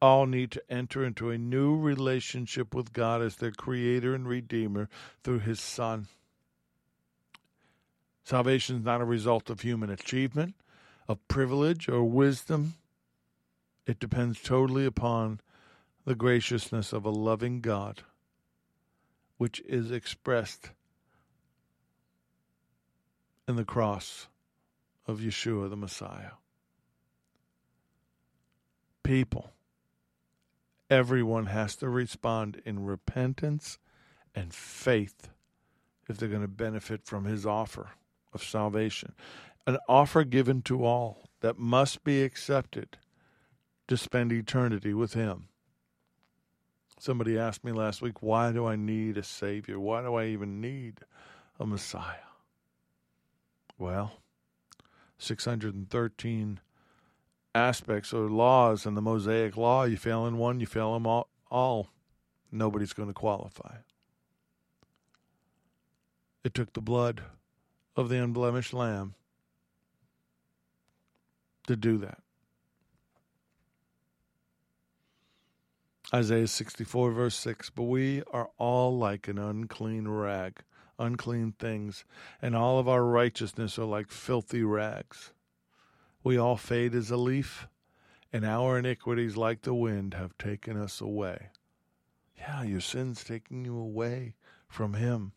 All 0.01 0.25
need 0.25 0.49
to 0.51 0.63
enter 0.71 1.03
into 1.03 1.29
a 1.29 1.37
new 1.37 1.77
relationship 1.77 2.73
with 2.73 2.93
God 2.93 3.21
as 3.21 3.35
their 3.35 3.51
Creator 3.51 4.15
and 4.15 4.25
Redeemer 4.25 4.87
through 5.21 5.39
His 5.39 5.59
Son. 5.59 6.07
Salvation 8.23 8.77
is 8.77 8.85
not 8.85 9.01
a 9.01 9.05
result 9.05 9.49
of 9.49 9.59
human 9.59 9.89
achievement, 9.89 10.55
of 11.09 11.27
privilege, 11.27 11.89
or 11.89 12.05
wisdom. 12.05 12.75
It 13.85 13.99
depends 13.99 14.41
totally 14.41 14.85
upon 14.85 15.41
the 16.05 16.15
graciousness 16.15 16.93
of 16.93 17.05
a 17.05 17.09
loving 17.09 17.61
God, 17.61 18.01
which 19.37 19.61
is 19.61 19.91
expressed 19.91 20.71
in 23.47 23.55
the 23.55 23.65
cross 23.65 24.27
of 25.05 25.19
Yeshua 25.19 25.69
the 25.69 25.75
Messiah. 25.75 26.31
People, 29.03 29.51
everyone 30.89 31.47
has 31.47 31.75
to 31.77 31.89
respond 31.89 32.61
in 32.65 32.85
repentance 32.85 33.79
and 34.33 34.53
faith 34.53 35.29
if 36.07 36.17
they're 36.17 36.29
going 36.29 36.41
to 36.41 36.47
benefit 36.47 37.05
from 37.05 37.25
his 37.25 37.45
offer 37.45 37.91
of 38.33 38.43
salvation. 38.43 39.13
An 39.67 39.77
offer 39.89 40.23
given 40.23 40.61
to 40.63 40.85
all 40.85 41.29
that 41.41 41.59
must 41.59 42.03
be 42.03 42.23
accepted 42.23 42.97
to 43.93 43.97
spend 43.97 44.31
eternity 44.31 44.91
with 44.91 45.13
Him. 45.13 45.49
Somebody 46.99 47.37
asked 47.37 47.63
me 47.63 47.71
last 47.71 48.01
week, 48.01 48.23
why 48.23 48.51
do 48.51 48.65
I 48.65 48.75
need 48.75 49.17
a 49.17 49.23
Savior? 49.23 49.79
Why 49.79 50.01
do 50.01 50.15
I 50.15 50.25
even 50.25 50.59
need 50.59 51.01
a 51.59 51.67
Messiah? 51.67 52.31
Well, 53.77 54.13
613 55.19 56.59
aspects 57.53 58.13
or 58.13 58.29
laws 58.29 58.87
in 58.87 58.95
the 58.95 59.01
Mosaic 59.01 59.55
law. 59.57 59.83
You 59.83 59.97
fail 59.97 60.25
in 60.25 60.39
one, 60.39 60.59
you 60.59 60.65
fail 60.65 60.95
them 60.95 61.05
all. 61.05 61.29
all. 61.51 61.89
Nobody's 62.51 62.93
going 62.93 63.09
to 63.09 63.13
qualify. 63.13 63.75
It 66.43 66.55
took 66.55 66.73
the 66.73 66.81
blood 66.81 67.21
of 67.95 68.09
the 68.09 68.23
unblemished 68.23 68.73
lamb 68.73 69.13
to 71.67 71.75
do 71.75 71.99
that. 71.99 72.22
Isaiah 76.15 76.47
64, 76.47 77.11
verse 77.11 77.35
6 77.35 77.71
But 77.71 77.83
we 77.83 78.21
are 78.31 78.51
all 78.59 78.95
like 78.95 79.27
an 79.27 79.39
unclean 79.39 80.07
rag, 80.07 80.59
unclean 80.99 81.53
things, 81.57 82.05
and 82.39 82.55
all 82.55 82.77
of 82.77 82.87
our 82.87 83.03
righteousness 83.03 83.79
are 83.79 83.85
like 83.85 84.11
filthy 84.11 84.63
rags. 84.63 85.31
We 86.23 86.37
all 86.37 86.55
fade 86.55 86.93
as 86.93 87.09
a 87.09 87.17
leaf, 87.17 87.67
and 88.31 88.45
our 88.45 88.77
iniquities, 88.77 89.35
like 89.35 89.63
the 89.63 89.73
wind, 89.73 90.13
have 90.13 90.37
taken 90.37 90.79
us 90.79 91.01
away. 91.01 91.49
Yeah, 92.37 92.61
your 92.61 92.81
sin's 92.81 93.23
taking 93.23 93.65
you 93.65 93.75
away 93.75 94.35
from 94.67 94.93
Him. 94.93 95.31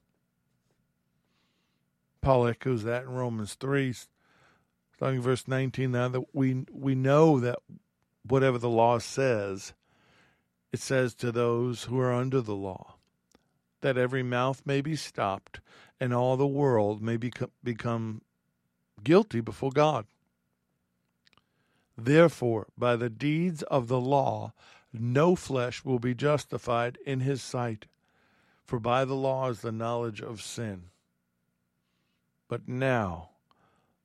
Paul 2.20 2.46
echoes 2.48 2.82
that 2.84 3.04
in 3.04 3.10
Romans 3.10 3.54
3, 3.54 3.94
starting 4.94 5.22
verse 5.22 5.48
19. 5.48 5.90
Now 5.90 6.08
that 6.08 6.34
we, 6.34 6.66
we 6.70 6.94
know 6.94 7.40
that 7.40 7.60
whatever 8.24 8.58
the 8.58 8.68
law 8.68 8.98
says, 8.98 9.72
it 10.76 10.82
says 10.82 11.14
to 11.14 11.32
those 11.32 11.84
who 11.84 11.98
are 11.98 12.12
under 12.12 12.42
the 12.42 12.54
law, 12.54 12.96
that 13.80 13.96
every 13.96 14.22
mouth 14.22 14.60
may 14.66 14.82
be 14.82 14.94
stopped 14.94 15.58
and 15.98 16.12
all 16.12 16.36
the 16.36 16.46
world 16.46 17.00
may 17.00 17.16
become, 17.16 17.50
become 17.64 18.20
guilty 19.02 19.40
before 19.40 19.70
God. 19.70 20.04
Therefore, 21.96 22.66
by 22.76 22.94
the 22.94 23.08
deeds 23.08 23.62
of 23.62 23.88
the 23.88 23.98
law, 23.98 24.52
no 24.92 25.34
flesh 25.34 25.82
will 25.82 25.98
be 25.98 26.14
justified 26.14 26.98
in 27.06 27.20
his 27.20 27.40
sight, 27.40 27.86
for 28.62 28.78
by 28.78 29.06
the 29.06 29.16
law 29.16 29.48
is 29.48 29.62
the 29.62 29.72
knowledge 29.72 30.20
of 30.20 30.42
sin. 30.42 30.90
But 32.48 32.68
now, 32.68 33.30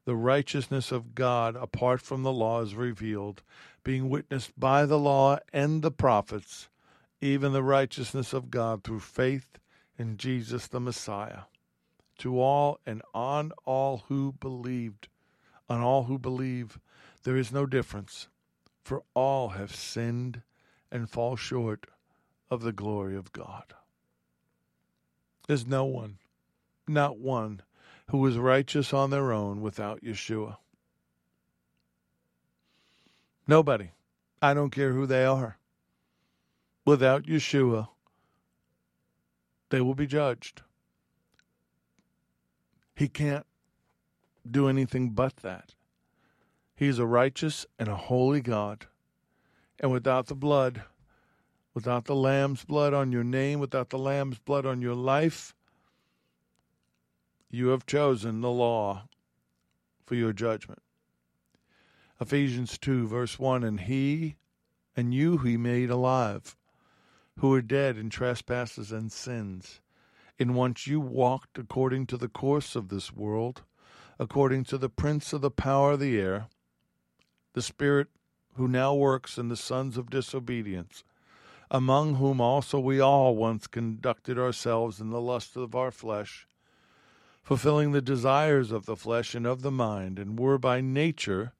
the 0.05 0.15
righteousness 0.15 0.89
of 0.89 1.15
God 1.15 1.57
apart 1.57 1.99
from 1.99 2.23
the 2.23 2.31
law 2.31 2.61
is 2.61 2.75
revealed, 2.75 3.43
being 3.83 4.09
witnessed 4.09 4.59
by 4.59 4.85
the 4.85 4.99
law 4.99 5.37
and 5.51 5.81
the 5.81 5.91
prophets, 5.91 6.69
even 7.19 7.53
the 7.53 7.63
righteousness 7.63 8.33
of 8.33 8.51
God 8.51 8.83
through 8.83 8.99
faith 8.99 9.59
in 9.97 10.17
Jesus 10.17 10.67
the 10.67 10.79
Messiah, 10.79 11.43
to 12.19 12.39
all 12.39 12.79
and 12.85 13.01
on 13.13 13.51
all 13.65 14.05
who 14.07 14.33
believed, 14.39 15.07
on 15.69 15.81
all 15.81 16.03
who 16.03 16.17
believe, 16.17 16.79
there 17.23 17.37
is 17.37 17.51
no 17.51 17.65
difference, 17.65 18.27
for 18.83 19.03
all 19.13 19.49
have 19.49 19.75
sinned 19.75 20.41
and 20.91 21.09
fall 21.09 21.35
short 21.35 21.85
of 22.49 22.61
the 22.61 22.73
glory 22.73 23.15
of 23.15 23.31
God. 23.31 23.73
There's 25.47 25.65
no 25.65 25.85
one, 25.85 26.17
not 26.87 27.17
one, 27.17 27.61
who 28.09 28.25
is 28.25 28.37
righteous 28.37 28.93
on 28.93 29.09
their 29.09 29.31
own 29.31 29.61
without 29.61 30.01
Yeshua. 30.01 30.57
Nobody. 33.51 33.91
I 34.41 34.53
don't 34.53 34.69
care 34.69 34.93
who 34.93 35.05
they 35.05 35.25
are. 35.25 35.57
Without 36.85 37.25
Yeshua, 37.25 37.89
they 39.69 39.81
will 39.81 39.93
be 39.93 40.07
judged. 40.07 40.61
He 42.95 43.09
can't 43.09 43.45
do 44.49 44.69
anything 44.69 45.09
but 45.09 45.35
that. 45.41 45.75
He 46.77 46.87
is 46.87 46.97
a 46.97 47.05
righteous 47.05 47.65
and 47.77 47.89
a 47.89 47.97
holy 47.97 48.39
God. 48.39 48.87
And 49.81 49.91
without 49.91 50.27
the 50.27 50.35
blood, 50.35 50.83
without 51.73 52.05
the 52.05 52.15
Lamb's 52.15 52.63
blood 52.63 52.93
on 52.93 53.11
your 53.11 53.25
name, 53.25 53.59
without 53.59 53.89
the 53.89 53.99
Lamb's 53.99 54.39
blood 54.39 54.65
on 54.65 54.81
your 54.81 54.95
life, 54.95 55.53
you 57.49 57.67
have 57.67 57.85
chosen 57.85 58.39
the 58.39 58.49
law 58.49 59.09
for 60.05 60.15
your 60.15 60.31
judgment. 60.31 60.81
Ephesians 62.21 62.77
2, 62.77 63.07
verse 63.07 63.39
1 63.39 63.63
And 63.63 63.79
he 63.79 64.35
and 64.95 65.11
you 65.11 65.39
he 65.39 65.57
made 65.57 65.89
alive, 65.89 66.55
who 67.39 67.49
were 67.49 67.63
dead 67.63 67.97
in 67.97 68.11
trespasses 68.11 68.91
and 68.91 69.11
sins, 69.11 69.81
in 70.37 70.53
which 70.53 70.85
you 70.85 70.99
walked 70.99 71.57
according 71.57 72.05
to 72.05 72.17
the 72.17 72.27
course 72.27 72.75
of 72.75 72.89
this 72.89 73.11
world, 73.11 73.63
according 74.19 74.63
to 74.65 74.77
the 74.77 74.87
prince 74.87 75.33
of 75.33 75.41
the 75.41 75.49
power 75.49 75.93
of 75.93 75.99
the 75.99 76.19
air, 76.19 76.45
the 77.53 77.61
spirit 77.63 78.07
who 78.53 78.67
now 78.67 78.93
works 78.93 79.39
in 79.39 79.47
the 79.47 79.57
sons 79.57 79.97
of 79.97 80.11
disobedience, 80.11 81.03
among 81.71 82.15
whom 82.15 82.39
also 82.39 82.79
we 82.79 82.99
all 82.99 83.35
once 83.35 83.65
conducted 83.65 84.37
ourselves 84.37 85.01
in 85.01 85.09
the 85.09 85.21
lust 85.21 85.57
of 85.57 85.73
our 85.73 85.89
flesh 85.89 86.47
fulfilling 87.41 87.91
the 87.91 88.01
desires 88.01 88.71
of 88.71 88.85
the 88.85 88.95
flesh 88.95 89.33
and 89.33 89.47
of 89.47 89.63
the 89.63 89.71
mind, 89.71 90.19
and 90.19 90.37
were 90.37 90.59
by 90.59 90.79
nature 90.79 91.53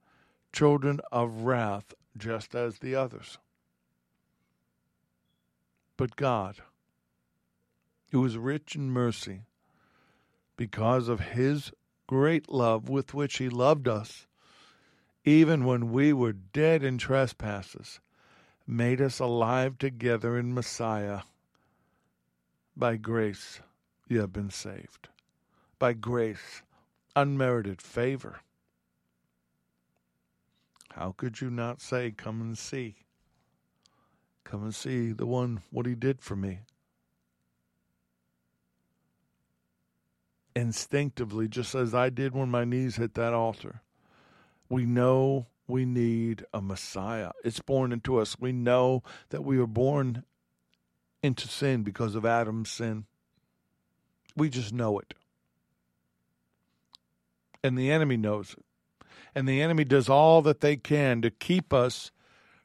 children 0.52 1.00
of 1.10 1.42
wrath, 1.42 1.94
just 2.16 2.54
as 2.54 2.78
the 2.78 2.94
others. 2.94 3.38
But 5.96 6.16
God, 6.16 6.56
who 8.10 8.24
is 8.24 8.36
rich 8.36 8.74
in 8.74 8.90
mercy, 8.90 9.42
because 10.56 11.08
of 11.08 11.20
his 11.20 11.72
great 12.06 12.50
love 12.50 12.88
with 12.88 13.14
which 13.14 13.38
he 13.38 13.48
loved 13.48 13.88
us, 13.88 14.26
even 15.24 15.64
when 15.64 15.92
we 15.92 16.12
were 16.12 16.32
dead 16.32 16.82
in 16.82 16.98
trespasses, 16.98 18.00
made 18.66 19.00
us 19.00 19.18
alive 19.18 19.78
together 19.78 20.36
in 20.36 20.54
Messiah. 20.54 21.20
By 22.76 22.96
grace 22.96 23.60
you 24.08 24.20
have 24.20 24.32
been 24.32 24.50
saved 24.50 25.08
by 25.82 25.92
grace, 25.92 26.62
unmerited 27.16 27.82
favor. 27.82 28.42
How 30.94 31.14
could 31.16 31.40
you 31.40 31.50
not 31.50 31.80
say, 31.80 32.10
Come 32.10 32.40
and 32.40 32.56
see? 32.56 32.96
Come 34.44 34.62
and 34.64 34.74
see 34.74 35.12
the 35.12 35.26
one, 35.26 35.62
what 35.70 35.86
he 35.86 35.94
did 35.94 36.20
for 36.20 36.36
me. 36.36 36.60
Instinctively, 40.54 41.48
just 41.48 41.74
as 41.74 41.94
I 41.94 42.10
did 42.10 42.34
when 42.34 42.50
my 42.50 42.64
knees 42.64 42.96
hit 42.96 43.14
that 43.14 43.32
altar, 43.32 43.80
we 44.68 44.84
know 44.84 45.46
we 45.66 45.84
need 45.86 46.44
a 46.52 46.60
Messiah. 46.60 47.30
It's 47.44 47.60
born 47.60 47.92
into 47.92 48.18
us. 48.18 48.38
We 48.38 48.52
know 48.52 49.02
that 49.30 49.44
we 49.44 49.58
were 49.58 49.66
born 49.66 50.24
into 51.22 51.48
sin 51.48 51.82
because 51.82 52.14
of 52.14 52.26
Adam's 52.26 52.70
sin. 52.70 53.06
We 54.36 54.50
just 54.50 54.72
know 54.72 54.98
it 54.98 55.14
and 57.62 57.78
the 57.78 57.90
enemy 57.90 58.16
knows 58.16 58.54
it. 58.58 58.64
And 59.34 59.48
the 59.48 59.62
enemy 59.62 59.84
does 59.84 60.08
all 60.08 60.42
that 60.42 60.60
they 60.60 60.76
can 60.76 61.22
to 61.22 61.30
keep 61.30 61.72
us 61.72 62.10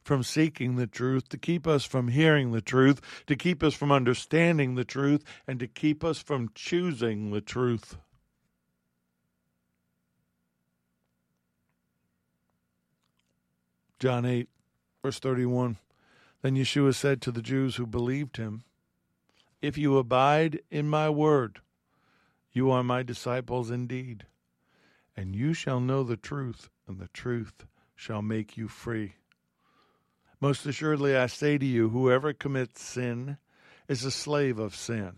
from 0.03 0.23
seeking 0.23 0.75
the 0.75 0.87
truth, 0.87 1.29
to 1.29 1.37
keep 1.37 1.67
us 1.67 1.85
from 1.85 2.09
hearing 2.09 2.51
the 2.51 2.61
truth, 2.61 3.01
to 3.27 3.35
keep 3.35 3.61
us 3.61 3.73
from 3.73 3.91
understanding 3.91 4.75
the 4.75 4.85
truth, 4.85 5.23
and 5.45 5.59
to 5.59 5.67
keep 5.67 6.03
us 6.03 6.19
from 6.19 6.49
choosing 6.55 7.31
the 7.31 7.41
truth. 7.41 7.97
John 13.99 14.25
8, 14.25 14.47
verse 15.03 15.19
31. 15.19 15.77
Then 16.41 16.55
Yeshua 16.55 16.93
said 16.93 17.21
to 17.21 17.31
the 17.31 17.41
Jews 17.41 17.75
who 17.75 17.87
believed 17.87 18.37
him, 18.37 18.63
If 19.61 19.77
you 19.77 19.97
abide 19.97 20.61
in 20.69 20.87
my 20.87 21.09
word, 21.09 21.59
you 22.53 22.69
are 22.71 22.83
my 22.83 23.03
disciples 23.03 23.71
indeed 23.71 24.25
and 25.17 25.35
you 25.35 25.53
shall 25.53 25.79
know 25.79 26.03
the 26.03 26.15
truth, 26.15 26.69
and 26.87 26.99
the 26.99 27.09
truth 27.09 27.65
shall 27.95 28.21
make 28.21 28.55
you 28.55 28.67
free. 28.67 29.15
Most 30.39 30.65
assuredly, 30.67 31.17
I 31.17 31.25
say 31.25 31.57
to 31.57 31.65
you, 31.65 31.89
whoever 31.89 32.31
commits 32.31 32.83
sin 32.83 33.37
is 33.87 34.05
a 34.05 34.11
slave 34.11 34.59
of 34.59 34.75
sin. 34.75 35.13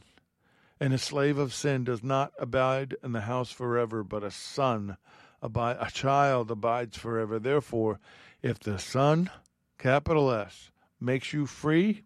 And 0.79 0.93
a 0.93 0.97
slave 0.97 1.37
of 1.37 1.53
sin 1.53 1.83
does 1.83 2.01
not 2.01 2.31
abide 2.39 2.95
in 3.03 3.11
the 3.11 3.21
house 3.21 3.51
forever, 3.51 4.01
but 4.01 4.23
a 4.23 4.31
son, 4.31 4.95
abide, 5.41 5.75
a 5.81 5.91
child 5.91 6.49
abides 6.49 6.97
forever. 6.97 7.37
Therefore, 7.37 7.99
if 8.41 8.59
the 8.59 8.79
Son, 8.79 9.29
capital 9.77 10.31
S, 10.31 10.71
makes 11.01 11.33
you 11.33 11.45
free, 11.45 12.03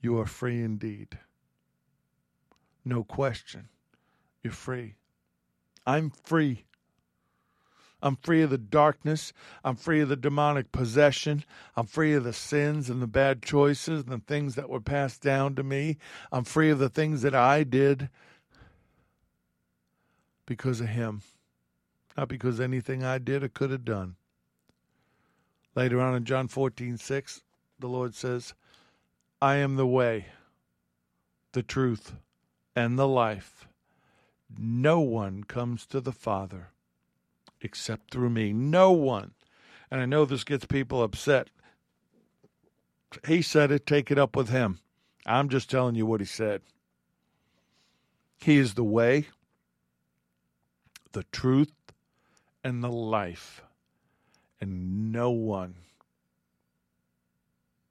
you 0.00 0.16
are 0.20 0.26
free 0.26 0.62
indeed. 0.62 1.18
No 2.84 3.02
question. 3.02 3.68
You're 4.44 4.52
free. 4.52 4.94
I'm 5.84 6.10
free. 6.10 6.64
I'm 8.02 8.16
free 8.16 8.42
of 8.42 8.50
the 8.50 8.58
darkness. 8.58 9.32
I'm 9.64 9.74
free 9.74 10.00
of 10.00 10.08
the 10.08 10.16
demonic 10.16 10.70
possession. 10.70 11.44
I'm 11.76 11.86
free 11.86 12.14
of 12.14 12.24
the 12.24 12.32
sins 12.32 12.88
and 12.88 13.02
the 13.02 13.08
bad 13.08 13.42
choices 13.42 14.04
and 14.04 14.12
the 14.12 14.24
things 14.24 14.54
that 14.54 14.68
were 14.68 14.80
passed 14.80 15.20
down 15.20 15.56
to 15.56 15.62
me. 15.62 15.98
I'm 16.30 16.44
free 16.44 16.70
of 16.70 16.78
the 16.78 16.88
things 16.88 17.22
that 17.22 17.34
I 17.34 17.64
did 17.64 18.08
because 20.46 20.80
of 20.80 20.88
Him, 20.88 21.22
not 22.16 22.28
because 22.28 22.60
anything 22.60 23.02
I 23.02 23.18
did 23.18 23.42
or 23.42 23.48
could 23.48 23.70
have 23.70 23.84
done. 23.84 24.14
Later 25.74 26.00
on 26.00 26.14
in 26.14 26.24
John 26.24 26.48
14, 26.48 26.98
6, 26.98 27.42
the 27.78 27.88
Lord 27.88 28.14
says, 28.14 28.54
I 29.42 29.56
am 29.56 29.76
the 29.76 29.86
way, 29.86 30.26
the 31.52 31.62
truth, 31.62 32.14
and 32.74 32.98
the 32.98 33.08
life. 33.08 33.68
No 34.56 35.00
one 35.00 35.44
comes 35.44 35.84
to 35.86 36.00
the 36.00 36.12
Father 36.12 36.70
except 37.60 38.10
through 38.10 38.30
me. 38.30 38.52
No 38.52 38.92
one. 38.92 39.32
And 39.90 40.00
I 40.00 40.06
know 40.06 40.24
this 40.24 40.44
gets 40.44 40.66
people 40.66 41.02
upset. 41.02 41.48
He 43.26 43.42
said 43.42 43.70
it, 43.70 43.86
take 43.86 44.10
it 44.10 44.18
up 44.18 44.36
with 44.36 44.50
him. 44.50 44.80
I'm 45.24 45.48
just 45.48 45.70
telling 45.70 45.94
you 45.94 46.06
what 46.06 46.20
he 46.20 46.26
said. 46.26 46.62
He 48.40 48.56
is 48.58 48.74
the 48.74 48.84
way, 48.84 49.28
the 51.12 51.24
truth, 51.32 51.72
and 52.62 52.82
the 52.84 52.90
life. 52.90 53.62
And 54.60 55.12
no 55.12 55.30
one 55.30 55.74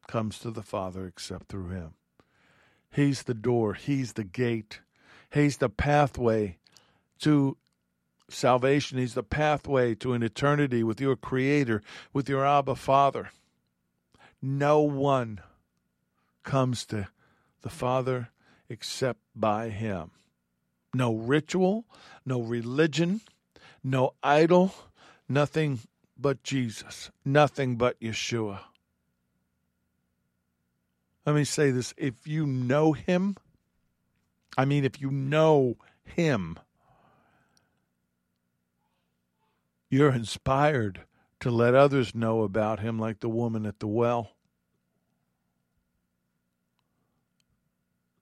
comes 0.08 0.40
to 0.40 0.52
the 0.52 0.64
Father 0.64 1.06
except 1.06 1.50
through 1.50 1.70
him. 1.70 1.94
He's 2.92 3.24
the 3.24 3.34
door, 3.34 3.74
he's 3.74 4.14
the 4.14 4.24
gate, 4.24 4.80
he's 5.32 5.58
the 5.58 5.70
pathway 5.70 6.58
to 7.20 7.58
salvation. 8.30 8.98
He's 8.98 9.14
the 9.14 9.24
pathway 9.24 9.96
to 9.96 10.14
an 10.14 10.24
eternity 10.24 10.84
with 10.84 11.00
your 11.00 11.16
Creator, 11.16 11.82
with 12.14 12.30
your 12.30 12.46
Abba 12.46 12.76
Father. 12.76 13.30
No 14.42 14.82
one 14.82 15.42
comes 16.44 16.86
to 16.88 17.08
the 17.62 17.70
Father 17.70 18.30
except 18.70 19.20
by 19.36 19.70
Him. 19.70 20.12
No 20.94 21.16
ritual, 21.16 21.86
no 22.26 22.42
religion, 22.42 23.22
no 23.84 24.14
idol, 24.24 24.74
nothing 25.28 25.80
but 26.18 26.44
Jesus, 26.44 27.12
nothing 27.24 27.76
but 27.76 28.00
Yeshua. 28.00 28.60
Let 31.26 31.36
me 31.36 31.44
say 31.44 31.72
this 31.72 31.94
if 31.98 32.26
you 32.26 32.46
know 32.46 32.94
Him, 32.94 33.36
I 34.58 34.66
mean, 34.66 34.86
if 34.86 35.02
you 35.02 35.12
know 35.12 35.78
Him, 36.04 36.58
you're 39.90 40.14
inspired 40.14 41.02
to 41.40 41.52
let 41.52 41.76
others 41.76 42.16
know 42.16 42.44
about 42.44 42.80
Him, 42.80 43.00
like 43.00 43.20
the 43.20 43.30
woman 43.30 43.66
at 43.66 43.80
the 43.80 43.88
well. 43.88 44.32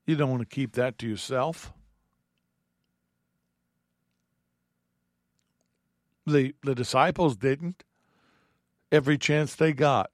You 0.06 0.16
don't 0.16 0.30
want 0.30 0.48
to 0.48 0.56
keep 0.56 0.74
that 0.74 0.98
to 1.00 1.08
yourself. 1.08 1.74
The 6.28 6.54
the 6.64 6.76
disciples 6.76 7.38
didn't. 7.38 7.84
Every 8.92 9.18
chance 9.18 9.56
they 9.56 9.74
got, 9.74 10.12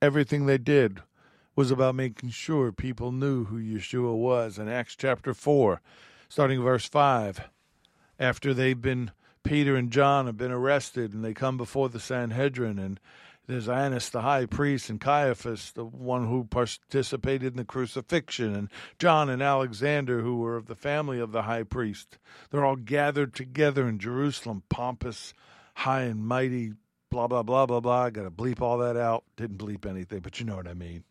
everything 0.00 0.46
they 0.46 0.58
did 0.58 1.00
was 1.56 1.70
about 1.70 1.94
making 1.94 2.30
sure 2.30 2.70
people 2.70 3.10
knew 3.10 3.44
who 3.44 3.58
Yeshua 3.58 4.14
was. 4.14 4.58
In 4.58 4.68
Acts 4.68 4.94
chapter 4.94 5.34
4, 5.34 5.80
starting 6.28 6.62
verse 6.62 6.86
5, 6.86 7.48
after 8.18 8.52
they've 8.52 8.80
been, 8.80 9.10
Peter 9.46 9.76
and 9.76 9.90
John 9.90 10.26
have 10.26 10.36
been 10.36 10.50
arrested 10.50 11.14
and 11.14 11.24
they 11.24 11.32
come 11.32 11.56
before 11.56 11.88
the 11.88 12.00
Sanhedrin, 12.00 12.78
and 12.78 12.98
there's 13.46 13.68
Annas 13.68 14.08
the 14.08 14.22
high 14.22 14.46
priest 14.46 14.90
and 14.90 15.00
Caiaphas, 15.00 15.70
the 15.72 15.84
one 15.84 16.26
who 16.26 16.44
participated 16.44 17.52
in 17.52 17.56
the 17.56 17.64
crucifixion, 17.64 18.54
and 18.56 18.68
John 18.98 19.30
and 19.30 19.40
Alexander, 19.40 20.20
who 20.20 20.38
were 20.38 20.56
of 20.56 20.66
the 20.66 20.74
family 20.74 21.20
of 21.20 21.30
the 21.30 21.42
high 21.42 21.62
priest. 21.62 22.18
They're 22.50 22.64
all 22.64 22.76
gathered 22.76 23.34
together 23.34 23.88
in 23.88 24.00
Jerusalem, 24.00 24.64
pompous, 24.68 25.32
high 25.74 26.02
and 26.02 26.26
mighty, 26.26 26.72
blah, 27.10 27.28
blah, 27.28 27.44
blah, 27.44 27.66
blah, 27.66 27.80
blah. 27.80 28.04
I 28.04 28.10
got 28.10 28.24
to 28.24 28.30
bleep 28.32 28.60
all 28.60 28.78
that 28.78 28.96
out. 28.96 29.22
Didn't 29.36 29.58
bleep 29.58 29.86
anything, 29.86 30.20
but 30.20 30.40
you 30.40 30.46
know 30.46 30.56
what 30.56 30.66
I 30.66 30.74
mean. 30.74 31.04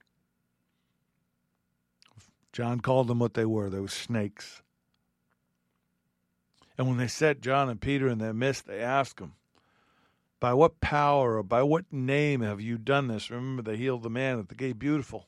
John 2.52 2.82
called 2.82 3.08
them 3.08 3.20
what 3.20 3.34
they 3.34 3.46
were. 3.46 3.70
They 3.70 3.80
were 3.80 3.88
snakes. 3.88 4.62
And 6.78 6.88
when 6.88 6.98
they 6.98 7.08
set 7.08 7.42
John 7.42 7.70
and 7.70 7.80
Peter 7.80 8.08
in 8.08 8.18
their 8.18 8.34
midst, 8.34 8.68
they 8.68 8.82
asked 8.82 9.18
them, 9.18 9.34
By 10.40 10.54
what 10.54 10.82
power 10.82 11.38
or 11.38 11.44
by 11.44 11.64
what 11.64 11.92
name 11.92 12.42
have 12.42 12.60
you 12.60 12.78
done 12.78 13.08
this? 13.08 13.30
Remember, 13.30 13.62
they 13.62 13.78
healed 13.78 14.04
the 14.04 14.10
man 14.10 14.40
at 14.40 14.50
the 14.50 14.56
gate 14.56 14.80
beautiful. 14.80 15.28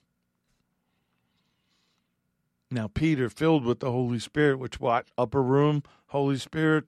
Now, 2.70 2.90
Peter, 2.90 3.30
filled 3.30 3.64
with 3.64 3.80
the 3.80 3.92
Holy 3.92 4.20
Spirit, 4.20 4.60
which 4.60 4.80
what? 4.80 5.08
Upper 5.18 5.42
room, 5.42 5.84
Holy 6.08 6.38
Spirit, 6.38 6.84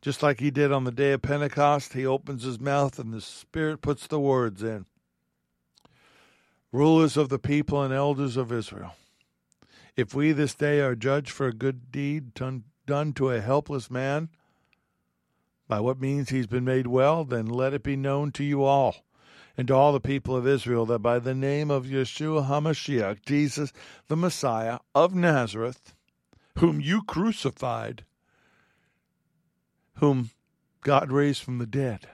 just 0.00 0.22
like 0.22 0.40
he 0.40 0.50
did 0.50 0.72
on 0.72 0.84
the 0.84 0.90
day 0.90 1.12
of 1.12 1.20
Pentecost, 1.20 1.92
he 1.92 2.06
opens 2.06 2.44
his 2.44 2.58
mouth 2.58 2.98
and 2.98 3.12
the 3.12 3.20
Spirit 3.20 3.82
puts 3.82 4.06
the 4.06 4.20
words 4.20 4.62
in. 4.62 4.86
Rulers 6.72 7.16
of 7.18 7.28
the 7.28 7.38
people 7.38 7.82
and 7.82 7.92
elders 7.92 8.36
of 8.38 8.50
Israel 8.50 8.94
if 9.96 10.14
we 10.14 10.32
this 10.32 10.54
day 10.54 10.80
are 10.80 10.94
judged 10.94 11.30
for 11.30 11.46
a 11.46 11.52
good 11.52 11.90
deed 11.90 12.34
to 12.86 13.30
a 13.30 13.40
helpless 13.40 13.90
man, 13.90 14.28
by 15.68 15.80
what 15.80 16.00
means 16.00 16.28
he's 16.28 16.46
been 16.46 16.64
made 16.64 16.86
well, 16.86 17.24
then 17.24 17.46
let 17.46 17.74
it 17.74 17.82
be 17.82 17.96
known 17.96 18.30
to 18.32 18.44
you 18.44 18.62
all 18.62 18.96
and 19.56 19.68
to 19.68 19.74
all 19.74 19.92
the 19.92 20.00
people 20.00 20.36
of 20.36 20.46
Israel 20.46 20.86
that 20.86 21.00
by 21.00 21.18
the 21.18 21.34
name 21.34 21.70
of 21.70 21.86
Yeshua 21.86 22.46
HaMashiach, 22.46 23.24
Jesus 23.24 23.72
the 24.08 24.16
Messiah 24.16 24.78
of 24.94 25.14
Nazareth, 25.14 25.94
whom 26.58 26.80
you 26.80 27.02
crucified, 27.02 28.04
whom 29.96 30.30
God 30.82 31.10
raised 31.10 31.42
from 31.42 31.58
the 31.58 31.66
dead, 31.66 32.08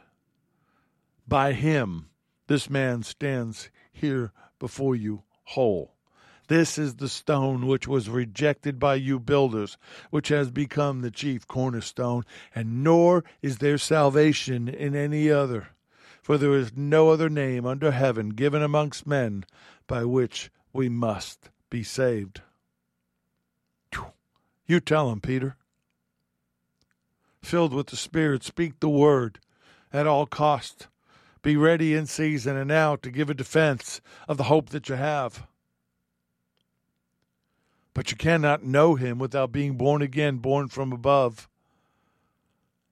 by 1.26 1.52
him 1.52 2.08
this 2.46 2.70
man 2.70 3.02
stands 3.02 3.70
here 3.92 4.32
before 4.58 4.94
you 4.96 5.24
whole. 5.44 5.94
This 6.48 6.76
is 6.78 6.96
the 6.96 7.08
stone 7.08 7.66
which 7.66 7.86
was 7.86 8.10
rejected 8.10 8.78
by 8.78 8.96
you 8.96 9.18
builders, 9.18 9.78
which 10.10 10.28
has 10.28 10.50
become 10.50 11.00
the 11.00 11.10
chief 11.10 11.46
cornerstone, 11.46 12.24
and 12.54 12.82
nor 12.82 13.24
is 13.40 13.58
there 13.58 13.78
salvation 13.78 14.68
in 14.68 14.94
any 14.94 15.30
other. 15.30 15.68
For 16.20 16.38
there 16.38 16.54
is 16.54 16.76
no 16.76 17.10
other 17.10 17.28
name 17.28 17.66
under 17.66 17.90
heaven 17.90 18.30
given 18.30 18.62
amongst 18.62 19.06
men 19.06 19.44
by 19.86 20.04
which 20.04 20.50
we 20.72 20.88
must 20.88 21.50
be 21.70 21.82
saved. 21.82 22.42
You 24.66 24.80
tell 24.80 25.10
him, 25.10 25.20
Peter. 25.20 25.56
Filled 27.42 27.74
with 27.74 27.88
the 27.88 27.96
Spirit, 27.96 28.44
speak 28.44 28.78
the 28.78 28.88
word 28.88 29.40
at 29.92 30.06
all 30.06 30.26
cost. 30.26 30.86
Be 31.42 31.56
ready 31.56 31.94
in 31.94 32.06
season 32.06 32.56
and 32.56 32.70
out 32.70 33.02
to 33.02 33.10
give 33.10 33.28
a 33.28 33.34
defense 33.34 34.00
of 34.28 34.36
the 34.36 34.44
hope 34.44 34.70
that 34.70 34.88
you 34.88 34.94
have. 34.94 35.46
But 37.94 38.10
you 38.10 38.16
cannot 38.16 38.64
know 38.64 38.94
him 38.94 39.18
without 39.18 39.52
being 39.52 39.76
born 39.76 40.02
again, 40.02 40.38
born 40.38 40.68
from 40.68 40.92
above. 40.92 41.48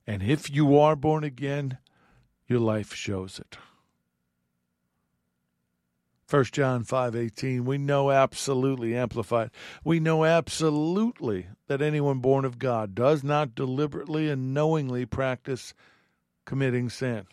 And 0.06 0.22
if 0.22 0.50
you 0.50 0.78
are 0.78 0.96
born 0.96 1.24
again, 1.24 1.78
your 2.46 2.60
life 2.60 2.94
shows 2.94 3.38
it. 3.38 3.56
1 6.30 6.44
John 6.52 6.84
5:18 6.84 7.64
we 7.64 7.76
know 7.76 8.12
absolutely 8.12 8.96
amplified 8.96 9.50
we 9.82 9.98
know 9.98 10.24
absolutely 10.24 11.48
that 11.66 11.82
anyone 11.82 12.20
born 12.20 12.44
of 12.44 12.60
God 12.60 12.94
does 12.94 13.24
not 13.24 13.56
deliberately 13.56 14.28
and 14.28 14.54
knowingly 14.54 15.04
practice 15.06 15.74
committing 16.44 16.88
sin 16.88 17.26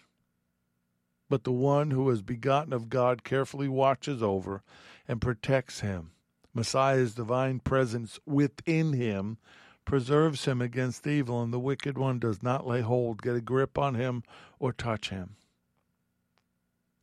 but 1.29 1.43
the 1.43 1.51
one 1.51 1.91
who 1.91 2.09
is 2.09 2.23
begotten 2.23 2.73
of 2.73 2.89
God 2.89 3.23
carefully 3.23 3.67
watches 3.67 4.23
over 4.23 4.63
and 5.07 5.21
protects 5.21 5.81
him 5.81 6.09
Messiah's 6.57 7.13
divine 7.13 7.59
presence 7.59 8.19
within 8.25 8.93
him 8.93 9.37
preserves 9.85 10.45
him 10.45 10.59
against 10.59 11.05
evil, 11.05 11.43
and 11.43 11.53
the 11.53 11.59
wicked 11.59 11.99
one 11.99 12.17
does 12.17 12.41
not 12.41 12.65
lay 12.65 12.81
hold, 12.81 13.21
get 13.21 13.35
a 13.35 13.41
grip 13.41 13.77
on 13.77 13.93
him, 13.93 14.23
or 14.57 14.73
touch 14.73 15.11
him. 15.11 15.35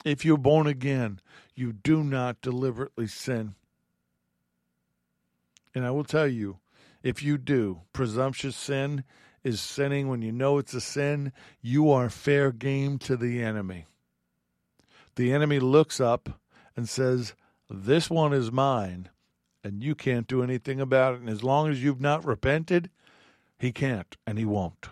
If 0.05 0.25
you're 0.25 0.37
born 0.37 0.67
again, 0.67 1.21
you 1.55 1.73
do 1.73 2.03
not 2.03 2.41
deliberately 2.41 3.07
sin. 3.07 3.55
And 5.73 5.87
I 5.87 5.93
will 5.93 6.03
tell 6.03 6.27
you, 6.27 6.59
if 7.05 7.23
you 7.23 7.39
do, 7.39 7.83
presumptuous 7.93 8.57
sin 8.57 9.05
is 9.45 9.61
sinning 9.61 10.09
when 10.09 10.21
you 10.21 10.33
know 10.33 10.59
it's 10.59 10.75
a 10.75 10.81
sin, 10.81 11.33
you 11.63 11.93
are 11.93 12.11
fair 12.11 12.51
game 12.51 12.99
to 12.99 13.17
the 13.17 13.41
enemy. 13.41 13.87
The 15.15 15.33
enemy 15.33 15.61
looks 15.61 16.01
up 16.01 16.41
and 16.77 16.89
says, 16.89 17.35
This 17.71 18.11
one 18.11 18.33
is 18.33 18.51
mine 18.51 19.11
and 19.65 19.83
you 19.83 19.95
can't 19.95 20.29
do 20.29 20.43
anything 20.43 20.81
about 20.81 21.15
it. 21.15 21.21
And 21.21 21.31
as 21.31 21.43
long 21.43 21.71
as 21.71 21.83
you've 21.83 22.01
not 22.01 22.25
repented, 22.25 22.91
he 23.59 23.73
can't 23.73 24.17
and 24.27 24.39
he 24.39 24.45
won't. 24.45 24.89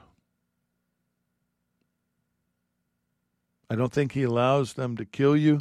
I 3.69 3.77
don't 3.77 3.93
think 3.93 4.13
he 4.13 4.23
allows 4.23 4.73
them 4.73 4.97
to 4.97 5.05
kill 5.05 5.37
you. 5.37 5.61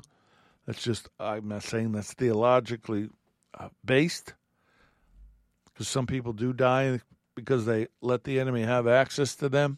That's 0.66 0.82
just, 0.82 1.10
I'm 1.20 1.50
not 1.50 1.64
saying 1.64 1.92
that's 1.92 2.14
theologically 2.14 3.10
uh, 3.58 3.70
based, 3.84 4.34
because 5.66 5.88
some 5.88 6.08
people 6.08 6.34
do 6.34 6.54
die 6.54 7.02
because 7.36 7.66
they 7.66 7.88
let 8.02 8.24
the 8.24 8.40
enemy 8.40 8.64
have 8.64 8.88
access 8.88 9.36
to 9.36 9.50
them. 9.50 9.78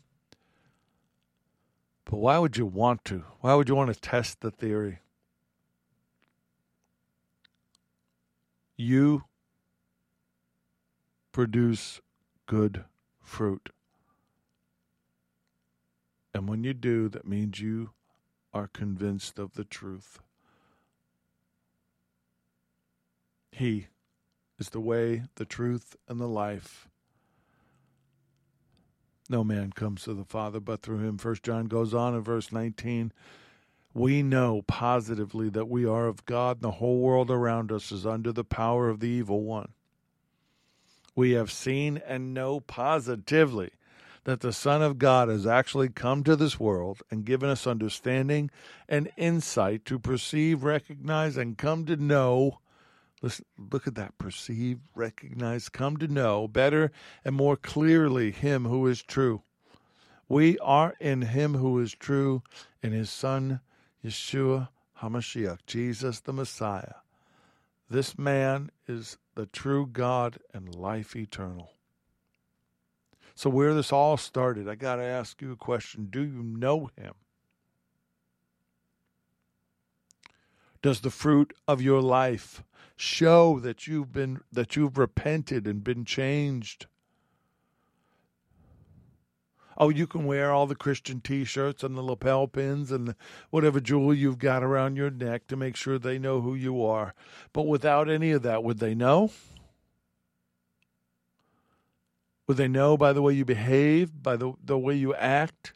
But 2.05 2.17
why 2.17 2.37
would 2.37 2.57
you 2.57 2.65
want 2.65 3.05
to? 3.05 3.23
Why 3.41 3.55
would 3.55 3.69
you 3.69 3.75
want 3.75 3.93
to 3.93 3.99
test 3.99 4.41
the 4.41 4.51
theory? 4.51 4.99
You 8.83 9.23
produce 11.31 12.01
good 12.47 12.83
fruit. 13.21 13.69
And 16.33 16.49
when 16.49 16.65
you 16.65 16.73
do, 16.73 17.07
that 17.07 17.25
means 17.25 17.61
you 17.61 17.91
are 18.53 18.67
convinced 18.67 19.39
of 19.39 19.53
the 19.53 19.63
truth. 19.63 20.19
He 23.53 23.87
is 24.59 24.71
the 24.71 24.81
way, 24.81 25.23
the 25.35 25.45
truth, 25.45 25.95
and 26.09 26.19
the 26.19 26.27
life. 26.27 26.89
No 29.29 29.45
man 29.45 29.71
comes 29.71 30.03
to 30.03 30.13
the 30.13 30.25
Father 30.25 30.59
but 30.59 30.81
through 30.81 30.99
him. 30.99 31.17
First 31.17 31.43
John 31.43 31.67
goes 31.67 31.93
on 31.93 32.15
in 32.15 32.21
verse 32.21 32.51
19. 32.51 33.13
We 33.93 34.23
know 34.23 34.63
positively 34.63 35.49
that 35.49 35.69
we 35.69 35.85
are 35.85 36.07
of 36.07 36.25
God, 36.25 36.57
and 36.57 36.63
the 36.63 36.71
whole 36.71 36.99
world 36.99 37.29
around 37.29 37.71
us 37.71 37.91
is 37.91 38.05
under 38.05 38.31
the 38.31 38.43
power 38.43 38.89
of 38.89 38.99
the 38.99 39.09
evil 39.09 39.43
one. 39.43 39.73
We 41.15 41.31
have 41.31 41.51
seen 41.51 42.01
and 42.07 42.33
know 42.33 42.59
positively 42.59 43.71
that 44.23 44.39
the 44.39 44.53
Son 44.53 44.81
of 44.81 44.97
God 44.97 45.29
has 45.29 45.45
actually 45.45 45.89
come 45.89 46.23
to 46.23 46.35
this 46.35 46.59
world 46.59 47.03
and 47.11 47.25
given 47.25 47.49
us 47.49 47.67
understanding 47.67 48.49
and 48.89 49.11
insight 49.15 49.85
to 49.85 49.99
perceive, 49.99 50.63
recognize, 50.63 51.37
and 51.37 51.57
come 51.57 51.85
to 51.85 51.95
know. 51.95 52.59
Listen, 53.21 53.45
look 53.71 53.85
at 53.85 53.95
that. 53.95 54.17
Perceive, 54.17 54.79
recognize, 54.95 55.69
come 55.69 55.97
to 55.97 56.07
know 56.07 56.47
better 56.47 56.91
and 57.23 57.35
more 57.35 57.57
clearly 57.57 58.31
Him 58.31 58.65
who 58.65 58.87
is 58.87 59.03
true. 59.03 59.43
We 60.27 60.57
are 60.59 60.95
in 60.99 61.21
Him 61.21 61.55
who 61.55 61.79
is 61.79 61.93
true, 61.93 62.41
in 62.81 62.91
His 62.91 63.09
Son, 63.09 63.59
Yeshua 64.03 64.69
HaMashiach, 65.01 65.59
Jesus 65.65 66.19
the 66.19 66.33
Messiah. 66.33 66.95
This 67.89 68.17
man 68.17 68.71
is 68.87 69.17
the 69.35 69.45
true 69.45 69.87
God 69.87 70.39
and 70.53 70.73
life 70.75 71.15
eternal. 71.15 71.71
So, 73.35 73.49
where 73.49 73.73
this 73.73 73.91
all 73.91 74.17
started, 74.17 74.67
I 74.67 74.75
got 74.75 74.97
to 74.97 75.03
ask 75.03 75.41
you 75.41 75.51
a 75.51 75.57
question 75.57 76.07
Do 76.09 76.21
you 76.21 76.43
know 76.43 76.89
him? 76.97 77.13
Does 80.81 81.01
the 81.01 81.09
fruit 81.09 81.53
of 81.67 81.81
your 81.81 82.01
life 82.01 82.63
show 82.95 83.59
that 83.59 83.87
you've 83.87 84.11
been 84.11 84.41
that 84.51 84.75
you've 84.75 84.97
repented 84.97 85.65
and 85.65 85.83
been 85.83 86.05
changed? 86.05 86.87
Oh, 89.77 89.89
you 89.89 90.07
can 90.07 90.25
wear 90.25 90.51
all 90.51 90.67
the 90.67 90.75
Christian 90.75 91.21
T-shirts 91.21 91.83
and 91.83 91.97
the 91.97 92.01
lapel 92.01 92.47
pins 92.47 92.91
and 92.91 93.15
whatever 93.49 93.79
jewel 93.79 94.13
you've 94.13 94.37
got 94.37 94.63
around 94.63 94.95
your 94.95 95.09
neck 95.09 95.47
to 95.47 95.55
make 95.55 95.75
sure 95.75 95.97
they 95.97 96.19
know 96.19 96.41
who 96.41 96.55
you 96.55 96.83
are. 96.83 97.13
But 97.53 97.63
without 97.63 98.09
any 98.09 98.31
of 98.31 98.43
that, 98.43 98.63
would 98.63 98.79
they 98.79 98.93
know? 98.95 99.31
Would 102.47 102.57
they 102.57 102.67
know 102.67 102.97
by 102.97 103.13
the 103.13 103.21
way 103.21 103.33
you 103.33 103.45
behave, 103.45 104.11
by 104.21 104.35
the 104.35 104.53
the 104.63 104.77
way 104.77 104.95
you 104.95 105.15
act? 105.15 105.73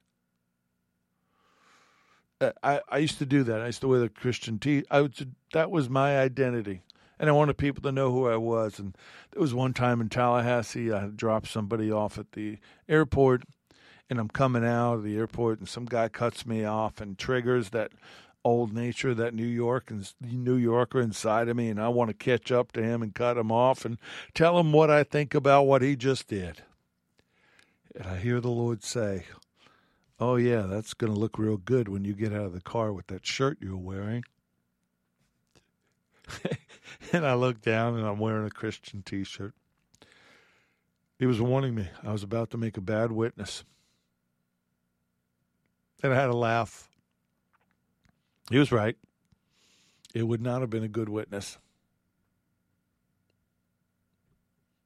Uh, 2.40 2.52
I, 2.62 2.82
I 2.90 2.98
used 3.00 3.18
to 3.20 3.26
do 3.26 3.44
that. 3.44 3.62
I 3.62 3.68
used 3.68 3.82
to 3.82 3.88
wear 3.88 4.00
the 4.00 4.10
Christian 4.10 4.60
tee. 4.60 4.84
I 4.92 5.02
would, 5.02 5.36
that 5.54 5.72
was 5.72 5.90
my 5.90 6.20
identity, 6.20 6.84
and 7.18 7.30
I 7.30 7.34
wanted 7.34 7.58
people 7.58 7.82
to 7.84 7.92
know 7.92 8.12
who 8.12 8.28
I 8.28 8.36
was. 8.36 8.78
And 8.78 8.96
there 9.32 9.42
was 9.42 9.54
one 9.54 9.74
time 9.74 10.02
in 10.02 10.10
Tallahassee, 10.10 10.92
I 10.92 11.08
dropped 11.08 11.48
somebody 11.48 11.92
off 11.92 12.20
at 12.20 12.34
the 12.34 12.60
airport, 12.88 13.44
and 14.10 14.20
I'm 14.20 14.30
coming 14.30 14.66
out 14.66 14.96
of 14.96 15.04
the 15.04 15.18
airport, 15.18 15.60
and 15.60 15.68
some 15.68 15.86
guy 15.86 16.08
cuts 16.08 16.46
me 16.46 16.64
off 16.64 17.02
and 17.02 17.18
triggers 17.18 17.70
that 17.70 17.92
old 18.44 18.74
nature, 18.74 19.14
that 19.14 19.34
New 19.34 19.46
York 19.46 19.92
and 19.92 20.10
New 20.22 20.56
Yorker 20.56 21.02
inside 21.02 21.50
of 21.50 21.58
me, 21.58 21.70
and 21.70 21.82
I 21.82 21.90
want 21.90 22.10
to 22.10 22.14
catch 22.14 22.52
up 22.52 22.72
to 22.74 22.84
him 22.84 23.02
and 23.02 23.14
cut 23.14 23.38
him 23.38 23.52
off 23.52 23.84
and 23.84 23.98
tell 24.34 24.58
him 24.58 24.72
what 24.72 24.90
I 24.90 25.04
think 25.04 25.34
about 25.34 25.64
what 25.64 25.82
he 25.82 25.96
just 25.96 26.28
did. 26.28 26.64
And 27.94 28.08
I 28.08 28.18
hear 28.18 28.40
the 28.40 28.50
Lord 28.50 28.84
say, 28.84 29.26
Oh, 30.20 30.36
yeah, 30.36 30.62
that's 30.62 30.96
going 30.96 31.14
to 31.14 31.20
look 31.20 31.38
real 31.38 31.58
good 31.58 31.88
when 31.88 32.04
you 32.04 32.14
get 32.14 32.34
out 32.34 32.46
of 32.46 32.54
the 32.54 32.62
car 32.62 32.92
with 32.92 33.08
that 33.08 33.26
shirt 33.26 33.60
you're 33.62 33.78
wearing. 33.78 34.24
and 37.12 37.26
I 37.26 37.36
look 37.36 37.62
down 37.62 37.96
and 37.96 38.06
I'm 38.06 38.18
wearing 38.18 38.48
a 38.48 38.52
Christian 38.52 39.04
t 39.04 39.24
shirt. 39.24 39.54
He 41.20 41.26
was 41.26 41.40
warning 41.40 41.76
me. 41.76 41.90
I 42.04 42.12
was 42.12 42.24
about 42.24 42.50
to 42.52 42.58
make 42.58 42.78
a 42.78 42.82
bad 42.82 43.12
witness. 43.12 43.64
And 46.04 46.14
I 46.14 46.16
had 46.16 46.30
a 46.30 46.36
laugh. 46.36 46.90
He 48.50 48.58
was 48.58 48.72
right. 48.72 48.96
It 50.14 50.24
would 50.24 50.42
not 50.42 50.62
have 50.62 50.70
been 50.70 50.84
a 50.84 50.88
good 50.88 51.10
witness. 51.10 51.58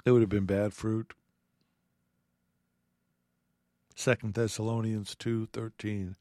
It 0.05 0.11
would 0.11 0.21
have 0.21 0.29
been 0.29 0.45
bad 0.45 0.73
fruit. 0.73 1.13
Second 3.95 4.33
Thessalonians 4.33 5.15
two 5.15 5.47
thirteen. 5.53 6.15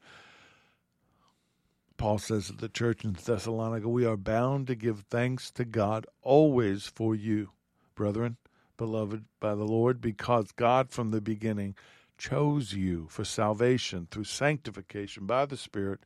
Paul 1.96 2.18
says 2.18 2.46
to 2.46 2.52
the 2.54 2.68
church 2.68 3.04
in 3.04 3.12
Thessalonica, 3.12 3.88
We 3.88 4.06
are 4.06 4.16
bound 4.16 4.66
to 4.66 4.74
give 4.74 5.04
thanks 5.10 5.50
to 5.52 5.64
God 5.64 6.06
always 6.22 6.86
for 6.86 7.14
you, 7.14 7.50
brethren, 7.94 8.38
beloved 8.76 9.24
by 9.38 9.54
the 9.54 9.64
Lord, 9.64 10.00
because 10.00 10.52
God 10.52 10.90
from 10.90 11.10
the 11.10 11.20
beginning 11.20 11.74
chose 12.20 12.74
you 12.74 13.06
for 13.08 13.24
salvation 13.24 14.06
through 14.10 14.24
sanctification 14.24 15.24
by 15.24 15.46
the 15.46 15.56
Spirit 15.56 16.00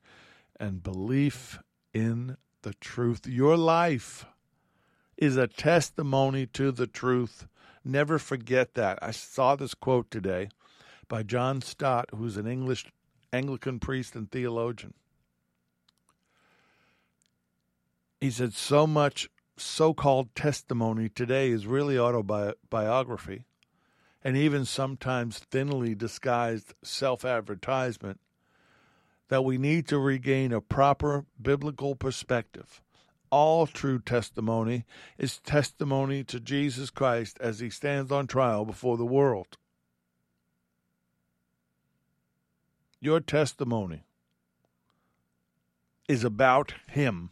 and 0.60 0.80
belief 0.80 1.58
in 1.92 2.36
the 2.62 2.72
truth. 2.74 3.26
Your 3.26 3.56
life 3.56 4.24
is 5.16 5.36
a 5.36 5.48
testimony 5.48 6.46
to 6.46 6.70
the 6.70 6.86
truth. 6.86 7.48
Never 7.84 8.20
forget 8.20 8.74
that. 8.74 9.00
I 9.02 9.10
saw 9.10 9.56
this 9.56 9.74
quote 9.74 10.08
today 10.08 10.50
by 11.08 11.24
John 11.24 11.60
Stott, 11.60 12.08
who's 12.14 12.36
an 12.36 12.46
English 12.46 12.86
Anglican 13.32 13.80
priest 13.80 14.14
and 14.14 14.30
theologian. 14.30 14.94
He 18.20 18.30
said, 18.30 18.52
So 18.52 18.86
much 18.86 19.28
so 19.56 19.92
called 19.92 20.32
testimony 20.36 21.08
today 21.08 21.50
is 21.50 21.66
really 21.66 21.98
autobiography 21.98 23.44
and 24.24 24.36
even 24.36 24.64
sometimes 24.64 25.38
thinly 25.38 25.94
disguised 25.94 26.72
self 26.82 27.24
advertisement 27.24 28.18
that 29.28 29.44
we 29.44 29.58
need 29.58 29.86
to 29.88 29.98
regain 29.98 30.52
a 30.52 30.60
proper 30.60 31.26
biblical 31.40 31.94
perspective. 31.94 32.80
All 33.30 33.66
true 33.66 33.98
testimony 33.98 34.84
is 35.18 35.38
testimony 35.40 36.24
to 36.24 36.40
Jesus 36.40 36.90
Christ 36.90 37.36
as 37.40 37.60
he 37.60 37.68
stands 37.68 38.10
on 38.10 38.26
trial 38.26 38.64
before 38.64 38.96
the 38.96 39.04
world. 39.04 39.58
Your 43.00 43.20
testimony 43.20 44.04
is 46.08 46.24
about 46.24 46.74
him 46.88 47.30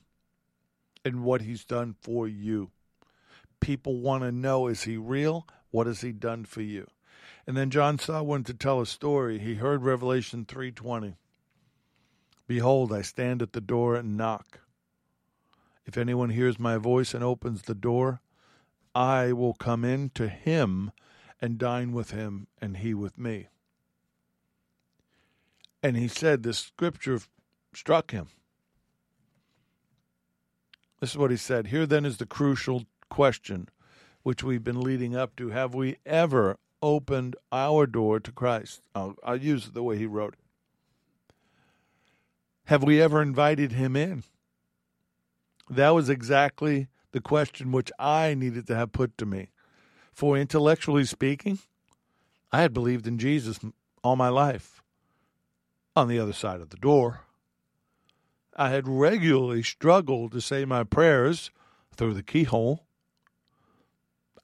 and 1.05 1.25
what 1.25 1.43
he's 1.43 1.65
done 1.65 1.95
for 2.01 2.27
you. 2.29 2.71
People 3.61 4.01
want 4.01 4.25
to 4.25 4.33
know 4.33 4.67
is 4.67 4.83
he 4.83 4.97
real? 4.97 5.47
What 5.73 5.89
has 5.89 6.03
he 6.03 6.13
done 6.13 6.45
for 6.45 6.63
you? 6.63 6.87
And 7.47 7.57
then 7.57 7.71
John 7.71 7.99
saw 7.99 8.23
one 8.23 8.45
to 8.45 8.55
tell 8.55 8.81
a 8.81 8.87
story. 8.87 9.41
He 9.41 9.55
heard 9.55 9.83
Revelation 9.83 10.45
3:20. 10.45 11.17
Behold, 12.47 12.93
I 12.93 13.03
stand 13.03 13.43
at 13.43 13.55
the 13.55 13.61
door 13.61 13.97
and 13.97 14.17
knock. 14.17 14.61
If 15.85 15.97
anyone 15.97 16.31
hears 16.31 16.59
my 16.59 16.77
voice 16.77 17.15
and 17.15 17.25
opens 17.25 17.63
the 17.63 17.75
door, 17.75 18.21
I 18.95 19.33
will 19.33 19.55
come 19.55 19.85
in 19.85 20.11
to 20.11 20.29
him 20.29 20.93
and 21.41 21.59
dine 21.59 21.93
with 21.93 22.11
him, 22.11 22.47
and 22.61 22.77
he 22.77 22.95
with 22.95 23.19
me. 23.19 23.49
And 25.83 25.97
he 25.97 26.07
said 26.07 26.43
this 26.43 26.59
scripture 26.59 27.21
struck 27.75 28.13
him. 28.13 28.29
This 31.01 31.13
is 31.13 31.19
what 31.19 31.33
he 31.33 31.37
said. 31.37 31.69
Here 31.69 31.87
then 31.87 32.05
is 32.05 32.19
the 32.19 32.27
crucial 32.27 32.85
question 33.09 33.69
which 34.23 34.43
we've 34.43 34.65
been 34.65 34.81
leading 34.81 35.17
up 35.17 35.37
to. 35.37 35.51
Have 35.51 35.75
we 35.75 35.97
ever 36.07 36.59
opened 36.81 37.37
our 37.51 37.87
door 37.87 38.21
to 38.21 38.33
Christ? 38.33 38.83
I'll, 38.95 39.17
I'll 39.25 39.37
use 39.37 39.71
the 39.71 39.83
way 39.83 39.99
he 39.99 40.07
wrote 40.07 40.35
it. 40.35 40.39
Have 42.67 42.83
we 42.83 43.01
ever 43.01 43.21
invited 43.21 43.73
him 43.73 43.97
in? 43.97 44.23
That 45.69 45.91
was 45.91 46.09
exactly 46.09 46.89
the 47.13 47.21
question 47.21 47.73
which 47.73 47.91
I 47.99 48.35
needed 48.35 48.67
to 48.69 48.77
have 48.77 48.93
put 48.93 49.17
to 49.19 49.27
me. 49.27 49.49
For 50.13 50.37
intellectually 50.37 51.05
speaking, 51.05 51.59
I 52.51 52.63
had 52.63 52.73
believed 52.73 53.07
in 53.07 53.19
Jesus 53.19 53.59
all 54.05 54.17
my 54.17 54.29
life. 54.29 54.83
On 55.95 56.09
the 56.09 56.19
other 56.19 56.33
side 56.33 56.61
of 56.61 56.71
the 56.71 56.77
door, 56.77 57.23
I 58.57 58.71
had 58.71 58.87
regularly 58.89 59.63
struggled 59.63 60.33
to 60.33 60.41
say 60.41 60.65
my 60.65 60.85
prayers 60.85 61.51
through 61.97 62.15
the 62.15 62.23
keyhole. 62.23 62.87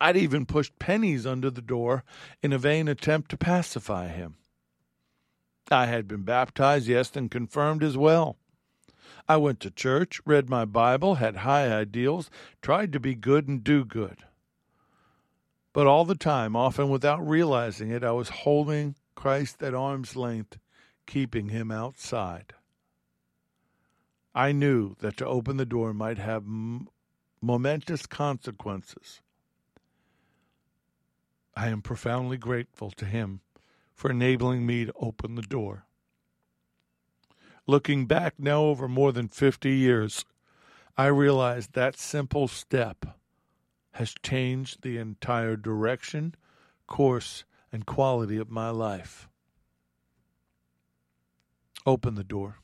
I'd 0.01 0.17
even 0.17 0.47
pushed 0.47 0.79
pennies 0.79 1.27
under 1.27 1.51
the 1.51 1.63
door 1.63 2.05
in 2.43 2.53
a 2.53 2.59
vain 2.59 2.89
attempt 2.89 3.31
to 3.31 3.37
pacify 3.37 4.09
him. 4.09 4.37
I 5.71 5.87
had 5.87 6.07
been 6.09 6.23
baptized, 6.23 6.89
yes, 6.89 7.15
and 7.17 7.31
confirmed 7.31 7.83
as 7.83 7.97
well. 7.97 8.37
I 9.29 9.37
went 9.37 9.61
to 9.61 9.71
church, 9.71 10.21
read 10.25 10.49
my 10.49 10.65
Bible, 10.65 11.17
had 11.17 11.39
high 11.39 11.71
ideals, 11.71 12.31
tried 12.63 12.93
to 12.93 13.01
be 13.01 13.15
good 13.15 13.49
and 13.49 13.63
do 13.63 13.85
good. 13.85 14.25
But 15.73 15.87
all 15.87 16.05
the 16.05 16.15
time, 16.15 16.57
often 16.57 16.89
without 16.89 17.27
realizing 17.27 17.91
it, 17.91 18.03
I 18.03 18.13
was 18.13 18.31
holding 18.31 18.95
Christ 19.15 19.63
at 19.63 19.75
arm's 19.75 20.17
length, 20.17 20.59
keeping 21.07 21.51
him 21.51 21.71
outside. 21.71 22.55
I 24.35 24.53
knew 24.53 24.95
that 25.01 25.17
to 25.19 25.27
open 25.27 25.57
the 25.57 25.67
door 25.67 25.93
might 25.93 26.19
have 26.19 26.45
momentous 27.43 28.07
consequences. 28.07 29.21
I 31.59 31.71
am 31.71 31.83
profoundly 31.83 32.37
grateful 32.37 32.93
to 32.93 33.05
him 33.05 33.41
for 33.93 34.13
enabling 34.13 34.65
me 34.65 34.85
to 34.85 34.93
open 34.95 35.35
the 35.35 35.43
door. 35.43 35.87
Looking 37.67 38.07
back 38.07 38.35
now 38.39 38.63
over 38.63 38.87
more 38.87 39.11
than 39.11 39.27
50 39.27 39.69
years, 39.69 40.25
I 40.97 41.07
realize 41.07 41.67
that 41.73 41.99
simple 41.99 42.47
step 42.47 43.19
has 43.95 44.15
changed 44.23 44.83
the 44.83 44.99
entire 44.99 45.57
direction, 45.57 46.37
course, 46.87 47.43
and 47.73 47.85
quality 47.85 48.37
of 48.37 48.53
my 48.53 48.71
life. 48.71 49.29
Open 51.85 52.15
the 52.15 52.23
door. 52.23 52.59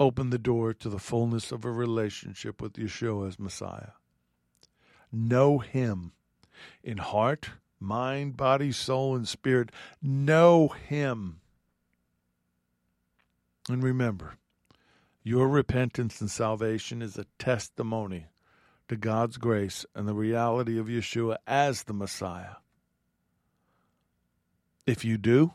Open 0.00 0.30
the 0.30 0.38
door 0.38 0.74
to 0.74 0.88
the 0.88 0.98
fullness 0.98 1.52
of 1.52 1.64
a 1.64 1.70
relationship 1.70 2.60
with 2.60 2.72
Yeshua 2.72 3.28
as 3.28 3.38
Messiah. 3.38 3.92
Know 5.12 5.60
Him 5.60 6.14
in 6.82 6.98
heart, 6.98 7.50
mind, 7.80 8.36
body, 8.36 8.72
soul, 8.72 9.16
and 9.16 9.28
spirit. 9.28 9.70
Know 10.02 10.68
Him. 10.68 11.40
And 13.68 13.82
remember, 13.82 14.36
your 15.22 15.48
repentance 15.48 16.20
and 16.20 16.30
salvation 16.30 17.00
is 17.00 17.16
a 17.16 17.26
testimony 17.38 18.26
to 18.88 18.96
God's 18.96 19.38
grace 19.38 19.86
and 19.94 20.06
the 20.06 20.14
reality 20.14 20.78
of 20.78 20.86
Yeshua 20.86 21.38
as 21.46 21.84
the 21.84 21.94
Messiah. 21.94 22.56
If 24.86 25.04
you 25.04 25.16
do, 25.16 25.52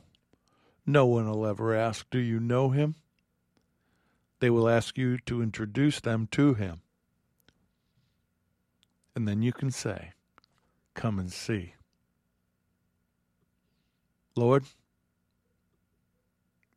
no 0.86 1.06
one 1.06 1.30
will 1.30 1.46
ever 1.46 1.76
ask, 1.76 2.10
Do 2.10 2.18
you 2.18 2.40
know 2.40 2.70
him? 2.70 2.96
They 4.40 4.50
will 4.50 4.68
ask 4.68 4.98
you 4.98 5.20
to 5.20 5.44
introduce 5.44 6.00
them 6.00 6.28
to 6.32 6.56
him. 6.56 6.82
And 9.16 9.28
then 9.28 9.42
you 9.42 9.54
can 9.54 9.70
say, 9.70 10.14
Come 11.00 11.18
and 11.18 11.32
see. 11.32 11.76
Lord, 14.36 14.66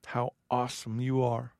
how 0.06 0.34
awesome 0.48 1.00
you 1.00 1.24
are. 1.24 1.54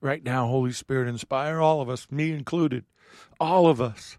Right 0.00 0.24
now, 0.24 0.46
Holy 0.46 0.72
Spirit, 0.72 1.08
inspire 1.08 1.60
all 1.60 1.82
of 1.82 1.90
us, 1.90 2.06
me 2.10 2.32
included, 2.32 2.86
all 3.38 3.66
of 3.66 3.82
us, 3.82 4.16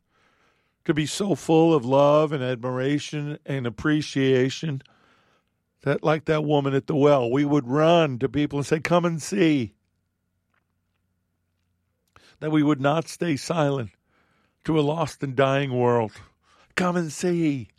to 0.86 0.94
be 0.94 1.08
so 1.08 1.34
full 1.34 1.74
of 1.74 1.84
love 1.84 2.32
and 2.32 2.44
admiration 2.44 3.40
and 3.48 3.66
appreciation 3.66 4.84
that, 5.82 6.04
like 6.04 6.26
that 6.26 6.44
woman 6.44 6.76
at 6.76 6.86
the 6.86 6.96
well, 6.96 7.32
we 7.32 7.46
would 7.46 7.68
run 7.68 8.20
to 8.20 8.30
people 8.30 8.60
and 8.60 8.66
say, 8.68 8.80
Come 8.80 9.06
and 9.06 9.20
see. 9.20 9.74
That 12.42 12.52
we 12.52 12.62
would 12.62 12.80
not 12.80 13.08
stay 13.08 13.38
silent 13.38 13.90
to 14.68 14.78
a 14.78 14.82
lost 14.82 15.24
and 15.24 15.34
dying 15.34 15.72
world. 15.72 16.12
Come 16.76 16.98
and 16.98 17.10
see. 17.10 17.70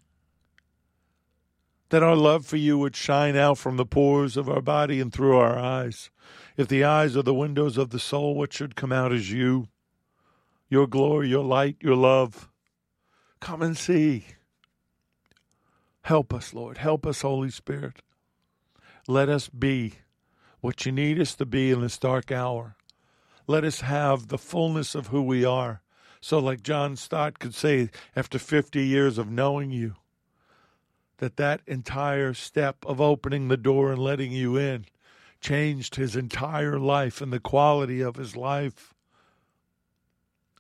That 1.90 2.02
our 2.02 2.16
love 2.16 2.46
for 2.46 2.56
you 2.56 2.78
would 2.78 2.96
shine 2.96 3.36
out 3.36 3.58
from 3.58 3.76
the 3.76 3.84
pores 3.84 4.38
of 4.38 4.48
our 4.48 4.62
body 4.62 4.98
and 4.98 5.12
through 5.12 5.36
our 5.36 5.58
eyes. 5.58 6.08
If 6.56 6.66
the 6.66 6.84
eyes 6.84 7.14
are 7.14 7.22
the 7.22 7.34
windows 7.34 7.76
of 7.76 7.90
the 7.90 7.98
soul, 7.98 8.34
what 8.34 8.54
should 8.54 8.74
come 8.74 8.90
out 8.90 9.12
is 9.12 9.30
you, 9.30 9.68
your 10.70 10.86
glory, 10.86 11.28
your 11.28 11.44
light, 11.44 11.76
your 11.82 11.94
love. 11.94 12.48
Come 13.38 13.60
and 13.60 13.76
see. 13.76 14.24
Help 16.00 16.32
us, 16.32 16.54
Lord. 16.54 16.78
Help 16.78 17.06
us, 17.06 17.20
Holy 17.20 17.50
Spirit. 17.50 18.00
Let 19.06 19.28
us 19.28 19.50
be 19.50 19.96
what 20.62 20.86
you 20.86 20.92
need 20.92 21.20
us 21.20 21.34
to 21.34 21.44
be 21.44 21.70
in 21.70 21.82
this 21.82 21.98
dark 21.98 22.32
hour. 22.32 22.76
Let 23.46 23.62
us 23.62 23.82
have 23.82 24.28
the 24.28 24.38
fullness 24.38 24.94
of 24.94 25.08
who 25.08 25.20
we 25.20 25.44
are. 25.44 25.82
So, 26.20 26.38
like 26.38 26.62
John 26.62 26.96
Stott 26.96 27.38
could 27.38 27.54
say, 27.54 27.90
after 28.16 28.38
50 28.38 28.84
years 28.84 29.18
of 29.18 29.30
knowing 29.30 29.70
you, 29.70 29.94
that 31.18 31.36
that 31.36 31.60
entire 31.66 32.34
step 32.34 32.76
of 32.86 33.00
opening 33.00 33.48
the 33.48 33.56
door 33.56 33.92
and 33.92 34.00
letting 34.00 34.32
you 34.32 34.56
in 34.56 34.86
changed 35.40 35.94
his 35.94 36.16
entire 36.16 36.78
life 36.78 37.20
and 37.20 37.32
the 37.32 37.40
quality 37.40 38.00
of 38.00 38.16
his 38.16 38.36
life. 38.36 38.94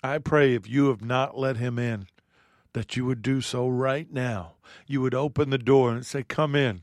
I 0.02 0.18
pray 0.18 0.54
if 0.54 0.68
you 0.68 0.88
have 0.88 1.02
not 1.02 1.36
let 1.36 1.56
him 1.56 1.78
in, 1.78 2.06
that 2.72 2.96
you 2.96 3.04
would 3.04 3.22
do 3.22 3.40
so 3.40 3.68
right 3.68 4.12
now. 4.12 4.54
You 4.86 5.00
would 5.00 5.14
open 5.14 5.50
the 5.50 5.58
door 5.58 5.92
and 5.92 6.06
say, 6.06 6.22
Come 6.22 6.54
in. 6.54 6.82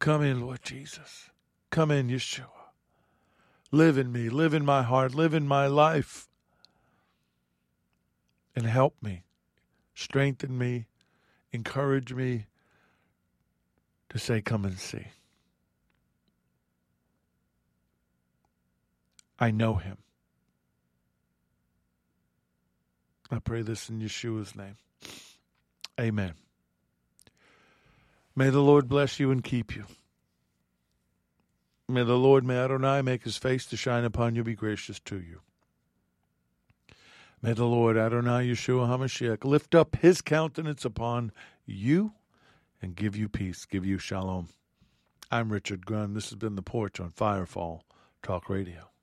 Come 0.00 0.22
in, 0.22 0.40
Lord 0.40 0.60
Jesus. 0.62 1.30
Come 1.70 1.90
in, 1.90 2.08
Yeshua. 2.08 2.48
Live 3.70 3.98
in 3.98 4.12
me, 4.12 4.28
live 4.28 4.54
in 4.54 4.64
my 4.64 4.82
heart, 4.82 5.14
live 5.14 5.34
in 5.34 5.46
my 5.46 5.66
life. 5.66 6.28
And 8.56 8.66
help 8.66 8.94
me, 9.02 9.24
strengthen 9.94 10.56
me, 10.56 10.86
encourage 11.52 12.12
me 12.12 12.46
to 14.10 14.18
say, 14.18 14.40
Come 14.40 14.64
and 14.64 14.78
see. 14.78 15.06
I 19.38 19.50
know 19.50 19.74
him. 19.74 19.98
I 23.30 23.40
pray 23.40 23.62
this 23.62 23.88
in 23.88 24.00
Yeshua's 24.00 24.54
name. 24.54 24.76
Amen. 25.98 26.34
May 28.36 28.50
the 28.50 28.60
Lord 28.60 28.88
bless 28.88 29.18
you 29.18 29.30
and 29.30 29.42
keep 29.42 29.74
you. 29.74 29.86
May 31.88 32.04
the 32.04 32.16
Lord, 32.16 32.44
may 32.44 32.56
Adonai, 32.56 33.02
make 33.02 33.24
his 33.24 33.36
face 33.36 33.66
to 33.66 33.76
shine 33.76 34.04
upon 34.04 34.34
you, 34.34 34.42
be 34.42 34.54
gracious 34.54 35.00
to 35.00 35.16
you. 35.16 35.40
May 37.44 37.52
the 37.52 37.66
Lord, 37.66 37.98
Adonai 37.98 38.48
Yeshua 38.48 38.88
HaMashiach, 38.88 39.44
lift 39.44 39.74
up 39.74 39.96
his 39.96 40.22
countenance 40.22 40.82
upon 40.82 41.30
you 41.66 42.14
and 42.80 42.96
give 42.96 43.16
you 43.16 43.28
peace, 43.28 43.66
give 43.66 43.84
you 43.84 43.98
shalom. 43.98 44.48
I'm 45.30 45.52
Richard 45.52 45.84
Grun. 45.84 46.14
This 46.14 46.30
has 46.30 46.36
been 46.36 46.54
The 46.56 46.62
Porch 46.62 47.00
on 47.00 47.10
Firefall 47.10 47.82
Talk 48.22 48.48
Radio. 48.48 48.93